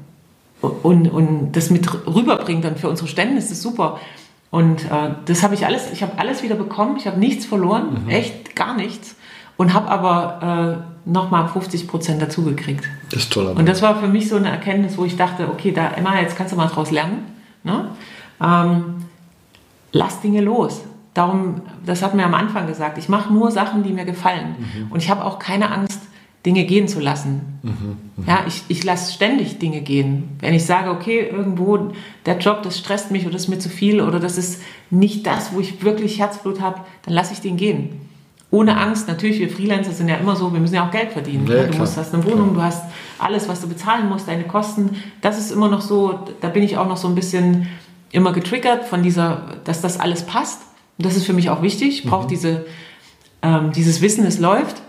und, 0.61 1.07
und 1.07 1.53
das 1.53 1.69
mit 1.69 1.87
rüberbringt. 2.05 2.65
Und 2.65 2.77
für 2.77 2.89
unsere 2.89 3.07
Stände 3.07 3.37
ist 3.37 3.49
das 3.49 3.61
super. 3.61 3.97
Und 4.49 4.83
äh, 4.91 5.11
das 5.23 5.41
habe 5.41 5.53
ich 5.53 5.65
alles, 5.65 5.89
ich 5.93 6.03
habe 6.03 6.19
alles 6.19 6.43
wieder 6.43 6.55
bekommen. 6.55 6.97
Ich 6.97 7.07
habe 7.07 7.17
nichts 7.17 7.45
verloren, 7.45 8.09
echt 8.09 8.57
gar 8.57 8.75
nichts. 8.75 9.15
Und 9.55 9.73
habe 9.73 9.87
aber 9.89 10.83
äh, 11.05 11.09
nochmal 11.09 11.47
50 11.47 11.87
Prozent 11.87 12.21
dazugekriegt. 12.21 12.83
Das 13.11 13.23
ist 13.23 13.33
toll. 13.33 13.47
Und 13.47 13.67
das 13.67 13.81
war 13.81 13.99
für 13.99 14.07
mich 14.07 14.29
so 14.29 14.37
eine 14.37 14.49
Erkenntnis, 14.49 14.97
wo 14.97 15.05
ich 15.05 15.17
dachte, 15.17 15.49
okay, 15.49 15.71
da 15.71 15.91
Emma, 15.91 16.19
jetzt 16.19 16.37
kannst 16.37 16.53
du 16.53 16.57
mal 16.57 16.67
draus 16.67 16.91
lernen. 16.91 17.25
Ne? 17.63 17.89
Ähm, 18.41 19.05
lass 19.91 20.21
Dinge 20.21 20.41
los. 20.41 20.81
Darum, 21.13 21.61
das 21.85 22.01
hat 22.01 22.15
mir 22.15 22.25
am 22.25 22.33
Anfang 22.33 22.67
gesagt, 22.67 22.97
ich 22.97 23.09
mache 23.09 23.33
nur 23.33 23.51
Sachen, 23.51 23.83
die 23.83 23.91
mir 23.91 24.05
gefallen. 24.05 24.55
Und 24.89 25.03
ich 25.03 25.09
habe 25.09 25.25
auch 25.25 25.39
keine 25.39 25.69
Angst, 25.69 25.99
Dinge 26.45 26.63
gehen 26.63 26.87
zu 26.87 27.01
lassen. 27.01 27.59
Ja, 28.25 28.45
ich, 28.47 28.63
ich 28.69 28.83
lasse 28.83 29.13
ständig 29.13 29.59
Dinge 29.59 29.81
gehen. 29.81 30.37
Wenn 30.39 30.53
ich 30.53 30.65
sage, 30.65 30.89
okay, 30.89 31.27
irgendwo 31.29 31.91
der 32.25 32.37
Job, 32.39 32.63
das 32.63 32.79
stresst 32.79 33.11
mich 33.11 33.23
oder 33.25 33.33
das 33.33 33.43
ist 33.43 33.47
mir 33.49 33.59
zu 33.59 33.69
viel 33.69 34.01
oder 34.01 34.19
das 34.19 34.37
ist 34.37 34.61
nicht 34.89 35.27
das, 35.27 35.53
wo 35.53 35.59
ich 35.59 35.83
wirklich 35.83 36.19
Herzblut 36.19 36.61
habe, 36.61 36.79
dann 37.03 37.13
lasse 37.13 37.33
ich 37.33 37.41
den 37.41 37.57
gehen. 37.57 38.09
Ohne 38.51 38.77
Angst, 38.77 39.07
natürlich, 39.07 39.39
wir 39.39 39.49
Freelancer 39.49 39.91
sind 39.93 40.09
ja 40.09 40.15
immer 40.17 40.35
so, 40.35 40.51
wir 40.51 40.59
müssen 40.59 40.75
ja 40.75 40.85
auch 40.85 40.91
Geld 40.91 41.11
verdienen. 41.13 41.47
Ja, 41.47 41.63
du 41.63 41.67
klar. 41.69 41.79
musst, 41.79 41.95
hast 41.97 42.13
eine 42.13 42.23
Wohnung, 42.25 42.53
du 42.53 42.61
hast 42.61 42.83
alles, 43.17 43.47
was 43.47 43.61
du 43.61 43.69
bezahlen 43.69 44.09
musst, 44.09 44.27
deine 44.27 44.43
Kosten. 44.43 44.97
Das 45.21 45.39
ist 45.39 45.51
immer 45.51 45.69
noch 45.69 45.79
so, 45.81 46.19
da 46.41 46.49
bin 46.49 46.61
ich 46.61 46.77
auch 46.77 46.87
noch 46.87 46.97
so 46.97 47.07
ein 47.07 47.15
bisschen 47.15 47.67
immer 48.11 48.33
getriggert 48.33 48.83
von 48.85 49.03
dieser, 49.03 49.59
dass 49.63 49.79
das 49.81 49.99
alles 49.99 50.25
passt. 50.25 50.59
Und 50.97 51.05
das 51.05 51.15
ist 51.15 51.25
für 51.25 51.31
mich 51.33 51.49
auch 51.49 51.61
wichtig. 51.61 52.03
Ich 52.03 52.09
brauche 52.09 52.27
diese, 52.27 52.65
ähm, 53.41 53.71
dieses 53.71 54.01
Wissen, 54.01 54.25
es 54.25 54.37
läuft. 54.37 54.81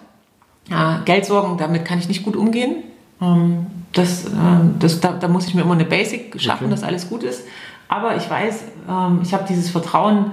Ja, 0.69 1.01
Geldsorgen, 1.05 1.57
damit 1.57 1.85
kann 1.85 1.99
ich 2.01 2.09
nicht 2.09 2.25
gut 2.25 2.35
umgehen. 2.35 2.77
Ähm, 3.21 3.67
das, 3.93 4.25
ähm, 4.27 4.75
das, 4.81 4.99
da, 5.01 5.13
da 5.13 5.29
muss 5.29 5.47
ich 5.47 5.55
mir 5.55 5.63
immer 5.63 5.75
eine 5.75 5.85
Basic 5.85 6.41
schaffen, 6.41 6.65
Okay. 6.65 6.71
dass 6.73 6.83
alles 6.83 7.09
gut 7.09 7.23
ist. 7.23 7.43
Aber 7.89 8.17
ich 8.17 8.29
weiß, 8.29 8.65
ähm, 8.89 9.21
ich 9.23 9.33
habe 9.35 9.45
dieses 9.49 9.71
Vertrauen, 9.71 10.33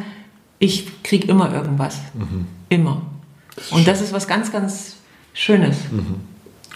ich 0.57 1.03
kriege 1.03 1.27
immer 1.27 1.53
irgendwas. 1.53 1.99
Immer. 2.69 3.01
Und 3.71 3.87
das 3.87 4.01
ist 4.01 4.13
was 4.13 4.27
ganz, 4.27 4.51
ganz 4.51 4.95
Schönes. 5.33 5.77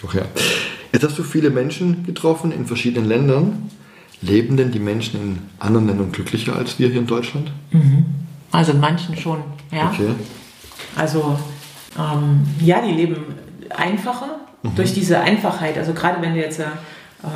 Ach 0.08 0.14
ja. 0.14 0.24
Jetzt 0.92 1.04
hast 1.04 1.18
du 1.18 1.24
viele 1.24 1.50
Menschen 1.50 2.06
getroffen 2.06 2.52
in 2.52 2.66
verschiedenen 2.66 3.08
Ländern. 3.08 3.70
Leben 4.22 4.56
denn 4.56 4.72
die 4.72 4.80
Menschen 4.80 5.20
in 5.20 5.40
anderen 5.60 5.88
Ländern 5.88 6.12
glücklicher 6.12 6.56
als 6.56 6.80
wir 6.80 6.88
hier 6.88 7.00
in 7.00 7.08
Deutschland? 7.08 7.52
Also 8.52 8.72
in 8.72 8.80
manchen 8.80 9.18
schon, 9.18 9.40
ja. 9.72 9.92
Okay. 9.92 10.12
Also 10.96 11.38
ähm, 11.98 12.46
ja, 12.62 12.82
die 12.82 12.94
leben 12.94 13.18
einfacher 13.70 14.40
durch 14.76 14.94
diese 14.94 15.20
Einfachheit. 15.20 15.78
Also 15.78 15.94
gerade 15.94 16.22
wenn 16.22 16.34
du 16.34 16.40
jetzt 16.40 16.60
äh, 16.60 16.66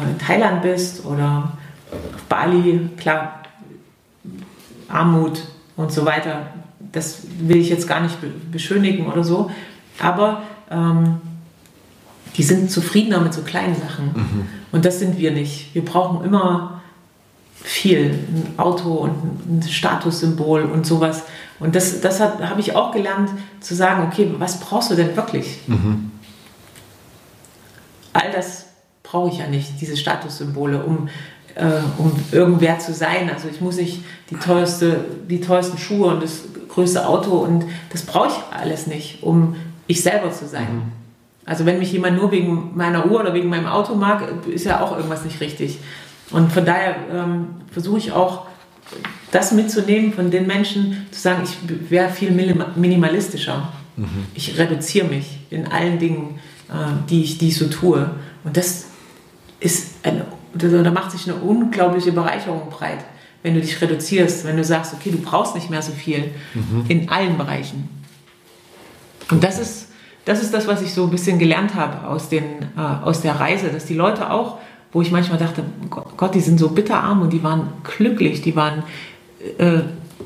in 0.10 0.18
Thailand 0.18 0.62
bist 0.62 1.06
oder 1.06 1.52
auf 1.92 2.22
Bali, 2.30 2.90
klar, 2.98 3.44
Armut 4.88 5.42
und 5.76 5.92
so 5.92 6.06
weiter, 6.06 6.48
das 6.98 7.20
will 7.40 7.58
ich 7.58 7.70
jetzt 7.70 7.88
gar 7.88 8.02
nicht 8.02 8.20
be- 8.20 8.32
beschönigen 8.52 9.08
oder 9.08 9.24
so. 9.24 9.50
Aber 10.00 10.42
ähm, 10.70 11.22
die 12.36 12.44
sind 12.44 12.70
zufriedener 12.70 13.20
mit 13.22 13.34
so 13.34 13.42
kleinen 13.42 13.76
Sachen. 13.76 14.48
Und 14.72 14.86
das 14.86 15.00
sind 15.00 15.18
wir 15.18 15.32
nicht. 15.32 15.74
Wir 15.74 15.84
brauchen 15.86 16.26
immer 16.26 16.82
viel, 17.64 18.12
ein 18.12 18.54
Auto 18.58 18.94
und 18.94 19.50
ein 19.50 19.64
Statussymbol 19.64 20.64
und 20.64 20.86
sowas. 20.86 21.24
Und 21.60 21.76
das, 21.76 22.02
das 22.02 22.20
habe 22.20 22.60
ich 22.60 22.76
auch 22.76 22.92
gelernt, 22.92 23.30
zu 23.60 23.74
sagen, 23.74 24.08
okay, 24.08 24.32
was 24.38 24.60
brauchst 24.60 24.92
du 24.92 24.96
denn 24.96 25.16
wirklich? 25.16 25.60
All 28.14 28.32
das 28.32 28.66
brauche 29.04 29.30
ich 29.30 29.40
ja 29.40 29.48
nicht, 29.48 29.82
diese 29.82 29.98
Statussymbole, 29.98 30.84
um, 30.84 31.10
um 31.98 32.12
irgendwer 32.32 32.80
zu 32.80 32.94
sein. 32.94 33.30
Also 33.34 33.48
ich 33.48 33.62
muss 33.62 33.78
nicht 33.78 34.02
die, 34.30 34.36
teuerste, 34.36 35.06
die 35.30 35.42
teuersten 35.42 35.78
Schuhe 35.78 36.08
und 36.14 36.24
das 36.24 36.42
größte 36.70 37.08
Auto 37.08 37.32
und 37.38 37.66
das 37.92 38.04
brauche 38.04 38.28
ich 38.28 38.58
alles 38.60 38.88
nicht, 38.88 39.24
um 39.24 39.56
ich 39.88 40.04
selber 40.04 40.32
zu 40.32 40.48
sein. 40.48 40.92
Also 41.46 41.66
wenn 41.66 41.80
mich 41.80 41.92
jemand 41.92 42.18
nur 42.18 42.32
wegen 42.32 42.72
meiner 42.76 43.10
Uhr 43.10 43.22
oder 43.22 43.34
wegen 43.34 43.50
meinem 43.50 43.68
Auto 43.68 43.96
mag, 43.96 44.24
ist 44.48 44.66
ja 44.66 44.82
auch 44.82 44.96
irgendwas 44.96 45.24
nicht 45.24 45.40
richtig. 45.40 45.80
Und 46.32 46.52
von 46.52 46.66
daher 46.66 46.96
ähm, 47.12 47.48
versuche 47.72 47.98
ich 47.98 48.12
auch, 48.12 48.46
das 49.32 49.52
mitzunehmen 49.52 50.14
von 50.14 50.30
den 50.32 50.48
Menschen, 50.48 51.08
zu 51.12 51.20
sagen, 51.20 51.44
ich 51.44 51.90
wäre 51.90 52.10
viel 52.10 52.32
minim- 52.32 52.64
minimalistischer. 52.76 53.70
Ich 54.36 54.58
reduziere 54.60 55.08
mich 55.08 55.40
in 55.50 55.68
allen 55.68 55.98
Dingen, 56.00 56.40
äh, 56.70 56.74
die, 57.10 57.24
ich, 57.24 57.38
die 57.40 57.48
ich 57.48 57.58
so 57.58 57.68
tue. 57.68 58.10
Und 58.44 58.56
das 58.56 58.86
ist 59.60 60.06
eine, 60.06 60.26
da 60.64 60.84
da 60.84 60.92
macht 60.92 61.12
sich 61.12 61.30
eine 61.30 61.40
unglaubliche 61.40 62.12
Bereicherung 62.12 62.70
breit, 62.70 63.00
wenn 63.44 63.54
du 63.54 63.62
dich 63.62 63.82
reduzierst, 63.82 64.46
wenn 64.46 64.58
du 64.58 64.64
sagst, 64.64 64.94
okay, 64.94 65.12
du 65.12 65.20
brauchst 65.20 65.56
nicht 65.56 65.70
mehr 65.70 65.82
so 65.82 65.92
viel 65.92 66.32
in 66.88 67.10
allen 67.10 67.38
Bereichen. 67.38 67.90
Und 69.30 69.44
das 69.44 69.60
ist, 69.60 69.90
das 70.26 70.42
ist 70.42 70.54
das, 70.54 70.68
was 70.68 70.82
ich 70.82 70.94
so 70.94 71.06
ein 71.06 71.10
bisschen 71.10 71.40
gelernt 71.40 71.76
habe 71.76 72.08
aus, 72.08 72.30
den, 72.30 72.44
äh, 72.44 73.04
aus 73.04 73.22
der 73.22 73.40
Reise, 73.40 73.70
dass 73.70 73.86
die 73.86 73.94
Leute 73.94 74.32
auch, 74.32 74.58
wo 74.92 75.02
ich 75.02 75.12
manchmal 75.12 75.38
dachte, 75.38 75.64
Gott, 75.90 76.18
Gott, 76.18 76.36
die 76.36 76.40
sind 76.40 76.60
so 76.60 76.70
bitterarm 76.70 77.22
und 77.22 77.34
die 77.34 77.44
waren 77.44 77.70
glücklich, 77.84 78.42
die 78.42 78.56
waren 78.56 78.84
äh, 79.58 79.82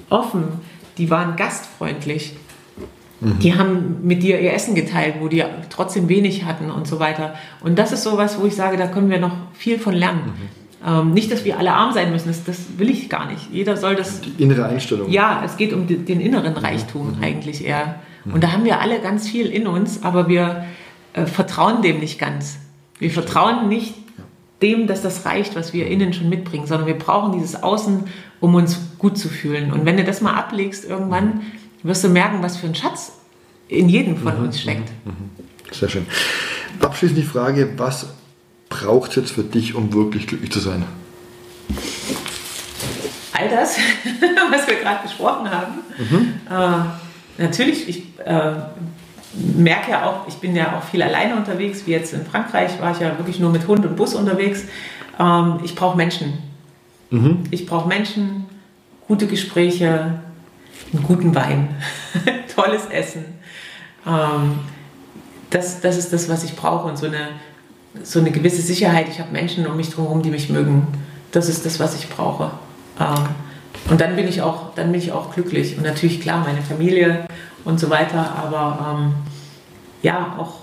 offen, 0.09 0.43
die 0.97 1.09
waren 1.09 1.36
gastfreundlich. 1.36 2.34
Die 3.22 3.55
haben 3.55 3.97
mit 4.01 4.24
dir 4.24 4.39
ihr 4.41 4.51
Essen 4.53 4.74
geteilt, 4.74 5.15
wo 5.19 5.28
die 5.28 5.43
trotzdem 5.69 6.09
wenig 6.09 6.43
hatten 6.45 6.72
und 6.72 6.88
so 6.88 6.99
weiter. 6.99 7.36
Und 7.61 7.78
das 7.78 7.91
ist 7.91 8.01
sowas, 8.03 8.39
wo 8.41 8.47
ich 8.47 8.55
sage, 8.55 8.78
da 8.78 8.88
können 8.88 9.11
wir 9.11 9.19
noch 9.19 9.34
viel 9.53 9.78
von 9.78 9.93
lernen. 9.93 10.34
Ähm, 10.86 11.13
nicht, 11.13 11.32
dass 11.32 11.45
wir 11.45 11.59
alle 11.59 11.72
arm 11.74 11.93
sein 11.93 12.11
müssen, 12.11 12.30
das, 12.30 12.43
das 12.43 12.57
will 12.78 12.89
ich 12.89 13.09
gar 13.09 13.30
nicht. 13.30 13.49
Jeder 13.51 13.78
soll 13.78 13.95
das 13.95 14.22
Innere 14.39 14.65
Einstellung. 14.65 15.07
ja, 15.11 15.43
es 15.45 15.55
geht 15.55 15.72
um 15.74 15.86
die- 15.86 15.97
den 15.97 16.19
inneren 16.19 16.53
Reichtum 16.57 17.17
eigentlich 17.22 17.63
eher. 17.63 17.97
Und 18.26 18.43
da 18.43 18.51
haben 18.53 18.65
wir 18.65 18.82
alle 18.82 18.99
ganz 18.99 19.28
viel 19.30 19.45
in 19.47 19.67
uns, 19.67 20.01
aber 20.03 20.28
wir 20.28 20.65
äh, 21.13 21.28
vertrauen 21.28 21.84
dem 21.84 21.99
nicht 21.99 22.17
ganz. 22.17 22.57
Wir 22.97 23.11
vertrauen 23.11 23.67
nicht 23.69 23.93
dem, 24.63 24.88
dass 24.88 25.01
das 25.03 25.26
reicht, 25.26 25.55
was 25.55 25.74
wir 25.74 25.86
innen 25.88 26.13
schon 26.13 26.30
mitbringen, 26.30 26.65
sondern 26.65 26.88
wir 26.88 26.97
brauchen 26.97 27.34
dieses 27.34 27.61
Außen, 27.61 28.05
um 28.39 28.55
uns 28.55 28.80
gut 28.97 29.17
zu 29.17 29.28
fühlen. 29.30 29.72
Und 29.72 29.86
wenn 29.86 29.97
du 29.97 30.03
das 30.03 30.22
mal 30.22 30.34
ablegst, 30.36 30.86
irgendwann 30.86 31.41
wirst 31.84 32.03
du 32.03 32.09
merken, 32.09 32.41
was 32.41 32.57
für 32.57 32.67
ein 32.67 32.75
Schatz 32.75 33.13
in 33.67 33.89
jedem 33.89 34.17
von 34.17 34.36
uns 34.38 34.61
steckt. 34.61 34.89
Sehr 35.71 35.89
schön. 35.89 36.05
Abschließend 36.82 37.17
die 37.17 37.23
Frage, 37.23 37.73
was 37.77 38.07
braucht 38.69 39.11
es 39.11 39.15
jetzt 39.15 39.32
für 39.32 39.43
dich, 39.43 39.75
um 39.75 39.93
wirklich 39.93 40.27
glücklich 40.27 40.51
zu 40.51 40.59
sein? 40.59 40.84
All 43.34 43.49
das, 43.49 43.77
was 44.51 44.67
wir 44.67 44.75
gerade 44.75 45.03
besprochen 45.03 45.49
haben. 45.49 45.73
Mhm. 45.97 46.34
Äh, 46.49 47.41
natürlich, 47.41 47.88
ich 47.88 48.03
äh, 48.25 48.53
merke 49.34 49.91
ja 49.91 50.09
auch, 50.09 50.27
ich 50.27 50.36
bin 50.36 50.55
ja 50.55 50.77
auch 50.77 50.84
viel 50.84 51.01
alleine 51.01 51.36
unterwegs, 51.36 51.84
wie 51.86 51.91
jetzt 51.91 52.13
in 52.13 52.25
Frankreich 52.25 52.79
war 52.82 52.91
ich 52.91 52.99
ja 52.99 53.17
wirklich 53.17 53.39
nur 53.39 53.51
mit 53.51 53.67
Hund 53.67 53.86
und 53.86 53.95
Bus 53.95 54.13
unterwegs. 54.13 54.65
Ähm, 55.19 55.59
ich 55.63 55.75
brauche 55.75 55.97
Menschen. 55.97 56.34
Mhm. 57.09 57.43
Ich 57.51 57.65
brauche 57.65 57.88
Menschen, 57.88 58.45
gute 59.07 59.27
Gespräche, 59.27 60.19
einen 60.94 61.04
guten 61.04 61.36
Wein, 61.36 61.76
tolles 62.56 62.86
Essen. 62.88 63.26
Ähm, 64.06 64.60
das, 65.50 65.82
das 65.82 65.98
ist 65.98 66.14
das, 66.14 66.30
was 66.30 66.44
ich 66.44 66.56
brauche 66.56 66.88
und 66.88 66.98
so 66.98 67.08
eine, 67.08 67.30
so 68.04 68.20
eine 68.20 68.32
gewisse 68.32 68.62
Sicherheit. 68.62 69.08
Ich 69.10 69.20
habe 69.20 69.32
Menschen 69.32 69.68
um 69.68 69.78
mich 69.78 69.96
herum, 69.98 70.22
die 70.22 70.32
mich 70.32 70.50
mögen. 70.50 70.88
Das 71.32 71.50
ist 71.50 71.66
das, 71.66 71.80
was 71.80 71.96
ich 71.96 72.10
brauche. 72.10 72.52
Ähm, 73.00 73.26
und 73.89 74.02
dann 74.02 74.16
bin 74.16 74.28
ich 74.28 74.42
auch, 74.42 74.74
dann 74.76 74.92
bin 74.92 75.02
ich 75.02 75.12
auch 75.12 75.34
glücklich. 75.34 75.78
Und 75.78 75.84
natürlich 75.84 76.22
klar, 76.22 76.46
meine 76.46 76.62
Familie 76.62 77.26
und 77.66 77.80
so 77.80 77.89
weiter. 77.89 78.36
Aber 78.36 78.98
ähm, 78.98 79.14
ja, 80.02 80.36
auch, 80.38 80.62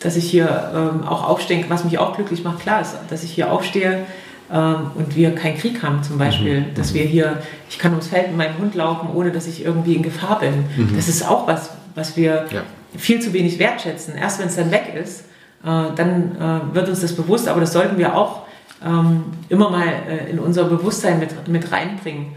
dass 0.00 0.16
ich 0.16 0.28
hier 0.30 0.72
ähm, 0.74 1.06
auch 1.06 1.28
aufstehe, 1.28 1.64
was 1.68 1.84
mich 1.84 1.98
auch 1.98 2.14
glücklich 2.14 2.42
macht, 2.42 2.60
klar 2.60 2.80
ist, 2.80 2.96
dass 3.08 3.22
ich 3.22 3.32
hier 3.32 3.52
aufstehe 3.52 4.04
und 4.52 5.16
wir 5.16 5.34
keinen 5.34 5.56
Krieg 5.56 5.82
haben 5.82 6.02
zum 6.02 6.18
Beispiel. 6.18 6.60
Mhm. 6.60 6.74
Dass 6.74 6.92
wir 6.92 7.04
hier, 7.04 7.38
ich 7.70 7.78
kann 7.78 7.92
ums 7.92 8.08
Feld 8.08 8.28
mit 8.28 8.36
meinem 8.36 8.58
Hund 8.58 8.74
laufen, 8.74 9.08
ohne 9.14 9.32
dass 9.32 9.46
ich 9.46 9.64
irgendwie 9.64 9.94
in 9.94 10.02
Gefahr 10.02 10.40
bin. 10.40 10.64
Mhm. 10.76 10.94
Das 10.94 11.08
ist 11.08 11.26
auch 11.26 11.46
was, 11.46 11.70
was 11.94 12.16
wir 12.18 12.46
ja. 12.50 12.62
viel 12.96 13.20
zu 13.20 13.32
wenig 13.32 13.58
wertschätzen. 13.58 14.14
Erst 14.14 14.40
wenn 14.40 14.48
es 14.48 14.56
dann 14.56 14.70
weg 14.70 14.92
ist, 14.94 15.24
äh, 15.64 15.94
dann 15.94 16.36
äh, 16.36 16.74
wird 16.74 16.88
uns 16.88 17.00
das 17.00 17.14
bewusst, 17.14 17.46
aber 17.46 17.60
das 17.60 17.72
sollten 17.72 17.96
wir 17.96 18.16
auch 18.16 18.42
ähm, 18.84 19.24
immer 19.48 19.70
mal 19.70 19.86
äh, 19.86 20.28
in 20.28 20.40
unser 20.40 20.64
Bewusstsein 20.64 21.20
mit, 21.20 21.48
mit 21.48 21.70
reinbringen, 21.72 22.34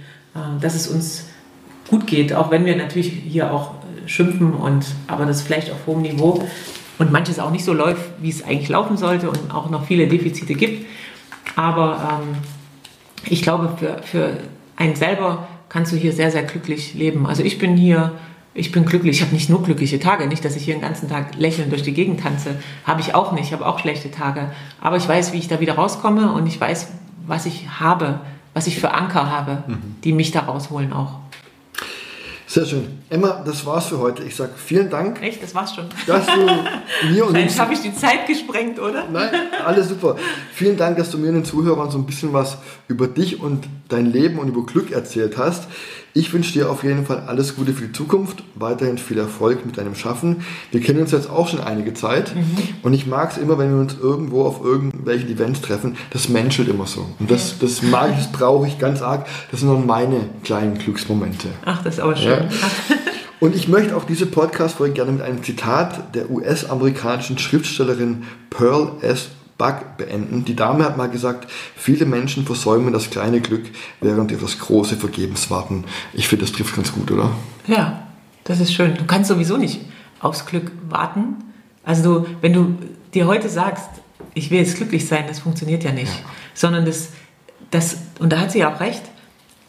dass 0.59 0.75
es 0.75 0.89
uns 0.89 1.29
gut 1.89 2.07
geht, 2.07 2.33
auch 2.33 2.51
wenn 2.51 2.65
wir 2.65 2.75
natürlich 2.75 3.07
hier 3.07 3.53
auch 3.53 3.75
schimpfen 4.05 4.51
und 4.51 4.85
aber 5.07 5.25
das 5.25 5.41
vielleicht 5.41 5.71
auf 5.71 5.77
hohem 5.87 6.01
Niveau 6.01 6.43
und 6.99 7.09
manches 7.09 7.39
auch 7.39 7.51
nicht 7.51 7.63
so 7.63 7.71
läuft, 7.71 8.01
wie 8.19 8.27
es 8.27 8.43
eigentlich 8.43 8.67
laufen 8.67 8.97
sollte 8.97 9.29
und 9.29 9.39
auch 9.53 9.69
noch 9.69 9.85
viele 9.85 10.09
Defizite 10.09 10.55
gibt. 10.55 10.85
Aber 11.55 12.21
ähm, 12.21 12.37
ich 13.25 13.41
glaube, 13.41 13.75
für, 13.77 14.01
für 14.03 14.37
einen 14.75 14.95
selber 14.95 15.47
kannst 15.69 15.91
du 15.91 15.97
hier 15.97 16.13
sehr, 16.13 16.31
sehr 16.31 16.43
glücklich 16.43 16.93
leben. 16.93 17.25
Also 17.25 17.43
ich 17.43 17.57
bin 17.57 17.75
hier, 17.77 18.13
ich 18.53 18.71
bin 18.71 18.85
glücklich. 18.85 19.17
Ich 19.17 19.21
habe 19.21 19.33
nicht 19.33 19.49
nur 19.49 19.63
glückliche 19.63 19.99
Tage, 19.99 20.27
nicht, 20.27 20.45
dass 20.45 20.55
ich 20.55 20.65
hier 20.65 20.75
den 20.75 20.81
ganzen 20.81 21.09
Tag 21.09 21.35
lächelnd 21.35 21.71
durch 21.71 21.83
die 21.83 21.93
Gegend 21.93 22.21
tanze. 22.21 22.55
Habe 22.85 23.01
ich 23.01 23.15
auch 23.15 23.31
nicht. 23.31 23.45
Ich 23.45 23.53
habe 23.53 23.65
auch 23.65 23.79
schlechte 23.79 24.11
Tage. 24.11 24.51
Aber 24.81 24.97
ich 24.97 25.07
weiß, 25.07 25.33
wie 25.33 25.37
ich 25.37 25.47
da 25.47 25.59
wieder 25.59 25.75
rauskomme 25.75 26.31
und 26.31 26.47
ich 26.47 26.59
weiß, 26.59 26.89
was 27.27 27.45
ich 27.45 27.67
habe, 27.79 28.19
was 28.53 28.67
ich 28.67 28.79
für 28.79 28.93
Anker 28.93 29.29
habe, 29.29 29.63
mhm. 29.67 29.95
die 30.03 30.13
mich 30.13 30.31
da 30.31 30.41
rausholen 30.41 30.93
auch. 30.93 31.19
Sehr 32.55 32.65
schön. 32.65 32.87
Emma, 33.09 33.43
das 33.45 33.65
war's 33.65 33.87
für 33.87 33.99
heute. 33.99 34.23
Ich 34.23 34.33
sage 34.33 34.53
vielen 34.55 34.89
Dank. 34.89 35.21
Echt, 35.21 35.43
das 35.43 35.53
war's 35.53 35.75
schon. 35.75 35.87
Dass 36.07 36.25
du 36.25 37.09
mir 37.11 37.25
und 37.25 37.35
Jetzt 37.35 37.59
habe 37.59 37.73
ich 37.73 37.81
die 37.81 37.93
Zeit 37.93 38.27
gesprengt, 38.27 38.79
oder? 38.79 39.09
Nein, 39.11 39.29
alles 39.65 39.89
super. 39.89 40.15
Vielen 40.53 40.77
Dank, 40.77 40.95
dass 40.95 41.11
du 41.11 41.17
mir 41.17 41.27
und 41.27 41.35
den 41.35 41.43
Zuhörern 41.43 41.91
so 41.91 41.97
ein 41.97 42.05
bisschen 42.05 42.31
was 42.31 42.57
über 42.87 43.07
dich 43.07 43.41
und 43.41 43.67
dein 43.89 44.05
Leben 44.05 44.39
und 44.39 44.47
über 44.47 44.65
Glück 44.65 44.93
erzählt 44.93 45.37
hast. 45.37 45.67
Ich 46.17 46.31
wünsche 46.31 46.53
dir 46.53 46.71
auf 46.71 46.85
jeden 46.85 47.05
Fall 47.05 47.23
alles 47.27 47.57
Gute 47.57 47.73
für 47.73 47.87
die 47.87 47.91
Zukunft, 47.91 48.41
weiterhin 48.55 48.97
viel 48.97 49.17
Erfolg 49.17 49.65
mit 49.65 49.77
deinem 49.77 49.95
Schaffen. 49.95 50.45
Wir 50.71 50.79
kennen 50.79 51.01
uns 51.01 51.11
jetzt 51.11 51.29
auch 51.29 51.49
schon 51.49 51.59
einige 51.59 51.93
Zeit 51.93 52.33
mhm. 52.33 52.57
und 52.83 52.93
ich 52.93 53.05
mag 53.05 53.33
es 53.33 53.37
immer, 53.37 53.57
wenn 53.57 53.71
wir 53.71 53.81
uns 53.81 53.97
irgendwo 54.01 54.45
auf 54.45 54.63
irgendwelchen 54.63 55.29
Events 55.29 55.59
treffen, 55.59 55.97
das 56.11 56.29
menschelt 56.29 56.69
immer 56.69 56.87
so. 56.87 57.05
Und 57.19 57.29
das, 57.29 57.59
das 57.59 57.81
mag 57.81 58.11
ich, 58.11 58.15
das 58.15 58.31
brauche 58.31 58.65
ich 58.65 58.79
ganz 58.79 59.01
arg. 59.01 59.27
Das 59.51 59.59
sind 59.59 59.67
dann 59.67 59.85
meine 59.85 60.21
kleinen 60.45 60.77
Glücksmomente. 60.77 61.49
Ach, 61.65 61.83
das 61.83 61.95
ist 61.95 61.99
aber 61.99 62.15
schön. 62.15 62.29
Ja. 62.29 62.49
Und 63.41 63.53
ich 63.53 63.67
möchte 63.67 63.97
auch 63.97 64.05
diese 64.05 64.25
Podcast-Folge 64.25 64.93
gerne 64.93 65.11
mit 65.11 65.21
einem 65.21 65.43
Zitat 65.43 66.15
der 66.15 66.31
US-amerikanischen 66.31 67.37
Schriftstellerin 67.37 68.23
Pearl 68.49 68.93
S. 69.01 69.31
Bug 69.57 69.97
beenden. 69.97 70.43
Die 70.45 70.55
Dame 70.55 70.83
hat 70.83 70.97
mal 70.97 71.09
gesagt, 71.09 71.49
viele 71.75 72.05
Menschen 72.05 72.45
versäumen 72.45 72.91
das 72.91 73.09
kleine 73.09 73.39
Glück, 73.39 73.63
während 74.01 74.31
sie 74.31 74.37
das 74.37 74.59
große 74.59 74.97
vergebens 74.97 75.49
warten. 75.49 75.85
Ich 76.13 76.27
finde, 76.27 76.45
das 76.45 76.53
trifft 76.53 76.75
ganz 76.75 76.91
gut, 76.91 77.09
oder? 77.11 77.31
Ja, 77.67 78.07
das 78.43 78.59
ist 78.59 78.73
schön. 78.73 78.95
Du 78.95 79.05
kannst 79.05 79.29
sowieso 79.29 79.57
nicht 79.57 79.81
aufs 80.19 80.45
Glück 80.45 80.71
warten. 80.89 81.37
Also 81.83 82.21
du, 82.21 82.27
wenn 82.41 82.53
du 82.53 82.77
dir 83.13 83.27
heute 83.27 83.47
sagst, 83.47 83.89
ich 84.33 84.51
will 84.51 84.59
jetzt 84.59 84.75
glücklich 84.75 85.07
sein, 85.07 85.25
das 85.27 85.39
funktioniert 85.39 85.83
ja 85.83 85.91
nicht. 85.91 86.11
Ja. 86.11 86.29
Sondern 86.53 86.85
das, 86.85 87.09
das, 87.71 87.97
und 88.19 88.33
da 88.33 88.39
hat 88.39 88.51
sie 88.51 88.59
ja 88.59 88.73
auch 88.73 88.79
recht, 88.81 89.03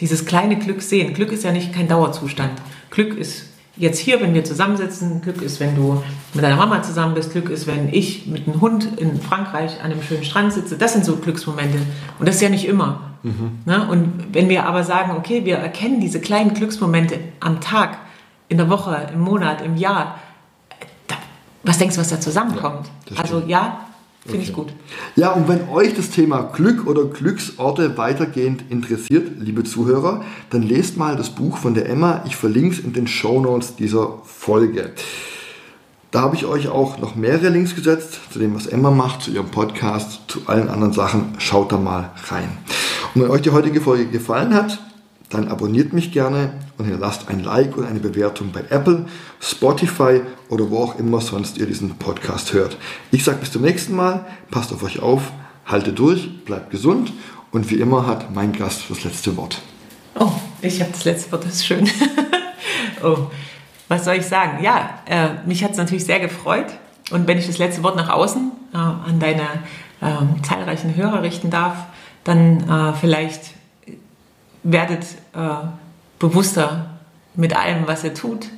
dieses 0.00 0.26
kleine 0.26 0.58
Glück 0.58 0.82
sehen. 0.82 1.14
Glück 1.14 1.32
ist 1.32 1.44
ja 1.44 1.52
nicht 1.52 1.72
kein 1.72 1.88
Dauerzustand. 1.88 2.60
Glück 2.90 3.16
ist 3.16 3.46
jetzt 3.76 3.98
hier, 3.98 4.20
wenn 4.20 4.34
wir 4.34 4.44
zusammensitzen, 4.44 5.20
Glück 5.20 5.42
ist, 5.42 5.60
wenn 5.60 5.74
du 5.76 6.02
mit 6.34 6.42
deiner 6.42 6.56
Mama 6.56 6.82
zusammen 6.82 7.14
bist, 7.14 7.32
Glück 7.32 7.50
ist, 7.50 7.66
wenn 7.66 7.92
ich 7.92 8.26
mit 8.26 8.46
einem 8.46 8.60
Hund 8.60 8.88
in 8.98 9.20
Frankreich 9.20 9.80
an 9.82 9.92
einem 9.92 10.02
schönen 10.02 10.24
Strand 10.24 10.52
sitze. 10.52 10.76
Das 10.76 10.92
sind 10.92 11.04
so 11.04 11.16
Glücksmomente. 11.16 11.78
Und 12.18 12.28
das 12.28 12.36
ist 12.36 12.42
ja 12.42 12.48
nicht 12.48 12.66
immer. 12.66 13.12
Mhm. 13.22 13.58
Ne? 13.64 13.86
Und 13.88 14.26
wenn 14.32 14.48
wir 14.48 14.64
aber 14.66 14.84
sagen, 14.84 15.12
okay, 15.16 15.44
wir 15.44 15.56
erkennen 15.56 16.00
diese 16.00 16.20
kleinen 16.20 16.54
Glücksmomente 16.54 17.18
am 17.40 17.60
Tag, 17.60 17.98
in 18.48 18.58
der 18.58 18.70
Woche, 18.70 19.08
im 19.12 19.20
Monat, 19.20 19.60
im 19.62 19.76
Jahr, 19.76 20.20
da, 21.08 21.16
was 21.64 21.78
denkst 21.78 21.96
du, 21.96 22.00
was 22.00 22.08
da 22.08 22.20
zusammenkommt? 22.20 22.88
Ja, 23.10 23.20
also 23.20 23.42
ja, 23.46 23.85
Finde 24.26 24.38
okay. 24.38 24.48
ich 24.48 24.52
gut. 24.52 24.72
Ja, 25.14 25.30
und 25.32 25.48
wenn 25.48 25.68
euch 25.68 25.94
das 25.94 26.10
Thema 26.10 26.42
Glück 26.42 26.86
oder 26.86 27.04
Glücksorte 27.04 27.96
weitergehend 27.96 28.64
interessiert, 28.70 29.32
liebe 29.38 29.62
Zuhörer, 29.62 30.24
dann 30.50 30.62
lest 30.62 30.96
mal 30.96 31.16
das 31.16 31.30
Buch 31.30 31.58
von 31.58 31.74
der 31.74 31.88
Emma. 31.88 32.24
Ich 32.26 32.34
verlinke 32.34 32.74
es 32.74 32.80
in 32.80 32.92
den 32.92 33.06
Show 33.06 33.40
Notes 33.40 33.76
dieser 33.76 34.18
Folge. 34.24 34.90
Da 36.10 36.22
habe 36.22 36.34
ich 36.34 36.44
euch 36.44 36.68
auch 36.68 36.98
noch 36.98 37.14
mehrere 37.14 37.50
Links 37.50 37.74
gesetzt 37.74 38.18
zu 38.32 38.38
dem, 38.38 38.54
was 38.54 38.66
Emma 38.66 38.90
macht, 38.90 39.22
zu 39.22 39.30
ihrem 39.30 39.48
Podcast, 39.48 40.20
zu 40.28 40.40
allen 40.46 40.68
anderen 40.68 40.92
Sachen. 40.92 41.34
Schaut 41.38 41.70
da 41.72 41.78
mal 41.78 42.10
rein. 42.28 42.48
Und 43.14 43.22
wenn 43.22 43.30
euch 43.30 43.42
die 43.42 43.50
heutige 43.50 43.80
Folge 43.80 44.06
gefallen 44.06 44.54
hat, 44.54 44.78
dann 45.30 45.48
abonniert 45.48 45.92
mich 45.92 46.12
gerne 46.12 46.52
und 46.78 46.84
hinterlasst 46.84 47.28
ein 47.28 47.42
Like 47.42 47.76
und 47.76 47.84
eine 47.84 47.98
Bewertung 47.98 48.52
bei 48.52 48.60
Apple, 48.70 49.06
Spotify 49.40 50.20
oder 50.48 50.70
wo 50.70 50.78
auch 50.78 50.98
immer 50.98 51.20
sonst 51.20 51.58
ihr 51.58 51.66
diesen 51.66 51.96
Podcast 51.96 52.52
hört. 52.52 52.76
Ich 53.10 53.24
sage 53.24 53.38
bis 53.38 53.52
zum 53.52 53.62
nächsten 53.62 53.96
Mal, 53.96 54.24
passt 54.50 54.72
auf 54.72 54.82
euch 54.82 55.00
auf, 55.00 55.32
haltet 55.66 55.98
durch, 55.98 56.44
bleibt 56.44 56.70
gesund 56.70 57.12
und 57.50 57.70
wie 57.70 57.76
immer 57.76 58.06
hat 58.06 58.32
mein 58.34 58.52
Gast 58.52 58.84
das 58.88 59.04
letzte 59.04 59.36
Wort. 59.36 59.60
Oh, 60.18 60.30
ich 60.62 60.80
habe 60.80 60.92
das 60.92 61.04
letzte 61.04 61.32
Wort, 61.32 61.44
das 61.44 61.54
ist 61.54 61.66
schön. 61.66 61.88
oh, 63.02 63.26
was 63.88 64.04
soll 64.04 64.14
ich 64.14 64.26
sagen? 64.26 64.62
Ja, 64.62 65.00
äh, 65.06 65.28
mich 65.46 65.62
hat 65.64 65.72
es 65.72 65.76
natürlich 65.76 66.04
sehr 66.04 66.20
gefreut 66.20 66.66
und 67.10 67.26
wenn 67.26 67.38
ich 67.38 67.46
das 67.46 67.58
letzte 67.58 67.82
Wort 67.82 67.96
nach 67.96 68.10
außen 68.10 68.52
äh, 68.72 68.76
an 68.76 69.18
deine 69.18 69.42
äh, 70.00 70.42
zahlreichen 70.42 70.94
Hörer 70.94 71.22
richten 71.22 71.50
darf, 71.50 71.76
dann 72.24 72.68
äh, 72.68 72.92
vielleicht 72.94 73.55
werdet 74.66 75.04
äh, 75.34 75.66
bewusster 76.18 76.86
mit 77.34 77.56
allem, 77.56 77.86
was 77.86 78.04
ihr 78.04 78.14
tut, 78.14 78.48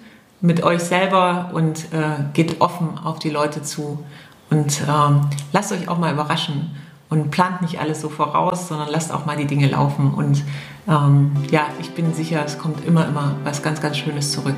mit 0.41 0.63
euch 0.63 0.81
selber 0.81 1.51
und 1.53 1.93
äh, 1.93 2.25
geht 2.33 2.61
offen 2.61 2.99
auf 2.99 3.19
die 3.19 3.31
Leute 3.31 3.63
zu. 3.63 4.05
Und 4.51 4.83
ähm, 4.89 5.29
lasst 5.53 5.73
euch 5.73 5.89
auch 5.89 5.99
mal 5.99 6.13
überraschen 6.13 6.77
und 7.11 7.31
plant 7.31 7.61
nicht 7.63 7.81
alles 7.81 8.01
so 8.01 8.09
voraus, 8.09 8.69
sondern 8.69 8.89
lasst 8.89 9.13
auch 9.13 9.27
mal 9.27 9.37
die 9.37 9.47
Dinge 9.47 9.69
laufen. 9.69 10.15
Und 10.15 10.45
ähm, 10.89 11.33
ja, 11.51 11.67
ich 11.81 11.91
bin 11.95 12.15
sicher, 12.15 12.43
es 12.45 12.59
kommt 12.59 12.85
immer, 12.87 13.07
immer 13.07 13.35
was 13.45 13.63
ganz, 13.63 13.81
ganz 13.81 13.99
Schönes 13.99 14.33
zurück. 14.33 14.57